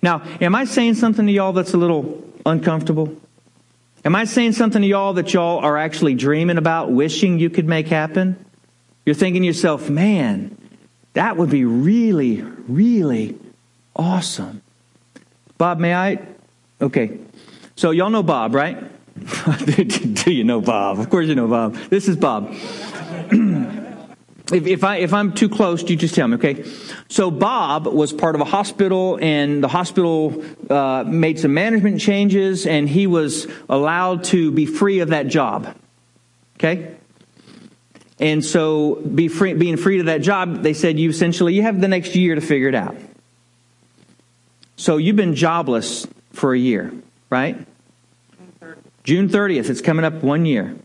Now, 0.02 0.24
am 0.40 0.56
I 0.56 0.66
saying 0.66 0.96
something 0.96 1.26
to 1.26 1.32
y'all 1.32 1.54
that's 1.54 1.74
a 1.74 1.78
little 1.78 2.24
uncomfortable? 2.46 3.16
Am 4.06 4.16
I 4.16 4.24
saying 4.24 4.54
something 4.54 4.82
to 4.82 4.88
y'all 4.88 5.14
that 5.14 5.34
y'all 5.34 5.60
are 5.60 5.78
actually 5.78 6.16
dreaming 6.16 6.58
about, 6.58 6.92
wishing 6.92 7.38
you 7.38 7.50
could 7.50 7.68
make 7.68 7.88
happen? 7.88 8.44
You're 9.06 9.16
thinking 9.16 9.42
to 9.42 9.48
yourself, 9.48 9.90
man, 9.90 10.56
that 11.14 11.36
would 11.36 11.50
be 11.50 11.66
really, 11.66 12.42
really 12.42 13.38
awesome. 13.96 14.62
Bob, 15.58 15.80
may 15.80 15.94
I? 15.94 16.20
Okay. 16.80 17.18
So 17.76 17.92
y'all 17.92 18.10
know 18.10 18.24
Bob, 18.24 18.56
right? 18.56 18.82
Do 19.66 20.32
you 20.32 20.46
know 20.46 20.62
Bob? 20.62 21.00
Of 21.00 21.10
course 21.10 21.28
you 21.28 21.36
know 21.36 21.48
Bob. 21.48 21.76
This 21.90 22.08
is 22.08 22.16
Bob. 22.16 22.56
if, 24.52 24.68
if, 24.68 24.84
I, 24.84 24.98
if 24.98 25.14
I'm 25.14 25.34
too 25.34 25.50
close, 25.50 25.88
you 25.90 25.96
just 25.96 26.16
tell 26.16 26.28
me, 26.28 26.36
okay? 26.36 26.64
So 27.08 27.32
Bob 27.32 27.88
was 27.88 28.14
part 28.14 28.36
of 28.36 28.42
a 28.42 28.46
hospital, 28.46 29.20
and 29.22 29.64
the 29.64 29.68
hospital 29.68 30.44
uh, 30.70 31.04
made 31.06 31.40
some 31.40 31.54
management 31.54 32.02
changes, 32.02 32.66
and 32.66 32.88
he 32.90 33.08
was 33.08 33.48
allowed 33.68 34.24
to 34.26 34.52
be 34.52 34.66
free 34.66 35.00
of 35.00 35.10
that 35.10 35.28
job. 35.28 35.76
Okay? 36.58 36.96
And 38.20 38.44
so, 38.44 38.96
be 38.96 39.30
free, 39.30 39.54
being 39.54 39.78
free 39.78 40.00
of 40.00 40.08
that 40.08 40.22
job, 40.22 40.62
they 40.62 40.74
said 40.74 41.00
you 41.00 41.10
essentially 41.10 41.54
you 41.54 41.62
have 41.62 41.80
the 41.80 41.88
next 41.88 42.16
year 42.16 42.36
to 42.36 42.42
figure 42.42 42.68
it 42.68 42.76
out. 42.76 42.98
So 44.76 44.98
you've 44.98 45.16
been 45.16 45.36
jobless 45.36 46.06
for 46.34 46.54
a 46.54 46.60
year, 46.60 46.92
right? 47.30 47.66
June 49.04 49.30
30th, 49.30 49.70
it's 49.70 49.82
coming 49.82 50.06
up 50.06 50.16
one 50.16 50.46
year. 50.46 50.76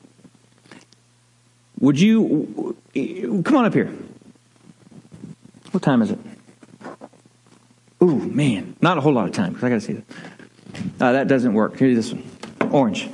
Would 1.84 2.00
you 2.00 2.76
come 3.44 3.56
on 3.56 3.66
up 3.66 3.74
here? 3.74 3.92
What 5.70 5.82
time 5.82 6.00
is 6.00 6.12
it? 6.12 6.18
Ooh, 8.02 8.18
man, 8.20 8.74
not 8.80 8.96
a 8.96 9.02
whole 9.02 9.12
lot 9.12 9.28
of 9.28 9.34
time 9.34 9.52
because 9.52 9.64
I 9.64 9.68
got 9.68 9.74
to 9.74 9.80
see 9.82 9.92
that. 9.92 10.04
Uh, 10.98 11.12
that 11.12 11.28
doesn't 11.28 11.52
work. 11.52 11.76
Here's 11.76 11.96
this 11.96 12.12
one, 12.12 12.70
orange. 12.72 13.10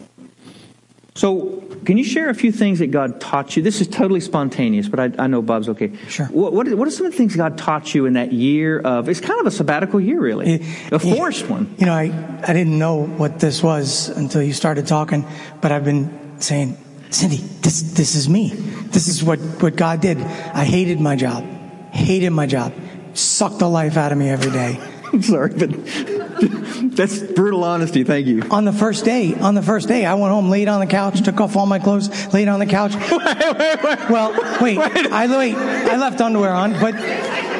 So, 1.16 1.64
can 1.84 1.98
you 1.98 2.04
share 2.04 2.30
a 2.30 2.34
few 2.34 2.52
things 2.52 2.78
that 2.78 2.92
God 2.92 3.20
taught 3.20 3.56
you? 3.56 3.62
This 3.62 3.80
is 3.80 3.88
totally 3.88 4.20
spontaneous, 4.20 4.88
but 4.88 5.00
I, 5.00 5.24
I 5.24 5.26
know 5.26 5.42
Bob's 5.42 5.68
okay. 5.70 5.96
Sure. 6.08 6.26
What, 6.26 6.52
what, 6.52 6.72
what, 6.74 6.86
are 6.86 6.90
some 6.92 7.06
of 7.06 7.12
the 7.12 7.18
things 7.18 7.34
God 7.34 7.58
taught 7.58 7.92
you 7.92 8.06
in 8.06 8.12
that 8.12 8.32
year 8.32 8.78
of? 8.80 9.08
It's 9.08 9.20
kind 9.20 9.40
of 9.40 9.46
a 9.46 9.50
sabbatical 9.50 10.00
year, 10.00 10.20
really, 10.20 10.54
it, 10.54 10.92
a 10.92 10.98
forced 11.00 11.48
one. 11.48 11.74
You 11.78 11.86
know, 11.86 11.92
I 11.92 12.04
I 12.46 12.52
didn't 12.52 12.78
know 12.78 13.04
what 13.04 13.40
this 13.40 13.64
was 13.64 14.08
until 14.10 14.42
you 14.42 14.52
started 14.52 14.86
talking, 14.86 15.26
but 15.60 15.72
I've 15.72 15.84
been 15.84 16.40
saying, 16.40 16.78
Cindy, 17.10 17.38
this 17.60 17.82
this 17.82 18.14
is 18.14 18.28
me. 18.28 18.50
This 18.50 19.08
is 19.08 19.22
what 19.22 19.38
what 19.60 19.76
God 19.76 20.00
did. 20.00 20.18
I 20.18 20.64
hated 20.64 21.00
my 21.00 21.16
job, 21.16 21.44
hated 21.90 22.30
my 22.30 22.46
job, 22.46 22.72
sucked 23.14 23.58
the 23.58 23.68
life 23.68 23.96
out 23.96 24.12
of 24.12 24.18
me 24.18 24.30
every 24.30 24.52
day. 24.52 24.80
I'm 25.12 25.22
sorry, 25.22 25.50
but 25.50 25.70
that's 26.96 27.18
brutal 27.18 27.64
honesty. 27.64 28.04
Thank 28.04 28.28
you. 28.28 28.42
On 28.50 28.64
the 28.64 28.72
first 28.72 29.04
day, 29.04 29.34
on 29.34 29.56
the 29.56 29.62
first 29.62 29.88
day, 29.88 30.06
I 30.06 30.14
went 30.14 30.32
home, 30.32 30.50
laid 30.50 30.68
on 30.68 30.78
the 30.78 30.86
couch, 30.86 31.20
took 31.22 31.40
off 31.40 31.56
all 31.56 31.66
my 31.66 31.80
clothes, 31.80 32.32
laid 32.32 32.46
on 32.46 32.60
the 32.60 32.66
couch. 32.66 32.94
wait, 33.10 33.10
wait, 33.10 33.82
wait. 33.82 34.10
Well, 34.10 34.32
wait, 34.60 34.78
wait. 34.78 35.12
I 35.12 35.26
wait. 35.36 35.56
I 35.56 35.96
left 35.96 36.20
underwear 36.20 36.52
on, 36.52 36.74
but 36.74 36.94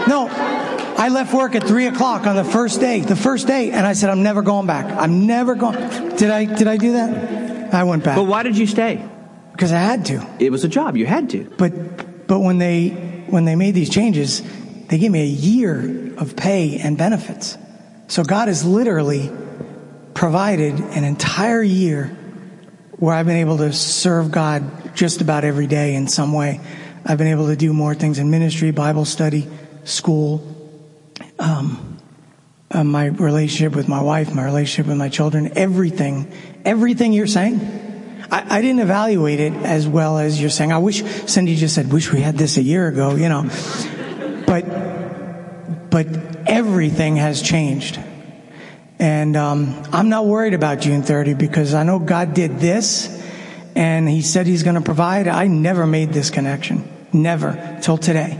no, 0.07 0.29
I 0.97 1.09
left 1.09 1.35
work 1.35 1.57
at 1.57 1.65
three 1.65 1.89
o'clock 1.89 2.29
on 2.29 2.37
the 2.37 2.45
first 2.45 2.79
day. 2.79 3.01
The 3.01 3.17
first 3.17 3.49
day, 3.49 3.73
and 3.73 3.85
I 3.85 3.95
said, 3.95 4.11
I'm 4.11 4.23
never 4.23 4.43
going 4.43 4.69
back. 4.69 4.87
I'm 4.97 5.27
never 5.27 5.57
going. 5.57 5.77
Did 6.17 6.31
I? 6.31 6.45
Did 6.45 6.69
I 6.69 6.77
do 6.77 6.93
that? 6.93 7.75
I 7.75 7.83
went 7.83 8.05
back. 8.05 8.15
But 8.15 8.25
why 8.25 8.45
did 8.45 8.57
you 8.57 8.67
stay? 8.67 9.05
Because 9.61 9.73
I 9.73 9.79
had 9.79 10.07
to. 10.07 10.27
It 10.39 10.51
was 10.51 10.65
a 10.65 10.69
job. 10.69 10.97
You 10.97 11.05
had 11.05 11.29
to. 11.31 11.45
But 11.59 12.27
but 12.27 12.39
when 12.39 12.57
they 12.57 12.89
when 13.29 13.45
they 13.45 13.57
made 13.57 13.75
these 13.75 13.91
changes, 13.91 14.41
they 14.87 14.97
gave 14.97 15.11
me 15.11 15.21
a 15.21 15.27
year 15.27 16.15
of 16.17 16.35
pay 16.35 16.79
and 16.79 16.97
benefits. 16.97 17.59
So 18.09 18.25
God 18.25 18.49
has 18.49 18.65
literally 18.65 19.31
provided 20.15 20.81
an 20.81 21.05
entire 21.05 21.63
year 21.63 22.07
where 22.93 23.15
I've 23.15 23.27
been 23.27 23.37
able 23.37 23.59
to 23.59 23.71
serve 23.75 24.31
God 24.31 24.97
just 24.97 25.21
about 25.21 25.45
every 25.45 25.67
day 25.67 25.95
in 25.95 26.09
some 26.09 26.33
way. 26.33 26.59
I've 27.05 27.19
been 27.19 27.27
able 27.27 27.49
to 27.49 27.57
do 27.57 27.75
more 27.75 27.95
things 27.95 28.19
in 28.19 28.31
ministry, 28.31 28.71
Bible 28.71 29.05
study, 29.05 29.47
school, 29.85 30.43
um, 31.39 31.99
uh, 32.71 32.83
my 32.83 33.07
relationship 33.09 33.77
with 33.77 33.89
my 33.89 34.01
wife, 34.01 34.35
my 34.35 34.43
relationship 34.43 34.87
with 34.87 34.97
my 34.97 35.11
children, 35.11 35.53
everything, 35.55 36.33
everything 36.65 37.13
you're 37.13 37.27
saying. 37.27 37.90
I, 38.31 38.59
I 38.59 38.61
didn't 38.63 38.81
evaluate 38.81 39.41
it 39.41 39.53
as 39.53 39.89
well 39.89 40.19
as 40.19 40.41
you're 40.41 40.51
saying. 40.51 40.73
I 40.73 40.79
wish 40.79 41.03
Cindy 41.03 41.57
just 41.57 41.75
said, 41.75 41.93
"Wish 41.93 42.13
we 42.13 42.21
had 42.21 42.37
this 42.37 42.57
a 42.57 42.63
year 42.63 42.89
ago," 42.89 43.15
you 43.17 43.29
know. 43.29 43.49
But, 44.47 45.91
but 45.91 46.07
everything 46.47 47.17
has 47.17 47.43
changed. 47.43 47.99
And 48.99 49.37
um, 49.37 49.83
I'm 49.93 50.09
not 50.11 50.27
worried 50.27 50.53
about 50.53 50.81
June 50.81 51.03
30 51.03 51.35
because 51.35 51.73
I 51.73 51.85
know 51.85 51.99
God 51.99 52.35
did 52.35 52.59
this 52.59 53.09
and 53.75 54.09
He 54.09 54.21
said 54.21 54.47
He's 54.47 54.63
going 54.63 54.75
to 54.75 54.83
provide. 54.83 55.27
I 55.27 55.47
never 55.47 55.87
made 55.87 56.13
this 56.13 56.31
connection. 56.31 56.87
Never. 57.13 57.79
Till 57.83 57.97
today. 57.97 58.39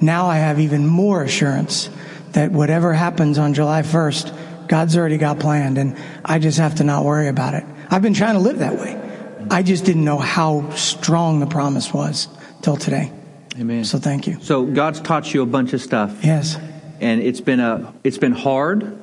Now 0.00 0.26
I 0.26 0.36
have 0.36 0.60
even 0.60 0.86
more 0.86 1.22
assurance 1.22 1.90
that 2.32 2.52
whatever 2.52 2.92
happens 2.92 3.36
on 3.36 3.52
July 3.52 3.82
1st, 3.82 4.68
God's 4.68 4.96
already 4.96 5.18
got 5.18 5.40
planned 5.40 5.76
and 5.76 5.96
I 6.24 6.38
just 6.38 6.58
have 6.58 6.76
to 6.76 6.84
not 6.84 7.04
worry 7.04 7.28
about 7.28 7.54
it. 7.54 7.64
I've 7.90 8.02
been 8.02 8.14
trying 8.14 8.34
to 8.34 8.40
live 8.40 8.60
that 8.60 8.78
way. 8.78 9.07
I 9.50 9.62
just 9.62 9.84
didn't 9.84 10.04
know 10.04 10.18
how 10.18 10.70
strong 10.70 11.40
the 11.40 11.46
promise 11.46 11.92
was 11.92 12.28
till 12.62 12.76
today. 12.76 13.12
Amen. 13.58 13.84
So 13.84 13.98
thank 13.98 14.26
you. 14.26 14.38
So 14.40 14.64
God's 14.64 15.00
taught 15.00 15.32
you 15.34 15.42
a 15.42 15.46
bunch 15.46 15.72
of 15.72 15.80
stuff. 15.80 16.24
Yes. 16.24 16.56
And 17.00 17.20
it's 17.20 17.40
been 17.40 17.60
a 17.60 17.92
it's 18.04 18.18
been 18.18 18.32
hard, 18.32 18.98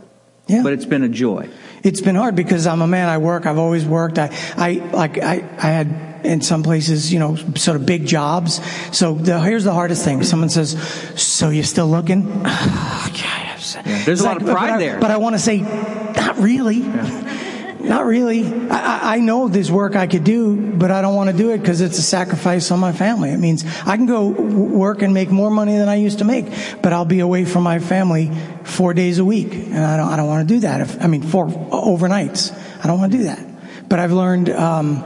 Yeah. 0.48 0.64
but 0.64 0.74
it's 0.74 0.86
been 0.86 1.04
a 1.04 1.10
joy. 1.10 1.50
it's 1.84 2.02
been 2.02 2.16
hard 2.16 2.36
because 2.36 2.66
I'm 2.68 2.82
a 2.82 2.88
man. 2.88 3.10
I 3.10 3.18
work. 3.18 3.46
I've 3.46 3.58
always 3.58 3.86
worked. 3.86 4.18
I, 4.20 4.30
I 4.58 4.72
like 4.94 5.18
I, 5.22 5.34
I 5.58 5.68
had 5.68 6.22
in 6.26 6.42
some 6.42 6.64
places, 6.64 7.14
you 7.14 7.20
know, 7.20 7.36
sort 7.56 7.78
of 7.78 7.86
big 7.86 8.06
jobs. 8.08 8.60
So 8.98 9.14
the, 9.16 9.40
here's 9.40 9.64
the 9.64 9.74
hardest 9.74 10.04
thing. 10.04 10.24
Someone 10.24 10.50
says, 10.50 10.72
"So 11.22 11.50
you're 11.50 11.64
still 11.64 11.88
looking?" 11.88 12.44
Yeah, 13.86 14.04
there's 14.06 14.22
a 14.22 14.24
lot 14.24 14.38
of 14.38 14.46
But 14.46 14.54
pride 14.54 14.70
I- 14.72 14.78
there. 14.78 15.00
But 15.00 15.12
I 15.12 15.18
want 15.18 15.36
to 15.36 15.40
say, 15.40 15.58
not 15.60 16.38
really. 16.38 16.80
Not 17.88 18.06
really. 18.06 18.46
I, 18.70 19.16
I- 19.16 19.20
know 19.20 19.48
there's 19.48 19.72
work 19.72 19.96
I 19.96 20.08
could 20.08 20.24
do, 20.24 20.56
but 20.74 20.92
I 20.92 21.02
don't 21.02 21.16
want 21.16 21.30
to 21.30 21.38
do 21.38 21.52
it 21.52 21.60
because 21.60 21.82
it's 21.82 21.98
a 21.98 22.02
sacrifice 22.02 22.70
on 22.72 22.80
my 22.80 22.92
family. 22.92 23.30
It 23.32 23.38
means 23.38 23.64
I 23.86 23.96
can 23.96 24.06
go 24.06 24.28
work 24.28 25.02
and 25.02 25.14
make 25.14 25.30
more 25.30 25.50
money 25.50 25.78
than 25.78 25.88
I 25.88 25.96
used 25.96 26.20
to 26.20 26.26
make, 26.26 26.46
but 26.82 26.92
I'll 26.94 27.06
be 27.06 27.20
away 27.22 27.46
from 27.46 27.64
my 27.64 27.80
family 27.80 28.32
four 28.64 28.94
days 28.94 29.20
a 29.20 29.26
week, 29.26 29.54
and 29.54 29.78
I 29.78 29.98
don't. 29.98 30.10
I 30.10 30.18
don't 30.18 30.28
want 30.28 30.48
to 30.48 30.54
do 30.56 30.60
that. 30.62 30.82
If, 30.82 31.02
I 31.02 31.08
mean, 31.08 31.24
four 31.24 31.48
overnights. 31.48 32.52
I 32.84 32.88
don't 32.88 33.00
want 33.00 33.12
to 33.14 33.18
do 33.20 33.24
that. 33.26 33.88
But 33.88 34.00
I've 34.00 34.12
learned 34.12 34.50
um, 34.50 35.04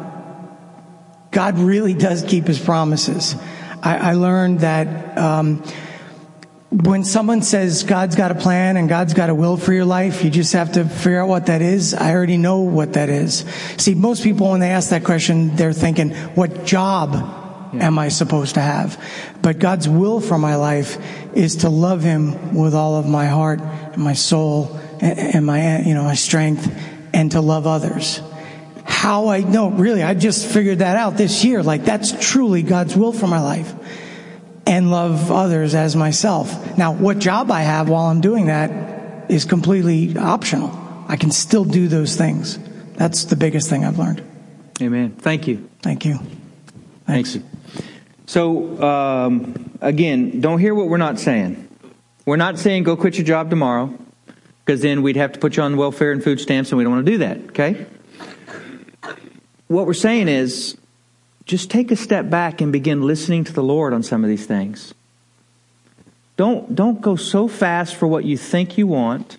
God 1.32 1.60
really 1.60 1.94
does 1.94 2.24
keep 2.24 2.48
His 2.48 2.60
promises. 2.60 3.36
I, 3.84 4.12
I 4.12 4.14
learned 4.14 4.62
that. 4.62 5.18
Um, 5.18 5.64
when 6.72 7.04
someone 7.04 7.42
says 7.42 7.84
God's 7.84 8.16
got 8.16 8.30
a 8.30 8.36
plan 8.36 8.78
and 8.78 8.88
God's 8.88 9.16
got 9.16 9.32
a 9.32 9.36
will 9.36 9.58
for 9.58 9.74
your 9.74 9.86
life, 9.86 10.24
you 10.24 10.30
just 10.30 10.54
have 10.54 10.74
to 10.74 10.86
figure 10.86 11.22
out 11.22 11.28
what 11.28 11.48
that 11.48 11.64
is. 11.64 11.96
I 11.96 12.14
already 12.14 12.38
know 12.38 12.60
what 12.60 12.94
that 12.94 13.10
is. 13.10 13.40
See, 13.78 13.96
most 13.96 14.24
people, 14.24 14.52
when 14.52 14.60
they 14.60 14.70
ask 14.70 14.92
that 14.92 15.04
question, 15.04 15.56
they're 15.56 15.74
thinking, 15.74 16.12
what 16.12 16.66
job 16.66 17.16
am 17.74 17.98
I 17.98 18.10
supposed 18.10 18.54
to 18.54 18.62
have? 18.62 19.04
But 19.42 19.58
God's 19.58 19.90
will 19.90 20.22
for 20.22 20.38
my 20.38 20.58
life 20.58 21.00
is 21.36 21.58
to 21.58 21.70
love 21.70 22.04
Him 22.04 22.54
with 22.54 22.76
all 22.76 22.98
of 22.98 23.08
my 23.08 23.26
heart 23.26 23.62
and 23.62 24.04
my 24.04 24.14
soul 24.14 24.80
and 25.02 25.44
my, 25.48 25.82
you 25.82 25.96
know, 25.96 26.04
my 26.04 26.16
strength 26.16 26.72
and 27.14 27.32
to 27.32 27.42
love 27.42 27.66
others. 27.66 28.22
How 28.84 29.30
I 29.30 29.40
know, 29.40 29.72
really, 29.72 30.04
I 30.04 30.14
just 30.14 30.46
figured 30.46 30.80
that 30.80 30.98
out 30.98 31.18
this 31.18 31.44
year. 31.44 31.64
Like, 31.64 31.84
that's 31.84 32.12
truly 32.30 32.62
God's 32.62 32.96
will 32.96 33.14
for 33.14 33.28
my 33.28 33.42
life 33.42 33.74
and 34.70 34.92
love 34.92 35.32
others 35.32 35.74
as 35.74 35.96
myself. 35.96 36.78
Now, 36.78 36.94
what 36.94 37.18
job 37.18 37.50
I 37.50 37.62
have 37.64 37.90
while 37.90 38.06
I'm 38.06 38.22
doing 38.22 38.46
that 38.46 39.30
is 39.30 39.44
completely 39.44 40.16
optional. 40.16 40.72
I 41.08 41.18
can 41.18 41.32
still 41.32 41.66
do 41.66 41.88
those 41.88 42.16
things. 42.16 42.60
That's 42.94 43.26
the 43.26 43.36
biggest 43.36 43.68
thing 43.68 43.84
I've 43.84 43.98
learned. 43.98 44.24
Amen. 44.80 45.16
Thank 45.18 45.48
you. 45.48 45.68
Thank 45.82 46.06
you. 46.06 46.20
Thanks. 47.08 47.38
So 48.28 48.82
um, 48.82 49.72
again, 49.82 50.40
don't 50.40 50.60
hear 50.60 50.76
what 50.76 50.88
we're 50.88 50.98
not 50.98 51.20
saying. 51.20 51.68
We're 52.28 52.38
not 52.38 52.60
saying 52.60 52.84
go 52.84 52.96
quit 52.96 53.18
your 53.18 53.26
job 53.26 53.50
tomorrow, 53.50 53.92
because 54.64 54.82
then 54.82 55.02
we'd 55.02 55.16
have 55.16 55.32
to 55.32 55.40
put 55.40 55.58
you 55.58 55.64
on 55.64 55.78
welfare 55.78 56.12
and 56.12 56.24
food 56.24 56.40
stamps, 56.40 56.70
and 56.72 56.78
we 56.78 56.84
don't 56.84 56.94
want 56.94 57.08
to 57.08 57.12
do 57.12 57.18
that. 57.18 57.38
Okay. 57.50 57.88
What 59.66 59.88
we're 59.88 59.96
saying 59.96 60.28
is, 60.28 60.78
just 61.50 61.72
take 61.72 61.90
a 61.90 61.96
step 61.96 62.30
back 62.30 62.62
and 62.62 62.72
begin 62.72 63.02
listening 63.02 63.44
to 63.44 63.52
the 63.52 63.64
Lord 63.64 63.92
on 63.92 64.04
some 64.04 64.24
of 64.24 64.30
these 64.30 64.46
things. 64.46 64.94
Don't 66.38 66.76
don't 66.76 67.02
go 67.02 67.16
so 67.16 67.48
fast 67.48 67.96
for 67.96 68.08
what 68.08 68.24
you 68.24 68.38
think 68.38 68.78
you 68.78 68.86
want 68.86 69.38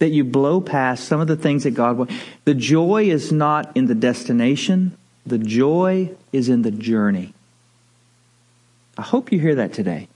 that 0.00 0.10
you 0.10 0.22
blow 0.22 0.60
past 0.60 1.06
some 1.06 1.18
of 1.18 1.28
the 1.28 1.36
things 1.36 1.64
that 1.64 1.70
God 1.70 1.96
wants. 1.96 2.14
The 2.44 2.52
joy 2.52 3.04
is 3.04 3.32
not 3.32 3.74
in 3.74 3.86
the 3.86 3.94
destination. 3.94 4.94
The 5.24 5.38
joy 5.38 6.10
is 6.30 6.50
in 6.50 6.60
the 6.60 6.70
journey. 6.70 7.32
I 8.98 9.02
hope 9.02 9.32
you 9.32 9.40
hear 9.40 9.54
that 9.54 9.72
today. 9.72 10.08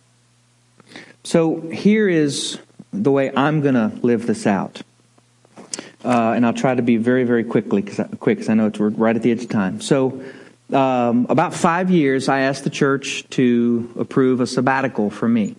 So 1.25 1.63
here 1.71 2.07
is 2.07 2.59
the 2.93 3.11
way 3.11 3.33
I'm 3.35 3.63
going 3.63 3.75
to 3.75 3.93
live 4.03 4.27
this 4.27 4.47
out. 4.47 4.83
Uh, 6.05 6.33
and 6.37 6.45
I'll 6.45 6.53
try 6.53 6.75
to 6.75 6.83
be 6.83 6.99
very, 6.99 7.25
very 7.25 7.45
quickly, 7.45 7.81
cause 7.81 7.99
I, 7.99 8.05
quick, 8.05 8.39
because 8.39 8.51
I 8.51 8.55
know 8.55 8.67
it's, 8.67 8.79
we're 8.79 8.91
right 8.91 9.17
at 9.17 9.23
the 9.23 9.33
edge 9.33 9.43
of 9.43 9.49
time. 9.49 9.81
So, 9.81 10.23
um, 10.73 11.27
about 11.29 11.55
five 11.55 11.91
years, 11.91 12.29
I 12.29 12.41
asked 12.41 12.65
the 12.65 12.71
church 12.71 13.29
to 13.31 13.93
approve 13.99 14.41
a 14.41 14.47
sabbatical 14.47 15.11
for 15.11 15.29
me. 15.29 15.57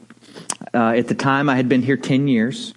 Uh, 0.73 0.89
at 0.89 1.07
the 1.07 1.15
time, 1.15 1.49
I 1.49 1.55
had 1.55 1.67
been 1.67 1.81
here 1.81 1.97
10 1.97 2.27
years. 2.27 2.73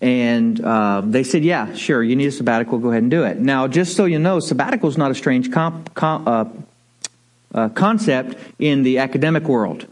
And 0.00 0.60
uh, 0.60 1.02
they 1.04 1.22
said, 1.22 1.44
yeah, 1.44 1.72
sure, 1.74 2.02
you 2.02 2.14
need 2.14 2.26
a 2.26 2.32
sabbatical, 2.32 2.78
go 2.78 2.90
ahead 2.90 3.02
and 3.02 3.10
do 3.10 3.24
it. 3.24 3.38
Now, 3.38 3.66
just 3.66 3.96
so 3.96 4.04
you 4.04 4.18
know, 4.18 4.38
sabbatical 4.38 4.88
is 4.88 4.98
not 4.98 5.10
a 5.10 5.14
strange 5.14 5.50
comp, 5.50 5.94
com, 5.94 6.28
uh, 6.28 6.44
uh, 7.54 7.68
concept 7.70 8.36
in 8.58 8.82
the 8.82 8.98
academic 8.98 9.44
world. 9.44 9.86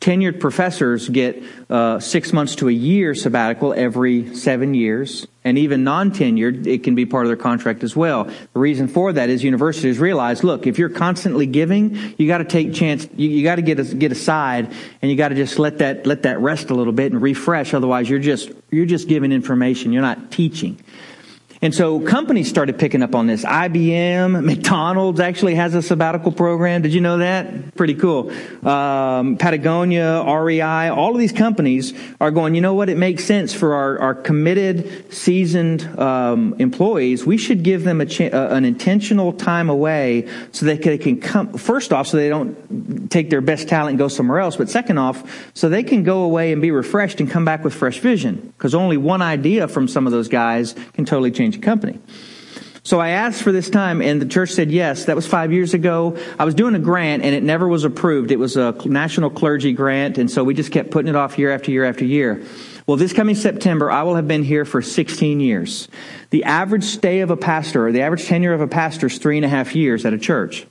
Tenured 0.00 0.40
professors 0.40 1.10
get 1.10 1.42
uh, 1.68 2.00
six 2.00 2.32
months 2.32 2.54
to 2.56 2.70
a 2.70 2.72
year 2.72 3.14
sabbatical 3.14 3.74
every 3.74 4.34
seven 4.34 4.72
years, 4.72 5.26
and 5.44 5.58
even 5.58 5.84
non-tenured, 5.84 6.66
it 6.66 6.82
can 6.82 6.94
be 6.94 7.04
part 7.04 7.26
of 7.26 7.28
their 7.28 7.36
contract 7.36 7.84
as 7.84 7.94
well. 7.94 8.24
The 8.24 8.58
reason 8.58 8.88
for 8.88 9.12
that 9.12 9.28
is 9.28 9.44
universities 9.44 9.98
realize, 9.98 10.42
look, 10.42 10.66
if 10.66 10.78
you're 10.78 10.88
constantly 10.88 11.44
giving, 11.44 12.14
you 12.16 12.26
got 12.26 12.38
to 12.38 12.44
take 12.44 12.72
chance, 12.72 13.06
you, 13.14 13.28
you 13.28 13.44
got 13.44 13.56
to 13.56 13.62
get 13.62 13.78
a, 13.78 13.84
get 13.84 14.10
aside, 14.10 14.72
and 15.02 15.10
you 15.10 15.18
got 15.18 15.28
to 15.28 15.34
just 15.34 15.58
let 15.58 15.76
that 15.78 16.06
let 16.06 16.22
that 16.22 16.40
rest 16.40 16.70
a 16.70 16.74
little 16.74 16.94
bit 16.94 17.12
and 17.12 17.20
refresh. 17.20 17.74
Otherwise, 17.74 18.08
you're 18.08 18.20
just 18.20 18.50
you're 18.70 18.86
just 18.86 19.06
giving 19.06 19.32
information, 19.32 19.92
you're 19.92 20.00
not 20.00 20.30
teaching. 20.30 20.82
And 21.62 21.74
so 21.74 22.00
companies 22.00 22.48
started 22.48 22.78
picking 22.78 23.02
up 23.02 23.14
on 23.14 23.26
this. 23.26 23.44
IBM, 23.44 24.42
McDonald's 24.44 25.20
actually 25.20 25.56
has 25.56 25.74
a 25.74 25.82
sabbatical 25.82 26.32
program. 26.32 26.80
Did 26.80 26.94
you 26.94 27.02
know 27.02 27.18
that? 27.18 27.74
Pretty 27.74 27.94
cool. 27.94 28.32
Um, 28.66 29.36
Patagonia, 29.36 30.24
REI, 30.26 30.88
all 30.88 31.12
of 31.12 31.18
these 31.18 31.32
companies 31.32 31.92
are 32.18 32.30
going, 32.30 32.54
you 32.54 32.62
know 32.62 32.72
what? 32.72 32.88
It 32.88 32.96
makes 32.96 33.26
sense 33.26 33.52
for 33.52 33.74
our, 33.74 33.98
our 33.98 34.14
committed, 34.14 35.12
seasoned 35.12 35.82
um, 35.98 36.54
employees. 36.58 37.26
We 37.26 37.36
should 37.36 37.62
give 37.62 37.84
them 37.84 38.00
a 38.00 38.06
cha- 38.06 38.30
uh, 38.32 38.48
an 38.52 38.64
intentional 38.64 39.34
time 39.34 39.68
away 39.68 40.28
so 40.52 40.64
they 40.64 40.78
can, 40.78 40.92
they 40.92 40.98
can 40.98 41.20
come, 41.20 41.52
first 41.58 41.92
off, 41.92 42.06
so 42.06 42.16
they 42.16 42.30
don't 42.30 43.10
take 43.10 43.28
their 43.28 43.42
best 43.42 43.68
talent 43.68 43.90
and 43.90 43.98
go 43.98 44.08
somewhere 44.08 44.38
else. 44.38 44.56
But 44.56 44.70
second 44.70 44.96
off, 44.96 45.50
so 45.52 45.68
they 45.68 45.82
can 45.82 46.04
go 46.04 46.22
away 46.22 46.52
and 46.52 46.62
be 46.62 46.70
refreshed 46.70 47.20
and 47.20 47.30
come 47.30 47.44
back 47.44 47.64
with 47.64 47.74
fresh 47.74 47.98
vision. 47.98 48.54
Because 48.56 48.74
only 48.74 48.96
one 48.96 49.20
idea 49.20 49.68
from 49.68 49.88
some 49.88 50.06
of 50.06 50.12
those 50.12 50.28
guys 50.28 50.74
can 50.94 51.04
totally 51.04 51.30
change 51.30 51.49
a 51.56 51.60
company. 51.60 51.98
So 52.82 52.98
I 52.98 53.10
asked 53.10 53.42
for 53.42 53.52
this 53.52 53.68
time, 53.68 54.00
and 54.00 54.22
the 54.22 54.26
church 54.26 54.50
said 54.50 54.70
yes. 54.70 55.04
That 55.04 55.14
was 55.14 55.26
five 55.26 55.52
years 55.52 55.74
ago. 55.74 56.16
I 56.38 56.44
was 56.44 56.54
doing 56.54 56.74
a 56.74 56.78
grant, 56.78 57.22
and 57.22 57.34
it 57.34 57.42
never 57.42 57.68
was 57.68 57.84
approved. 57.84 58.30
It 58.30 58.38
was 58.38 58.56
a 58.56 58.72
national 58.84 59.30
clergy 59.30 59.72
grant, 59.72 60.16
and 60.16 60.30
so 60.30 60.44
we 60.44 60.54
just 60.54 60.72
kept 60.72 60.90
putting 60.90 61.08
it 61.08 61.16
off 61.16 61.38
year 61.38 61.52
after 61.52 61.70
year 61.70 61.84
after 61.84 62.04
year. 62.04 62.42
Well, 62.86 62.96
this 62.96 63.12
coming 63.12 63.34
September, 63.34 63.90
I 63.90 64.02
will 64.02 64.16
have 64.16 64.26
been 64.26 64.42
here 64.42 64.64
for 64.64 64.80
16 64.80 65.40
years. 65.40 65.88
The 66.30 66.44
average 66.44 66.84
stay 66.84 67.20
of 67.20 67.30
a 67.30 67.36
pastor, 67.36 67.86
or 67.86 67.92
the 67.92 68.00
average 68.00 68.26
tenure 68.26 68.54
of 68.54 68.62
a 68.62 68.66
pastor, 68.66 69.08
is 69.08 69.18
three 69.18 69.36
and 69.36 69.44
a 69.44 69.48
half 69.48 69.76
years 69.76 70.06
at 70.06 70.14
a 70.14 70.18
church. 70.18 70.66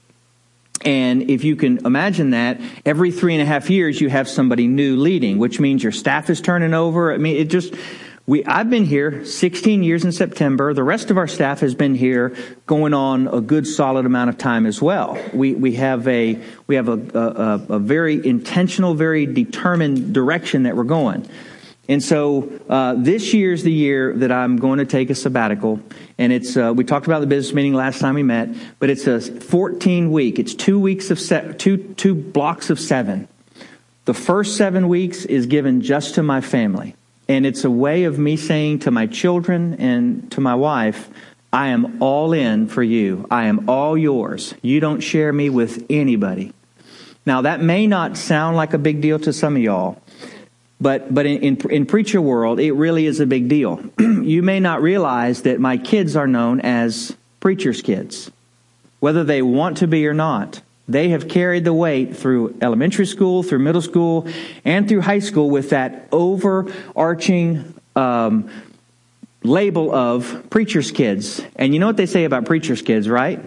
And 0.83 1.29
if 1.29 1.43
you 1.43 1.55
can 1.55 1.85
imagine 1.85 2.31
that, 2.31 2.59
every 2.85 3.11
three 3.11 3.33
and 3.35 3.41
a 3.41 3.45
half 3.45 3.69
years 3.69 3.99
you 3.99 4.09
have 4.09 4.27
somebody 4.27 4.67
new 4.67 4.95
leading, 4.95 5.37
which 5.37 5.59
means 5.59 5.83
your 5.83 5.91
staff 5.91 6.29
is 6.29 6.41
turning 6.41 6.73
over. 6.73 7.13
I 7.13 7.17
mean, 7.17 7.35
it 7.35 7.49
just, 7.49 7.73
we, 8.29 8.45
I've 8.45 8.69
been 8.69 8.85
here 8.85 9.25
16 9.25 9.81
years 9.81 10.05
in 10.05 10.11
September. 10.11 10.71
The 10.75 10.83
rest 10.83 11.09
of 11.09 11.17
our 11.17 11.27
staff 11.27 11.61
has 11.61 11.73
been 11.73 11.95
here 11.95 12.35
going 12.67 12.93
on 12.93 13.27
a 13.27 13.41
good 13.41 13.65
solid 13.65 14.05
amount 14.05 14.29
of 14.29 14.37
time 14.37 14.67
as 14.67 14.79
well. 14.79 15.17
We, 15.33 15.55
we 15.55 15.73
have 15.73 16.07
a, 16.07 16.39
we 16.67 16.75
have 16.75 16.89
a, 16.89 16.93
a, 17.17 17.73
a 17.73 17.79
very 17.79 18.23
intentional, 18.23 18.93
very 18.93 19.25
determined 19.25 20.13
direction 20.13 20.63
that 20.63 20.75
we're 20.75 20.83
going. 20.83 21.27
And 21.87 22.03
so 22.03 22.51
uh, 22.69 22.93
this 22.99 23.33
year's 23.33 23.63
the 23.63 23.71
year 23.71 24.13
that 24.17 24.31
I'm 24.31 24.57
going 24.57 24.77
to 24.77 24.85
take 24.85 25.09
a 25.09 25.15
sabbatical. 25.15 25.79
And 26.19 26.31
it's, 26.31 26.55
uh, 26.55 26.71
we 26.75 26.83
talked 26.83 27.07
about 27.07 27.21
the 27.21 27.27
business 27.27 27.55
meeting 27.55 27.73
last 27.73 27.99
time 27.99 28.13
we 28.13 28.21
met, 28.21 28.49
but 28.77 28.91
it's 28.91 29.07
a 29.07 29.19
14 29.19 30.11
week, 30.11 30.37
it's 30.37 30.53
two 30.53 30.79
weeks 30.79 31.09
of, 31.09 31.19
se- 31.19 31.55
two, 31.57 31.95
two 31.95 32.13
blocks 32.13 32.69
of 32.69 32.79
seven. 32.79 33.27
The 34.05 34.13
first 34.13 34.55
seven 34.55 34.87
weeks 34.87 35.25
is 35.25 35.47
given 35.47 35.81
just 35.81 36.13
to 36.15 36.21
my 36.21 36.41
family. 36.41 36.95
And 37.29 37.45
it's 37.45 37.63
a 37.63 37.69
way 37.69 38.05
of 38.05 38.17
me 38.17 38.35
saying 38.35 38.79
to 38.79 38.91
my 38.91 39.05
children 39.05 39.75
and 39.75 40.29
to 40.31 40.41
my 40.41 40.55
wife, 40.55 41.09
I 41.53 41.67
am 41.67 42.01
all 42.01 42.33
in 42.33 42.67
for 42.67 42.81
you. 42.81 43.27
I 43.29 43.45
am 43.45 43.69
all 43.69 43.95
yours. 43.95 44.55
You 44.63 44.79
don't 44.79 44.99
share 44.99 45.31
me 45.31 45.51
with 45.51 45.85
anybody. 45.91 46.53
Now, 47.27 47.43
that 47.43 47.61
may 47.61 47.85
not 47.85 48.17
sound 48.17 48.57
like 48.57 48.73
a 48.73 48.79
big 48.79 49.01
deal 49.01 49.19
to 49.19 49.31
some 49.31 49.55
of 49.55 49.61
y'all, 49.61 50.01
but, 50.81 51.13
but 51.13 51.27
in, 51.27 51.41
in, 51.41 51.71
in 51.71 51.85
preacher 51.85 52.19
world, 52.19 52.59
it 52.59 52.71
really 52.71 53.05
is 53.05 53.19
a 53.19 53.27
big 53.27 53.47
deal. 53.47 53.79
you 53.99 54.41
may 54.41 54.59
not 54.59 54.81
realize 54.81 55.43
that 55.43 55.59
my 55.59 55.77
kids 55.77 56.15
are 56.15 56.27
known 56.27 56.61
as 56.61 57.15
preacher's 57.39 57.83
kids, 57.83 58.31
whether 59.01 59.23
they 59.23 59.43
want 59.43 59.77
to 59.77 59.87
be 59.87 60.07
or 60.07 60.15
not. 60.15 60.61
They 60.89 61.09
have 61.09 61.29
carried 61.29 61.65
the 61.65 61.73
weight 61.73 62.17
through 62.17 62.57
elementary 62.63 63.05
school, 63.05 63.43
through 63.43 63.59
middle 63.59 63.81
school, 63.81 64.27
and 64.65 64.89
through 64.89 65.01
high 65.01 65.19
school 65.19 65.51
with 65.51 65.69
that 65.69 66.07
overarching 66.11 67.75
um, 67.95 68.49
label 69.43 69.93
of 69.93 70.49
preacher's 70.49 70.89
kids. 70.89 71.41
And 71.55 71.75
you 71.75 71.79
know 71.79 71.85
what 71.85 71.97
they 71.97 72.07
say 72.07 72.23
about 72.23 72.45
preacher's 72.45 72.81
kids, 72.81 73.07
right? 73.07 73.39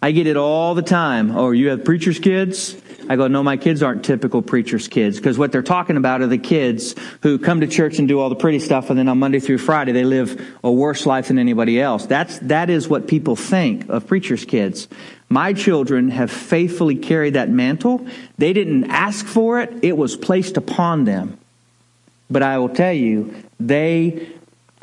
I 0.00 0.12
get 0.12 0.26
it 0.26 0.38
all 0.38 0.74
the 0.74 0.82
time. 0.82 1.36
Oh, 1.36 1.50
you 1.50 1.68
have 1.68 1.84
preacher's 1.84 2.18
kids? 2.18 2.74
I 3.08 3.16
go, 3.16 3.28
no, 3.28 3.42
my 3.42 3.56
kids 3.56 3.82
aren't 3.82 4.04
typical 4.04 4.42
preacher's 4.42 4.88
kids 4.88 5.16
because 5.16 5.38
what 5.38 5.52
they're 5.52 5.62
talking 5.62 5.96
about 5.96 6.22
are 6.22 6.26
the 6.26 6.38
kids 6.38 6.94
who 7.22 7.38
come 7.38 7.60
to 7.60 7.66
church 7.66 7.98
and 7.98 8.08
do 8.08 8.18
all 8.18 8.28
the 8.28 8.36
pretty 8.36 8.58
stuff 8.58 8.90
and 8.90 8.98
then 8.98 9.08
on 9.08 9.18
Monday 9.18 9.38
through 9.38 9.58
Friday 9.58 9.92
they 9.92 10.04
live 10.04 10.40
a 10.64 10.70
worse 10.70 11.06
life 11.06 11.28
than 11.28 11.38
anybody 11.38 11.80
else. 11.80 12.06
That's, 12.06 12.38
that 12.40 12.68
is 12.70 12.88
what 12.88 13.06
people 13.06 13.36
think 13.36 13.88
of 13.88 14.06
preacher's 14.06 14.44
kids. 14.44 14.88
My 15.28 15.52
children 15.52 16.10
have 16.10 16.30
faithfully 16.30 16.96
carried 16.96 17.34
that 17.34 17.48
mantle. 17.48 18.06
They 18.38 18.52
didn't 18.52 18.90
ask 18.90 19.26
for 19.26 19.60
it. 19.60 19.84
It 19.84 19.96
was 19.96 20.16
placed 20.16 20.56
upon 20.56 21.04
them. 21.04 21.38
But 22.30 22.42
I 22.42 22.58
will 22.58 22.68
tell 22.68 22.92
you, 22.92 23.34
they, 23.60 24.28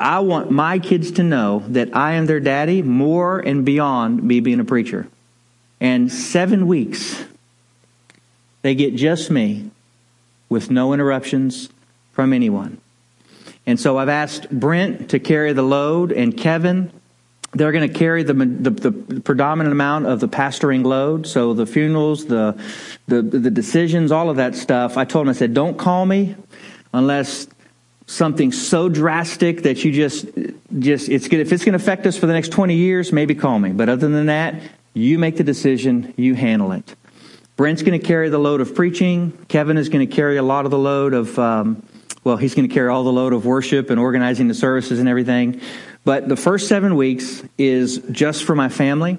I 0.00 0.20
want 0.20 0.50
my 0.50 0.78
kids 0.78 1.12
to 1.12 1.22
know 1.22 1.62
that 1.68 1.94
I 1.94 2.12
am 2.12 2.26
their 2.26 2.40
daddy 2.40 2.82
more 2.82 3.38
and 3.38 3.64
beyond 3.64 4.22
me 4.22 4.40
being 4.40 4.60
a 4.60 4.64
preacher. 4.64 5.08
And 5.80 6.10
seven 6.10 6.66
weeks, 6.66 7.22
they 8.64 8.74
get 8.74 8.94
just 8.94 9.30
me 9.30 9.70
with 10.48 10.70
no 10.70 10.94
interruptions 10.94 11.68
from 12.12 12.32
anyone. 12.32 12.80
And 13.66 13.78
so 13.78 13.98
I've 13.98 14.08
asked 14.08 14.48
Brent 14.50 15.10
to 15.10 15.18
carry 15.18 15.52
the 15.52 15.62
load 15.62 16.10
and 16.10 16.34
Kevin 16.34 16.90
they're 17.52 17.72
going 17.72 17.88
to 17.88 17.94
carry 17.94 18.24
the, 18.24 18.32
the, 18.32 18.70
the, 18.70 19.20
predominant 19.20 19.70
amount 19.70 20.06
of 20.06 20.18
the 20.18 20.26
pastoring 20.26 20.84
load. 20.84 21.24
So 21.24 21.54
the 21.54 21.66
funerals, 21.66 22.24
the, 22.24 22.60
the, 23.06 23.22
the 23.22 23.48
decisions, 23.48 24.10
all 24.10 24.28
of 24.28 24.38
that 24.38 24.56
stuff. 24.56 24.96
I 24.96 25.04
told 25.04 25.26
them, 25.26 25.30
I 25.30 25.34
said, 25.34 25.54
don't 25.54 25.78
call 25.78 26.04
me 26.04 26.34
unless 26.92 27.46
something 28.06 28.50
so 28.50 28.88
drastic 28.88 29.62
that 29.62 29.84
you 29.84 29.92
just, 29.92 30.26
just, 30.80 31.08
it's 31.08 31.28
good. 31.28 31.38
If 31.38 31.52
it's 31.52 31.64
going 31.64 31.78
to 31.78 31.82
affect 31.82 32.06
us 32.06 32.16
for 32.16 32.26
the 32.26 32.32
next 32.32 32.48
20 32.48 32.74
years, 32.74 33.12
maybe 33.12 33.36
call 33.36 33.60
me. 33.60 33.70
But 33.70 33.88
other 33.88 34.08
than 34.08 34.26
that, 34.26 34.60
you 34.92 35.20
make 35.20 35.36
the 35.36 35.44
decision, 35.44 36.12
you 36.16 36.34
handle 36.34 36.72
it. 36.72 36.96
Brent's 37.56 37.82
going 37.82 37.98
to 37.98 38.04
carry 38.04 38.30
the 38.30 38.38
load 38.38 38.60
of 38.60 38.74
preaching. 38.74 39.32
Kevin 39.48 39.76
is 39.76 39.88
going 39.88 40.06
to 40.06 40.12
carry 40.12 40.36
a 40.36 40.42
lot 40.42 40.64
of 40.64 40.72
the 40.72 40.78
load 40.78 41.14
of, 41.14 41.38
um, 41.38 41.86
well, 42.24 42.36
he's 42.36 42.54
going 42.54 42.68
to 42.68 42.74
carry 42.74 42.88
all 42.88 43.04
the 43.04 43.12
load 43.12 43.32
of 43.32 43.46
worship 43.46 43.90
and 43.90 44.00
organizing 44.00 44.48
the 44.48 44.54
services 44.54 44.98
and 44.98 45.08
everything. 45.08 45.60
But 46.04 46.28
the 46.28 46.36
first 46.36 46.66
seven 46.68 46.96
weeks 46.96 47.44
is 47.56 47.98
just 48.10 48.42
for 48.44 48.56
my 48.56 48.68
family. 48.68 49.18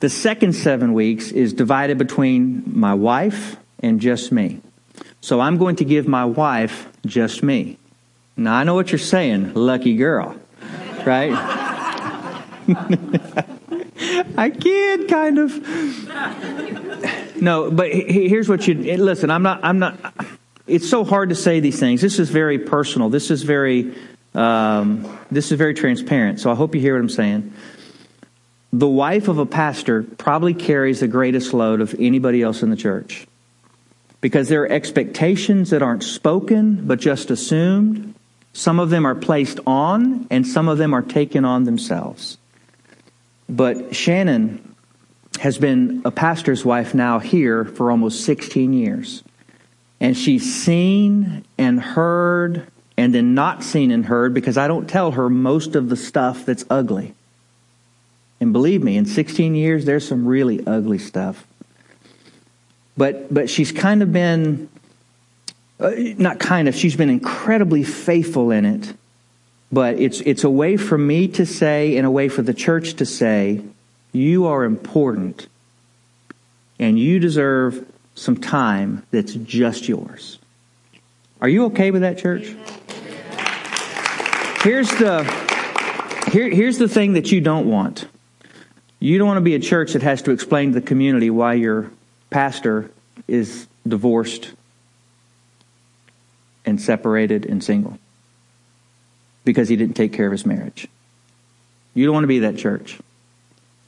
The 0.00 0.08
second 0.08 0.54
seven 0.54 0.92
weeks 0.92 1.30
is 1.30 1.52
divided 1.52 1.98
between 1.98 2.64
my 2.66 2.94
wife 2.94 3.56
and 3.80 4.00
just 4.00 4.32
me. 4.32 4.60
So 5.20 5.40
I'm 5.40 5.56
going 5.56 5.76
to 5.76 5.84
give 5.84 6.08
my 6.08 6.24
wife 6.24 6.88
just 7.06 7.42
me. 7.42 7.78
Now 8.36 8.54
I 8.54 8.64
know 8.64 8.74
what 8.74 8.90
you're 8.90 8.98
saying, 8.98 9.54
lucky 9.54 9.96
girl, 9.96 10.36
right? 11.04 11.34
I 14.36 14.50
kid, 14.50 15.08
kind 15.08 15.38
of. 15.38 15.52
No, 17.40 17.70
but 17.70 17.90
here's 17.92 18.48
what 18.48 18.66
you 18.66 18.74
listen. 18.74 19.30
I'm 19.30 19.42
not. 19.42 19.60
I'm 19.62 19.78
not. 19.78 20.14
It's 20.66 20.88
so 20.88 21.04
hard 21.04 21.30
to 21.30 21.34
say 21.34 21.60
these 21.60 21.80
things. 21.80 22.00
This 22.00 22.18
is 22.18 22.30
very 22.30 22.58
personal. 22.58 23.08
This 23.08 23.30
is 23.30 23.42
very 23.42 23.94
um, 24.34 25.18
this 25.30 25.50
is 25.50 25.58
very 25.58 25.74
transparent, 25.74 26.40
so 26.40 26.50
I 26.50 26.54
hope 26.54 26.74
you 26.74 26.80
hear 26.80 26.94
what 26.94 27.00
I'm 27.00 27.08
saying. 27.08 27.52
The 28.72 28.88
wife 28.88 29.28
of 29.28 29.38
a 29.38 29.46
pastor 29.46 30.02
probably 30.02 30.54
carries 30.54 31.00
the 31.00 31.08
greatest 31.08 31.54
load 31.54 31.80
of 31.80 31.94
anybody 31.98 32.42
else 32.42 32.62
in 32.62 32.70
the 32.70 32.76
church 32.76 33.26
because 34.20 34.48
there 34.48 34.62
are 34.62 34.70
expectations 34.70 35.70
that 35.70 35.82
aren't 35.82 36.02
spoken 36.02 36.86
but 36.86 37.00
just 37.00 37.30
assumed. 37.30 38.14
Some 38.52 38.78
of 38.78 38.90
them 38.90 39.06
are 39.06 39.14
placed 39.14 39.60
on, 39.66 40.26
and 40.30 40.46
some 40.46 40.68
of 40.68 40.78
them 40.78 40.92
are 40.92 41.02
taken 41.02 41.44
on 41.44 41.64
themselves. 41.64 42.38
But 43.48 43.94
Shannon 43.96 44.74
has 45.40 45.58
been 45.58 46.02
a 46.04 46.10
pastor's 46.10 46.64
wife 46.64 46.94
now 46.94 47.18
here 47.18 47.64
for 47.64 47.90
almost 47.90 48.24
16 48.24 48.72
years. 48.72 49.22
And 50.00 50.16
she's 50.16 50.54
seen 50.54 51.44
and 51.56 51.80
heard 51.80 52.66
and 52.96 53.14
then 53.14 53.34
not 53.34 53.62
seen 53.62 53.90
and 53.90 54.04
heard 54.04 54.34
because 54.34 54.58
I 54.58 54.68
don't 54.68 54.88
tell 54.88 55.12
her 55.12 55.30
most 55.30 55.76
of 55.76 55.88
the 55.88 55.96
stuff 55.96 56.44
that's 56.44 56.64
ugly. 56.68 57.14
And 58.40 58.52
believe 58.52 58.82
me, 58.82 58.96
in 58.96 59.06
16 59.06 59.54
years, 59.54 59.84
there's 59.84 60.06
some 60.06 60.26
really 60.26 60.64
ugly 60.66 60.98
stuff. 60.98 61.46
But, 62.96 63.32
but 63.32 63.48
she's 63.48 63.72
kind 63.72 64.02
of 64.02 64.12
been, 64.12 64.68
uh, 65.78 65.92
not 65.96 66.40
kind 66.40 66.68
of, 66.68 66.74
she's 66.74 66.96
been 66.96 67.10
incredibly 67.10 67.84
faithful 67.84 68.50
in 68.50 68.64
it. 68.64 68.92
But 69.70 70.00
it's, 70.00 70.20
it's 70.20 70.44
a 70.44 70.50
way 70.50 70.76
for 70.76 70.96
me 70.96 71.28
to 71.28 71.44
say 71.44 71.96
and 71.96 72.06
a 72.06 72.10
way 72.10 72.28
for 72.28 72.42
the 72.42 72.54
church 72.54 72.94
to 72.94 73.06
say, 73.06 73.62
you 74.12 74.46
are 74.46 74.64
important 74.64 75.46
and 76.78 76.98
you 76.98 77.18
deserve 77.18 77.86
some 78.14 78.36
time 78.36 79.06
that's 79.10 79.34
just 79.34 79.88
yours. 79.88 80.38
Are 81.40 81.48
you 81.48 81.66
okay 81.66 81.90
with 81.90 82.02
that, 82.02 82.18
church? 82.18 82.54
Here's 84.62 84.90
the 84.90 85.22
here, 86.32 86.50
here's 86.50 86.78
the 86.78 86.88
thing 86.88 87.14
that 87.14 87.30
you 87.30 87.40
don't 87.40 87.70
want. 87.70 88.06
You 88.98 89.18
don't 89.18 89.28
want 89.28 89.38
to 89.38 89.42
be 89.42 89.54
a 89.54 89.60
church 89.60 89.92
that 89.92 90.02
has 90.02 90.22
to 90.22 90.32
explain 90.32 90.72
to 90.72 90.80
the 90.80 90.86
community 90.86 91.30
why 91.30 91.54
your 91.54 91.90
pastor 92.30 92.90
is 93.26 93.66
divorced 93.86 94.50
and 96.66 96.80
separated 96.80 97.46
and 97.46 97.62
single 97.62 97.98
because 99.48 99.70
he 99.70 99.76
didn't 99.76 99.96
take 99.96 100.12
care 100.12 100.26
of 100.26 100.32
his 100.32 100.44
marriage. 100.44 100.86
You 101.94 102.04
don't 102.04 102.12
want 102.12 102.24
to 102.24 102.28
be 102.28 102.40
that 102.40 102.58
church. 102.58 102.98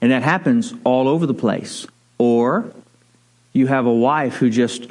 And 0.00 0.10
that 0.10 0.22
happens 0.22 0.72
all 0.84 1.06
over 1.06 1.26
the 1.26 1.34
place. 1.34 1.86
Or 2.16 2.72
you 3.52 3.66
have 3.66 3.84
a 3.84 3.92
wife 3.92 4.36
who 4.36 4.48
just 4.48 4.86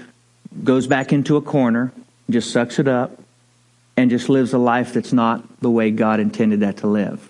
goes 0.63 0.85
back 0.85 1.11
into 1.11 1.37
a 1.37 1.41
corner, 1.41 1.91
just 2.29 2.51
sucks 2.51 2.77
it 2.77 2.87
up, 2.87 3.19
and 3.97 4.11
just 4.11 4.29
lives 4.29 4.53
a 4.53 4.59
life 4.59 4.93
that's 4.93 5.11
not 5.11 5.43
the 5.59 5.71
way 5.71 5.89
God 5.89 6.19
intended 6.19 6.59
that 6.59 6.77
to 6.77 6.87
live. 6.87 7.27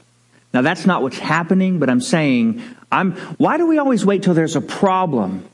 Now 0.54 0.62
that's 0.62 0.86
not 0.86 1.02
what's 1.02 1.20
happening, 1.20 1.80
but 1.80 1.90
I'm 1.90 2.02
saying, 2.02 2.62
I'm, 2.92 3.14
why 3.38 3.58
do 3.58 3.66
we 3.68 3.78
always 3.78 4.06
wait 4.06 4.22
till 4.22 4.34
there's 4.34 4.58
a 4.58 4.62
problem 4.62 5.48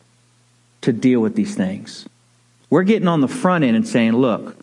to 0.81 0.91
deal 0.91 1.19
with 1.19 1.35
these 1.35 1.53
things? 1.53 2.09
We're 2.71 2.81
getting 2.81 3.07
on 3.07 3.21
the 3.21 3.27
front 3.27 3.63
end 3.63 3.75
and 3.75 3.87
saying, 3.87 4.13
look, 4.13 4.57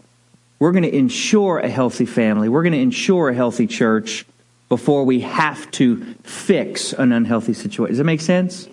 we're 0.62 0.70
going 0.70 0.84
to 0.84 0.96
ensure 0.96 1.58
a 1.58 1.68
healthy 1.68 2.06
family. 2.06 2.48
We're 2.48 2.62
going 2.62 2.74
to 2.74 2.78
ensure 2.78 3.30
a 3.30 3.34
healthy 3.34 3.66
church 3.66 4.24
before 4.68 5.02
we 5.02 5.18
have 5.22 5.68
to 5.72 6.14
fix 6.22 6.92
an 6.92 7.10
unhealthy 7.10 7.52
situation. 7.52 7.90
Does 7.90 7.98
that 7.98 8.04
make 8.04 8.20
sense? 8.20 8.68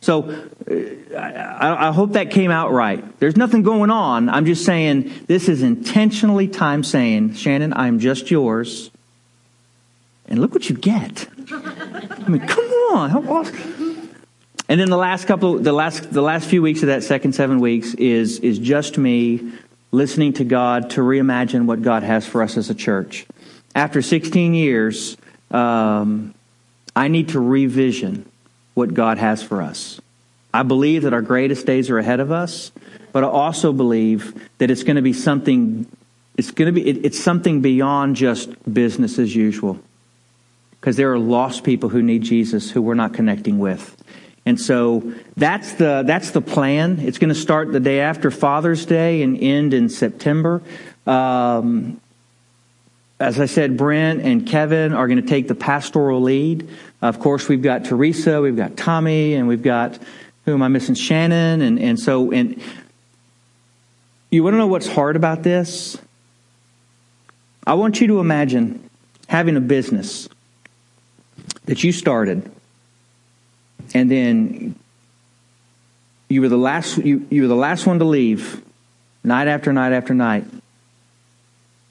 So 0.00 0.22
uh, 0.70 1.14
I, 1.14 1.88
I, 1.88 1.92
hope 1.92 2.12
that 2.12 2.30
came 2.30 2.50
out 2.50 2.72
right. 2.72 3.04
There's 3.20 3.36
nothing 3.36 3.62
going 3.62 3.90
on. 3.90 4.30
I'm 4.30 4.46
just 4.46 4.64
saying 4.64 5.12
this 5.26 5.50
is 5.50 5.62
intentionally 5.62 6.48
time 6.48 6.82
saying, 6.82 7.34
Shannon, 7.34 7.74
I'm 7.74 7.98
just 7.98 8.30
yours. 8.30 8.90
And 10.24 10.40
look 10.40 10.54
what 10.54 10.70
you 10.70 10.76
get. 10.76 11.28
I 11.52 12.24
mean, 12.26 12.46
come 12.48 12.64
on. 12.94 13.10
How 13.10 13.20
awesome. 13.20 14.14
And 14.66 14.80
then 14.80 14.88
the 14.88 14.96
last 14.96 15.26
couple, 15.26 15.58
the 15.58 15.74
last, 15.74 16.10
the 16.10 16.22
last 16.22 16.48
few 16.48 16.62
weeks 16.62 16.80
of 16.82 16.86
that 16.86 17.02
second 17.02 17.34
seven 17.34 17.60
weeks 17.60 17.92
is, 17.92 18.38
is 18.38 18.58
just 18.58 18.96
me 18.96 19.52
listening 19.94 20.32
to 20.34 20.44
God 20.44 20.90
to 20.90 21.00
reimagine 21.00 21.66
what 21.66 21.82
God 21.82 22.02
has 22.02 22.26
for 22.26 22.42
us 22.42 22.56
as 22.56 22.68
a 22.68 22.74
church. 22.74 23.26
after 23.74 24.02
16 24.02 24.54
years, 24.54 25.16
um, 25.50 26.34
I 26.94 27.08
need 27.08 27.30
to 27.30 27.40
revision 27.40 28.28
what 28.74 28.94
God 28.94 29.18
has 29.18 29.42
for 29.42 29.62
us. 29.62 30.00
I 30.52 30.62
believe 30.62 31.02
that 31.02 31.12
our 31.12 31.22
greatest 31.22 31.66
days 31.66 31.90
are 31.90 31.98
ahead 31.98 32.20
of 32.20 32.30
us, 32.30 32.70
but 33.12 33.24
I 33.24 33.26
also 33.26 33.72
believe 33.72 34.48
that 34.58 34.70
it's 34.70 34.84
going 34.84 34.96
to 34.96 35.02
be 35.02 35.12
something. 35.12 35.86
It's 36.36 36.50
going 36.52 36.66
to 36.66 36.72
be. 36.72 36.88
It, 36.88 37.04
it's 37.04 37.18
something 37.18 37.60
beyond 37.60 38.14
just 38.14 38.50
business 38.72 39.18
as 39.18 39.34
usual, 39.34 39.80
because 40.80 40.96
there 40.96 41.12
are 41.12 41.18
lost 41.18 41.64
people 41.64 41.88
who 41.88 42.02
need 42.02 42.22
Jesus 42.22 42.70
who 42.70 42.82
we're 42.82 42.94
not 42.94 43.14
connecting 43.14 43.58
with, 43.58 43.96
and 44.46 44.60
so 44.60 45.14
that's 45.36 45.72
the 45.72 46.04
that's 46.06 46.30
the 46.32 46.40
plan. 46.40 47.00
It's 47.00 47.18
going 47.18 47.32
to 47.32 47.34
start 47.34 47.72
the 47.72 47.80
day 47.80 48.00
after 48.00 48.30
Father's 48.30 48.84
Day 48.84 49.22
and 49.22 49.38
end 49.40 49.72
in 49.72 49.88
September. 49.88 50.62
Um, 51.06 52.00
as 53.20 53.40
I 53.40 53.46
said, 53.46 53.76
Brent 53.76 54.20
and 54.22 54.46
Kevin 54.46 54.92
are 54.92 55.06
going 55.06 55.22
to 55.22 55.26
take 55.26 55.48
the 55.48 55.54
pastoral 55.54 56.20
lead. 56.20 56.68
Of 57.00 57.20
course, 57.20 57.48
we've 57.48 57.62
got 57.62 57.84
Teresa, 57.84 58.40
we've 58.40 58.56
got 58.56 58.76
Tommy, 58.76 59.34
and 59.34 59.48
we've 59.48 59.62
got 59.62 59.98
who 60.44 60.52
am 60.52 60.62
I 60.62 60.68
missing? 60.68 60.94
Shannon, 60.94 61.62
and 61.62 61.78
and 61.78 61.98
so 61.98 62.30
and 62.30 62.62
you 64.30 64.42
want 64.42 64.54
to 64.54 64.58
know 64.58 64.66
what's 64.66 64.88
hard 64.88 65.16
about 65.16 65.42
this? 65.42 65.96
I 67.66 67.74
want 67.74 68.00
you 68.00 68.08
to 68.08 68.20
imagine 68.20 68.90
having 69.26 69.56
a 69.56 69.60
business 69.60 70.28
that 71.64 71.82
you 71.82 71.92
started, 71.92 72.50
and 73.94 74.10
then 74.10 74.74
you 76.28 76.40
were 76.40 76.48
the 76.48 76.56
last 76.56 76.98
you, 76.98 77.26
you 77.30 77.42
were 77.42 77.48
the 77.48 77.54
last 77.54 77.86
one 77.86 77.98
to 78.00 78.04
leave, 78.04 78.62
night 79.22 79.48
after 79.48 79.72
night 79.72 79.92
after 79.92 80.12
night. 80.12 80.44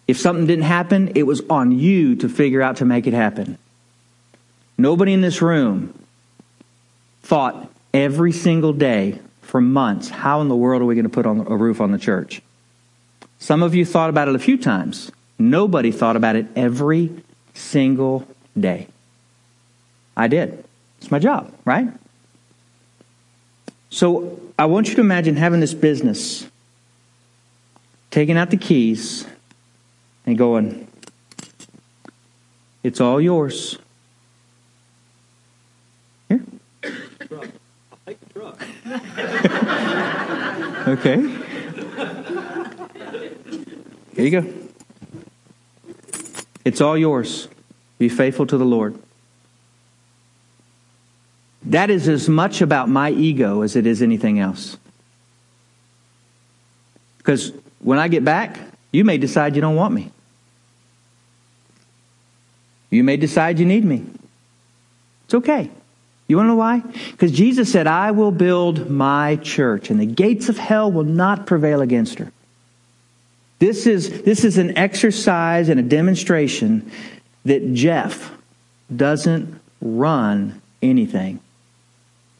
If 0.07 0.19
something 0.19 0.45
didn't 0.45 0.65
happen, 0.65 1.13
it 1.15 1.23
was 1.23 1.41
on 1.49 1.71
you 1.71 2.17
to 2.17 2.29
figure 2.29 2.61
out 2.61 2.77
to 2.77 2.85
make 2.85 3.07
it 3.07 3.13
happen. 3.13 3.57
Nobody 4.77 5.13
in 5.13 5.21
this 5.21 5.41
room 5.41 5.97
thought 7.21 7.71
every 7.93 8.33
single 8.33 8.73
day 8.73 9.19
for 9.41 9.61
months, 9.61 10.09
how 10.09 10.41
in 10.41 10.49
the 10.49 10.55
world 10.55 10.81
are 10.81 10.85
we 10.85 10.95
going 10.95 11.03
to 11.03 11.09
put 11.09 11.25
on 11.25 11.39
a 11.39 11.55
roof 11.55 11.79
on 11.79 11.91
the 11.91 11.97
church? 11.97 12.41
Some 13.39 13.61
of 13.61 13.75
you 13.75 13.85
thought 13.85 14.09
about 14.09 14.27
it 14.27 14.35
a 14.35 14.39
few 14.39 14.57
times. 14.57 15.11
Nobody 15.37 15.91
thought 15.91 16.15
about 16.15 16.35
it 16.35 16.47
every 16.55 17.11
single 17.53 18.27
day. 18.59 18.87
I 20.17 20.27
did. 20.27 20.65
It's 21.03 21.11
my 21.11 21.19
job, 21.19 21.53
right? 21.65 21.89
So 23.89 24.39
I 24.57 24.67
want 24.67 24.87
you 24.87 24.95
to 24.95 25.01
imagine 25.01 25.35
having 25.35 25.59
this 25.59 25.73
business, 25.73 26.47
taking 28.09 28.37
out 28.37 28.51
the 28.51 28.57
keys, 28.57 29.27
and 30.25 30.37
going, 30.37 30.87
It's 32.83 33.01
all 33.01 33.19
yours. 33.19 33.77
Here. 36.29 36.41
okay. 40.87 41.19
Here 44.15 44.25
you 44.25 44.31
go. 44.31 44.53
It's 46.63 46.79
all 46.79 46.97
yours. 46.97 47.49
Be 47.97 48.07
faithful 48.07 48.47
to 48.47 48.57
the 48.57 48.63
Lord. 48.63 49.02
That 51.65 51.89
is 51.89 52.07
as 52.07 52.27
much 52.27 52.61
about 52.61 52.89
my 52.89 53.11
ego 53.11 53.61
as 53.61 53.75
it 53.75 53.85
is 53.85 54.01
anything 54.01 54.39
else. 54.39 54.77
Because 57.17 57.53
when 57.79 57.99
I 57.99 58.09
get 58.09 58.25
back, 58.25 58.59
you 58.91 59.05
may 59.05 59.17
decide 59.17 59.55
you 59.55 59.61
don't 59.61 59.75
want 59.75 59.93
me. 59.93 60.11
You 62.89 63.03
may 63.03 63.17
decide 63.17 63.59
you 63.59 63.65
need 63.65 63.85
me. 63.85 64.05
It's 65.25 65.33
okay. 65.33 65.69
You 66.27 66.37
want 66.37 66.45
to 66.47 66.49
know 66.49 66.55
why? 66.55 66.79
Because 67.11 67.31
Jesus 67.31 67.71
said, 67.71 67.87
I 67.87 68.11
will 68.11 68.31
build 68.31 68.89
my 68.89 69.37
church, 69.37 69.89
and 69.89 69.99
the 69.99 70.05
gates 70.05 70.49
of 70.49 70.57
hell 70.57 70.91
will 70.91 71.03
not 71.03 71.45
prevail 71.45 71.81
against 71.81 72.19
her. 72.19 72.31
This 73.59 73.87
is, 73.87 74.23
this 74.23 74.43
is 74.43 74.57
an 74.57 74.77
exercise 74.77 75.69
and 75.69 75.79
a 75.79 75.83
demonstration 75.83 76.91
that 77.45 77.73
Jeff 77.73 78.31
doesn't 78.93 79.59
run 79.81 80.61
anything. 80.81 81.39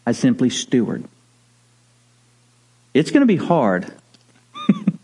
I 0.05 0.11
simply 0.11 0.49
steward. 0.49 1.05
It's 2.93 3.11
going 3.11 3.21
to 3.21 3.27
be 3.27 3.37
hard. 3.37 3.91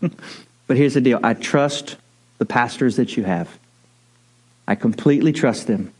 but 0.66 0.76
here's 0.76 0.94
the 0.94 1.00
deal 1.00 1.20
I 1.22 1.34
trust 1.34 1.96
the 2.38 2.46
pastors 2.46 2.96
that 2.96 3.16
you 3.16 3.24
have, 3.24 3.58
I 4.66 4.74
completely 4.74 5.32
trust 5.32 5.66
them. 5.66 5.92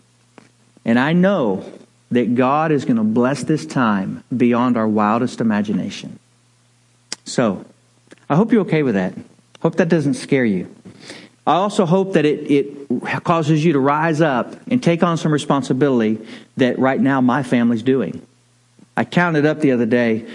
And 0.84 0.98
I 0.98 1.12
know 1.12 1.70
that 2.10 2.34
God 2.34 2.72
is 2.72 2.84
going 2.84 2.96
to 2.96 3.04
bless 3.04 3.44
this 3.44 3.66
time 3.66 4.24
beyond 4.34 4.76
our 4.76 4.88
wildest 4.88 5.40
imagination. 5.40 6.18
So, 7.24 7.64
I 8.28 8.36
hope 8.36 8.52
you're 8.52 8.62
okay 8.62 8.82
with 8.82 8.94
that. 8.94 9.14
Hope 9.60 9.76
that 9.76 9.88
doesn't 9.88 10.14
scare 10.14 10.44
you. 10.44 10.74
I 11.46 11.54
also 11.54 11.84
hope 11.84 12.14
that 12.14 12.24
it, 12.24 12.50
it 12.50 13.24
causes 13.24 13.64
you 13.64 13.74
to 13.74 13.80
rise 13.80 14.20
up 14.20 14.54
and 14.68 14.82
take 14.82 15.02
on 15.02 15.16
some 15.16 15.32
responsibility 15.32 16.18
that 16.56 16.78
right 16.78 17.00
now 17.00 17.20
my 17.20 17.42
family's 17.42 17.82
doing. 17.82 18.26
I 18.96 19.04
counted 19.04 19.46
up 19.46 19.60
the 19.60 19.72
other 19.72 19.86
day. 19.86 20.26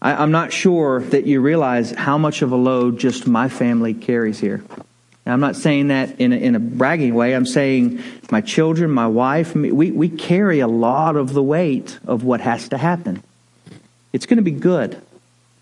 I, 0.00 0.22
am 0.22 0.32
not 0.32 0.52
sure 0.52 1.00
that 1.00 1.26
you 1.26 1.40
realize 1.40 1.92
how 1.92 2.18
much 2.18 2.42
of 2.42 2.52
a 2.52 2.56
load 2.56 2.98
just 2.98 3.26
my 3.26 3.48
family 3.48 3.94
carries 3.94 4.40
here. 4.40 4.64
I'm 5.24 5.40
not 5.40 5.54
saying 5.54 5.88
that 5.88 6.20
in 6.20 6.32
a, 6.32 6.36
in 6.36 6.56
a 6.56 6.60
bragging 6.60 7.14
way. 7.14 7.34
I'm 7.34 7.46
saying 7.46 8.02
my 8.30 8.40
children, 8.40 8.90
my 8.90 9.06
wife, 9.06 9.54
we, 9.54 9.92
we 9.92 10.08
carry 10.08 10.58
a 10.58 10.66
lot 10.66 11.14
of 11.14 11.32
the 11.32 11.42
weight 11.42 11.98
of 12.06 12.24
what 12.24 12.40
has 12.40 12.68
to 12.70 12.78
happen. 12.78 13.22
It's 14.12 14.26
going 14.26 14.38
to 14.38 14.42
be 14.42 14.50
good 14.50 15.00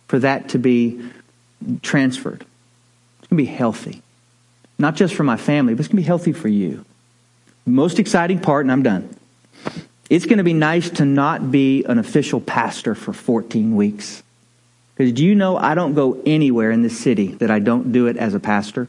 for 0.08 0.18
that 0.20 0.50
to 0.50 0.58
be 0.58 1.00
transferred. 1.82 2.44
It's 3.18 3.28
going 3.28 3.36
to 3.36 3.44
be 3.44 3.44
healthy. 3.44 4.02
Not 4.78 4.96
just 4.96 5.14
for 5.14 5.24
my 5.24 5.36
family, 5.36 5.74
but 5.74 5.80
it's 5.80 5.88
going 5.88 5.98
to 5.98 6.02
be 6.02 6.06
healthy 6.06 6.32
for 6.32 6.48
you. 6.48 6.86
Most 7.66 7.98
exciting 7.98 8.40
part, 8.40 8.64
and 8.64 8.72
I'm 8.72 8.82
done. 8.82 9.14
It's 10.10 10.26
going 10.26 10.38
to 10.38 10.44
be 10.44 10.52
nice 10.52 10.90
to 10.90 11.04
not 11.04 11.52
be 11.52 11.84
an 11.84 11.98
official 11.98 12.40
pastor 12.40 12.96
for 12.96 13.12
14 13.12 13.76
weeks. 13.76 14.24
Because 14.96 15.12
do 15.12 15.24
you 15.24 15.36
know 15.36 15.56
I 15.56 15.76
don't 15.76 15.94
go 15.94 16.20
anywhere 16.26 16.72
in 16.72 16.82
this 16.82 16.98
city 16.98 17.28
that 17.36 17.50
I 17.50 17.60
don't 17.60 17.92
do 17.92 18.08
it 18.08 18.16
as 18.16 18.34
a 18.34 18.40
pastor? 18.40 18.88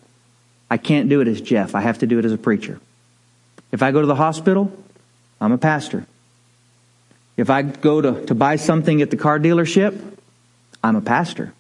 I 0.69 0.78
can't 0.78 1.09
do 1.09 1.22
it 1.22 1.28
as 1.28 1.39
Jeff. 1.39 1.76
I 1.76 1.82
have 1.82 1.99
to 1.99 2.07
do 2.07 2.17
it 2.17 2.26
as 2.26 2.34
a 2.34 2.38
preacher. 2.39 2.80
If 3.72 3.84
I 3.84 3.91
go 3.91 4.01
to 4.01 4.07
the 4.07 4.15
hospital, 4.15 4.76
I'm 5.39 5.51
a 5.51 5.59
pastor. 5.59 6.07
If 7.38 7.51
I 7.51 7.61
go 7.61 8.01
to, 8.01 8.26
to 8.26 8.36
buy 8.36 8.55
something 8.55 9.01
at 9.01 9.11
the 9.11 9.17
car 9.17 9.39
dealership, 9.39 10.17
I'm 10.84 10.95
a 10.95 11.01
pastor. 11.01 11.53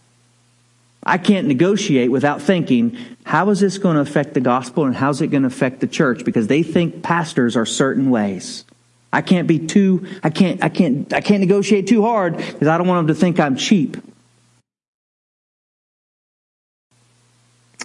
I 1.03 1.19
can't 1.19 1.47
negotiate 1.47 2.11
without 2.11 2.41
thinking, 2.41 2.97
how 3.25 3.49
is 3.51 3.59
this 3.59 3.77
going 3.77 3.95
to 3.95 4.01
affect 4.01 4.33
the 4.33 4.41
gospel 4.41 4.85
and 4.85 4.95
how's 4.95 5.21
it 5.21 5.27
going 5.27 5.43
to 5.43 5.47
affect 5.47 5.81
the 5.81 5.87
church? 5.87 6.25
Because 6.25 6.47
they 6.47 6.63
think 6.63 7.03
pastors 7.03 7.55
are 7.55 7.65
certain 7.65 8.09
ways. 8.09 8.65
I 9.13 9.21
can't 9.21 9.47
be 9.47 9.59
too, 9.59 10.07
I 10.23 10.29
can't, 10.29 10.63
I 10.63 10.69
can't, 10.69 11.13
I 11.13 11.21
can't 11.21 11.41
negotiate 11.41 11.87
too 11.87 12.03
hard 12.03 12.37
because 12.37 12.67
I 12.67 12.77
don't 12.77 12.87
want 12.87 13.07
them 13.07 13.15
to 13.15 13.19
think 13.19 13.39
I'm 13.39 13.55
cheap. 13.55 13.97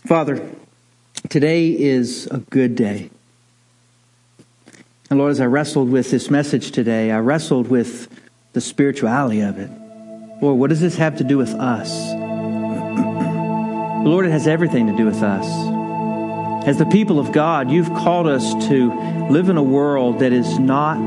Father, 0.07 0.49
Today 1.29 1.71
is 1.71 2.27
a 2.29 2.39
good 2.39 2.77
day. 2.77 3.11
And 5.11 5.19
Lord, 5.19 5.33
as 5.33 5.41
I 5.41 5.47
wrestled 5.47 5.91
with 5.91 6.11
this 6.11 6.31
message 6.31 6.71
today, 6.71 7.11
I 7.11 7.19
wrestled 7.19 7.69
with 7.69 8.09
the 8.53 8.61
spirituality 8.61 9.41
of 9.41 9.59
it. 9.59 9.71
Lord, 10.41 10.59
what 10.59 10.71
does 10.71 10.81
this 10.81 10.97
have 10.97 11.19
to 11.19 11.25
do 11.25 11.37
with 11.37 11.53
us? 11.55 11.91
Lord, 14.07 14.27
it 14.27 14.31
has 14.31 14.47
everything 14.47 14.87
to 14.87 14.97
do 14.97 15.05
with 15.05 15.23
us. 15.23 15.76
As 16.67 16.79
the 16.79 16.87
people 16.87 17.21
of 17.21 17.31
God, 17.31 17.71
you've 17.71 17.95
called 17.95 18.27
us 18.27 18.53
to 18.67 18.93
live 19.31 19.49
in 19.49 19.57
a 19.57 19.63
world 19.63 20.19
that 20.19 20.33
is 20.33 20.59
not, 20.59 20.99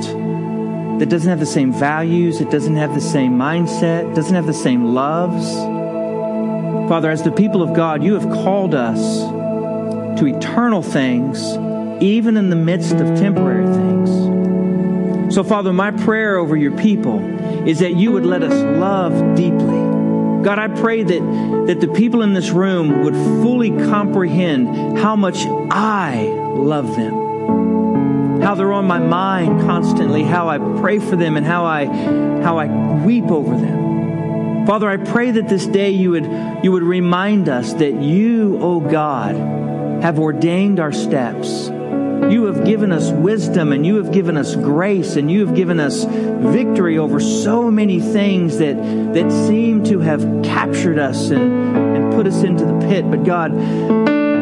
that 0.99 1.09
doesn't 1.09 1.27
have 1.27 1.41
the 1.41 1.45
same 1.45 1.73
values, 1.73 2.39
it 2.39 2.49
doesn't 2.49 2.77
have 2.77 2.95
the 2.95 3.01
same 3.01 3.33
mindset, 3.33 4.15
doesn't 4.15 4.35
have 4.35 4.47
the 4.47 4.53
same 4.53 4.93
loves. 4.93 5.53
Father, 6.87 7.11
as 7.11 7.23
the 7.23 7.31
people 7.33 7.61
of 7.61 7.73
God, 7.73 8.01
you 8.01 8.13
have 8.13 8.23
called 8.31 8.73
us 8.73 9.19
to 10.17 10.27
eternal 10.27 10.81
things, 10.81 11.41
even 12.01 12.37
in 12.37 12.49
the 12.49 12.55
midst 12.55 12.93
of 12.93 13.19
temporary 13.19 13.65
things. 13.65 15.35
So, 15.35 15.43
Father, 15.43 15.73
my 15.73 15.91
prayer 15.91 16.37
over 16.37 16.55
your 16.55 16.71
people 16.77 17.19
is 17.67 17.79
that 17.79 17.95
you 17.95 18.13
would 18.13 18.25
let 18.25 18.43
us 18.43 18.53
love 18.79 19.35
deeply. 19.35 19.88
God, 20.43 20.57
I 20.57 20.67
pray 20.67 21.03
that, 21.03 21.65
that 21.67 21.79
the 21.81 21.87
people 21.87 22.21
in 22.21 22.33
this 22.33 22.49
room 22.49 23.03
would 23.03 23.13
fully 23.13 23.71
comprehend 23.71 24.97
how 24.97 25.15
much 25.15 25.45
I 25.69 26.27
love 26.55 26.95
them. 26.95 28.41
How 28.41 28.55
they're 28.55 28.71
on 28.71 28.85
my 28.85 28.99
mind 28.99 29.61
constantly, 29.61 30.23
how 30.23 30.47
I 30.47 30.57
pray 30.79 30.99
for 30.99 31.15
them 31.15 31.35
and 31.35 31.45
how 31.45 31.65
I 31.65 31.85
how 32.41 32.57
I 32.57 32.67
weep 33.03 33.25
over 33.25 33.57
them. 33.57 34.65
Father, 34.65 34.89
I 34.89 34.97
pray 34.97 35.31
that 35.31 35.49
this 35.49 35.65
day 35.65 35.89
you 35.89 36.11
would 36.11 36.63
you 36.63 36.71
would 36.71 36.83
remind 36.83 37.49
us 37.49 37.73
that 37.73 37.95
you, 37.95 38.57
O 38.57 38.75
oh 38.75 38.79
God, 38.79 39.35
have 40.01 40.19
ordained 40.19 40.79
our 40.79 40.93
steps. 40.93 41.68
You 42.29 42.45
have 42.45 42.63
given 42.63 42.91
us 42.91 43.09
wisdom 43.09 43.71
and 43.71 43.85
you 43.85 43.95
have 43.95 44.11
given 44.11 44.37
us 44.37 44.55
grace 44.55 45.15
and 45.15 45.31
you 45.31 45.45
have 45.45 45.55
given 45.55 45.79
us 45.79 46.03
victory 46.03 46.97
over 46.97 47.19
so 47.19 47.71
many 47.71 47.99
things 47.99 48.59
that, 48.59 48.75
that 49.13 49.31
seem 49.47 49.83
to 49.85 49.99
have 49.99 50.21
captured 50.43 50.99
us 50.99 51.31
and, 51.31 51.75
and 51.75 52.13
put 52.13 52.27
us 52.27 52.43
into 52.43 52.65
the 52.65 52.79
pit. 52.87 53.09
But 53.09 53.23
God, 53.23 53.53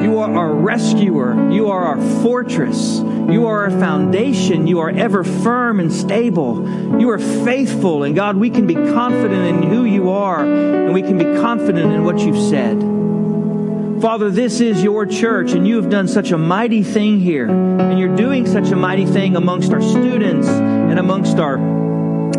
you 0.04 0.20
are 0.20 0.34
our 0.36 0.54
rescuer. 0.54 1.50
You 1.52 1.70
are 1.70 1.86
our 1.86 2.22
fortress. 2.22 2.98
You 2.98 3.46
are 3.48 3.64
our 3.64 3.72
foundation. 3.72 4.68
You 4.68 4.80
are 4.80 4.90
ever 4.90 5.24
firm 5.24 5.80
and 5.80 5.92
stable. 5.92 7.00
You 7.00 7.10
are 7.12 7.20
faithful. 7.20 8.04
And 8.04 8.16
God, 8.16 8.36
we 8.36 8.50
can 8.50 8.68
be 8.68 8.76
confident 8.76 9.64
in 9.64 9.70
who 9.70 9.86
you 9.86 10.12
are 10.12 10.46
and 10.46 10.94
we 10.94 11.02
can 11.02 11.18
be 11.18 11.26
confident 11.42 11.94
in 11.94 12.04
what 12.04 12.20
you've 12.20 12.50
said. 12.50 12.97
Father, 14.02 14.30
this 14.30 14.62
is 14.62 14.84
your 14.84 15.08
church, 15.08 15.54
and 15.54 15.68
you 15.68 15.78
have 15.78 15.90
done 15.90 16.08
such 16.08 16.30
a 16.32 16.38
mighty 16.38 16.84
thing 16.84 17.20
here. 17.20 17.48
And 17.48 17.98
you're 17.98 18.16
doing 18.16 18.46
such 18.46 18.70
a 18.70 18.76
mighty 18.76 19.08
thing 19.08 19.36
amongst 19.36 19.74
our 19.74 19.82
students 19.82 20.48
and 20.48 21.00
amongst 21.00 21.40
our, 21.40 21.58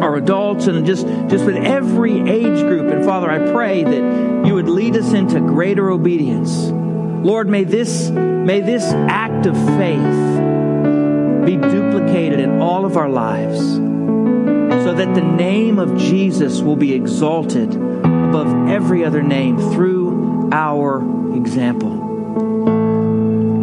our 0.01 0.15
adults 0.17 0.69
and 0.69 0.87
just, 0.87 1.05
just 1.29 1.45
with 1.45 1.57
every 1.57 2.21
age 2.31 2.61
group. 2.61 2.93
And 2.93 3.05
Father, 3.05 3.29
I 3.29 3.51
pray 3.51 3.83
that 3.83 4.47
you 4.47 4.55
would 4.55 4.69
lead 4.69 4.97
us 4.97 5.13
into 5.13 5.41
greater 5.41 5.91
obedience. 5.91 6.69
Lord, 6.69 7.49
may 7.49 7.65
this, 7.65 8.09
may 8.09 8.61
this 8.61 8.85
act 8.85 9.47
of 9.47 9.57
faith 9.57 11.45
be 11.45 11.57
duplicated 11.57 12.39
in 12.39 12.61
all 12.61 12.85
of 12.85 12.97
our 12.97 13.09
lives 13.09 13.59
so 13.59 14.95
that 14.95 15.13
the 15.15 15.23
name 15.23 15.81
of 15.81 15.99
Jesus 15.99 16.61
will 16.61 16.77
be 16.77 16.95
exalted 16.95 17.75
above 17.75 18.69
every 18.69 19.05
other 19.05 19.23
name 19.23 19.57
through 19.73 20.08
our 20.53 21.01
example. 21.35 21.97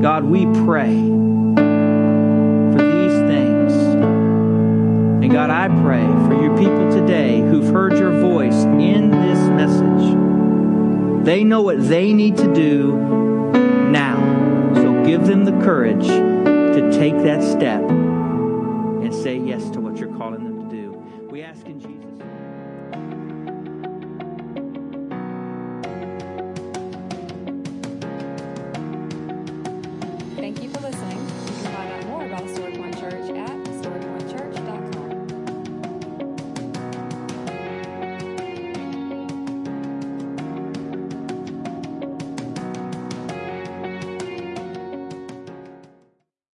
God, 0.01 0.23
we 0.25 0.45
pray 0.65 0.93
for 2.73 2.83
these 2.83 3.17
things. 3.27 3.73
And 5.23 5.31
God, 5.31 5.49
I 5.49 5.67
pray 5.81 6.05
for 6.27 6.41
your 6.41 6.57
people 6.57 6.91
today 6.91 7.39
who've 7.39 7.73
heard 7.73 7.97
your 7.97 8.11
voice 8.19 8.63
in 8.63 9.09
this 9.09 9.39
message. 9.49 11.25
They 11.25 11.43
know 11.43 11.61
what 11.61 11.87
they 11.87 12.13
need 12.13 12.37
to 12.37 12.53
do 12.53 12.95
now. 13.89 14.73
So 14.75 15.03
give 15.03 15.25
them 15.25 15.45
the 15.45 15.53
courage 15.63 16.05
to 16.05 16.91
take 16.91 17.15
that 17.23 17.41
step 17.41 17.81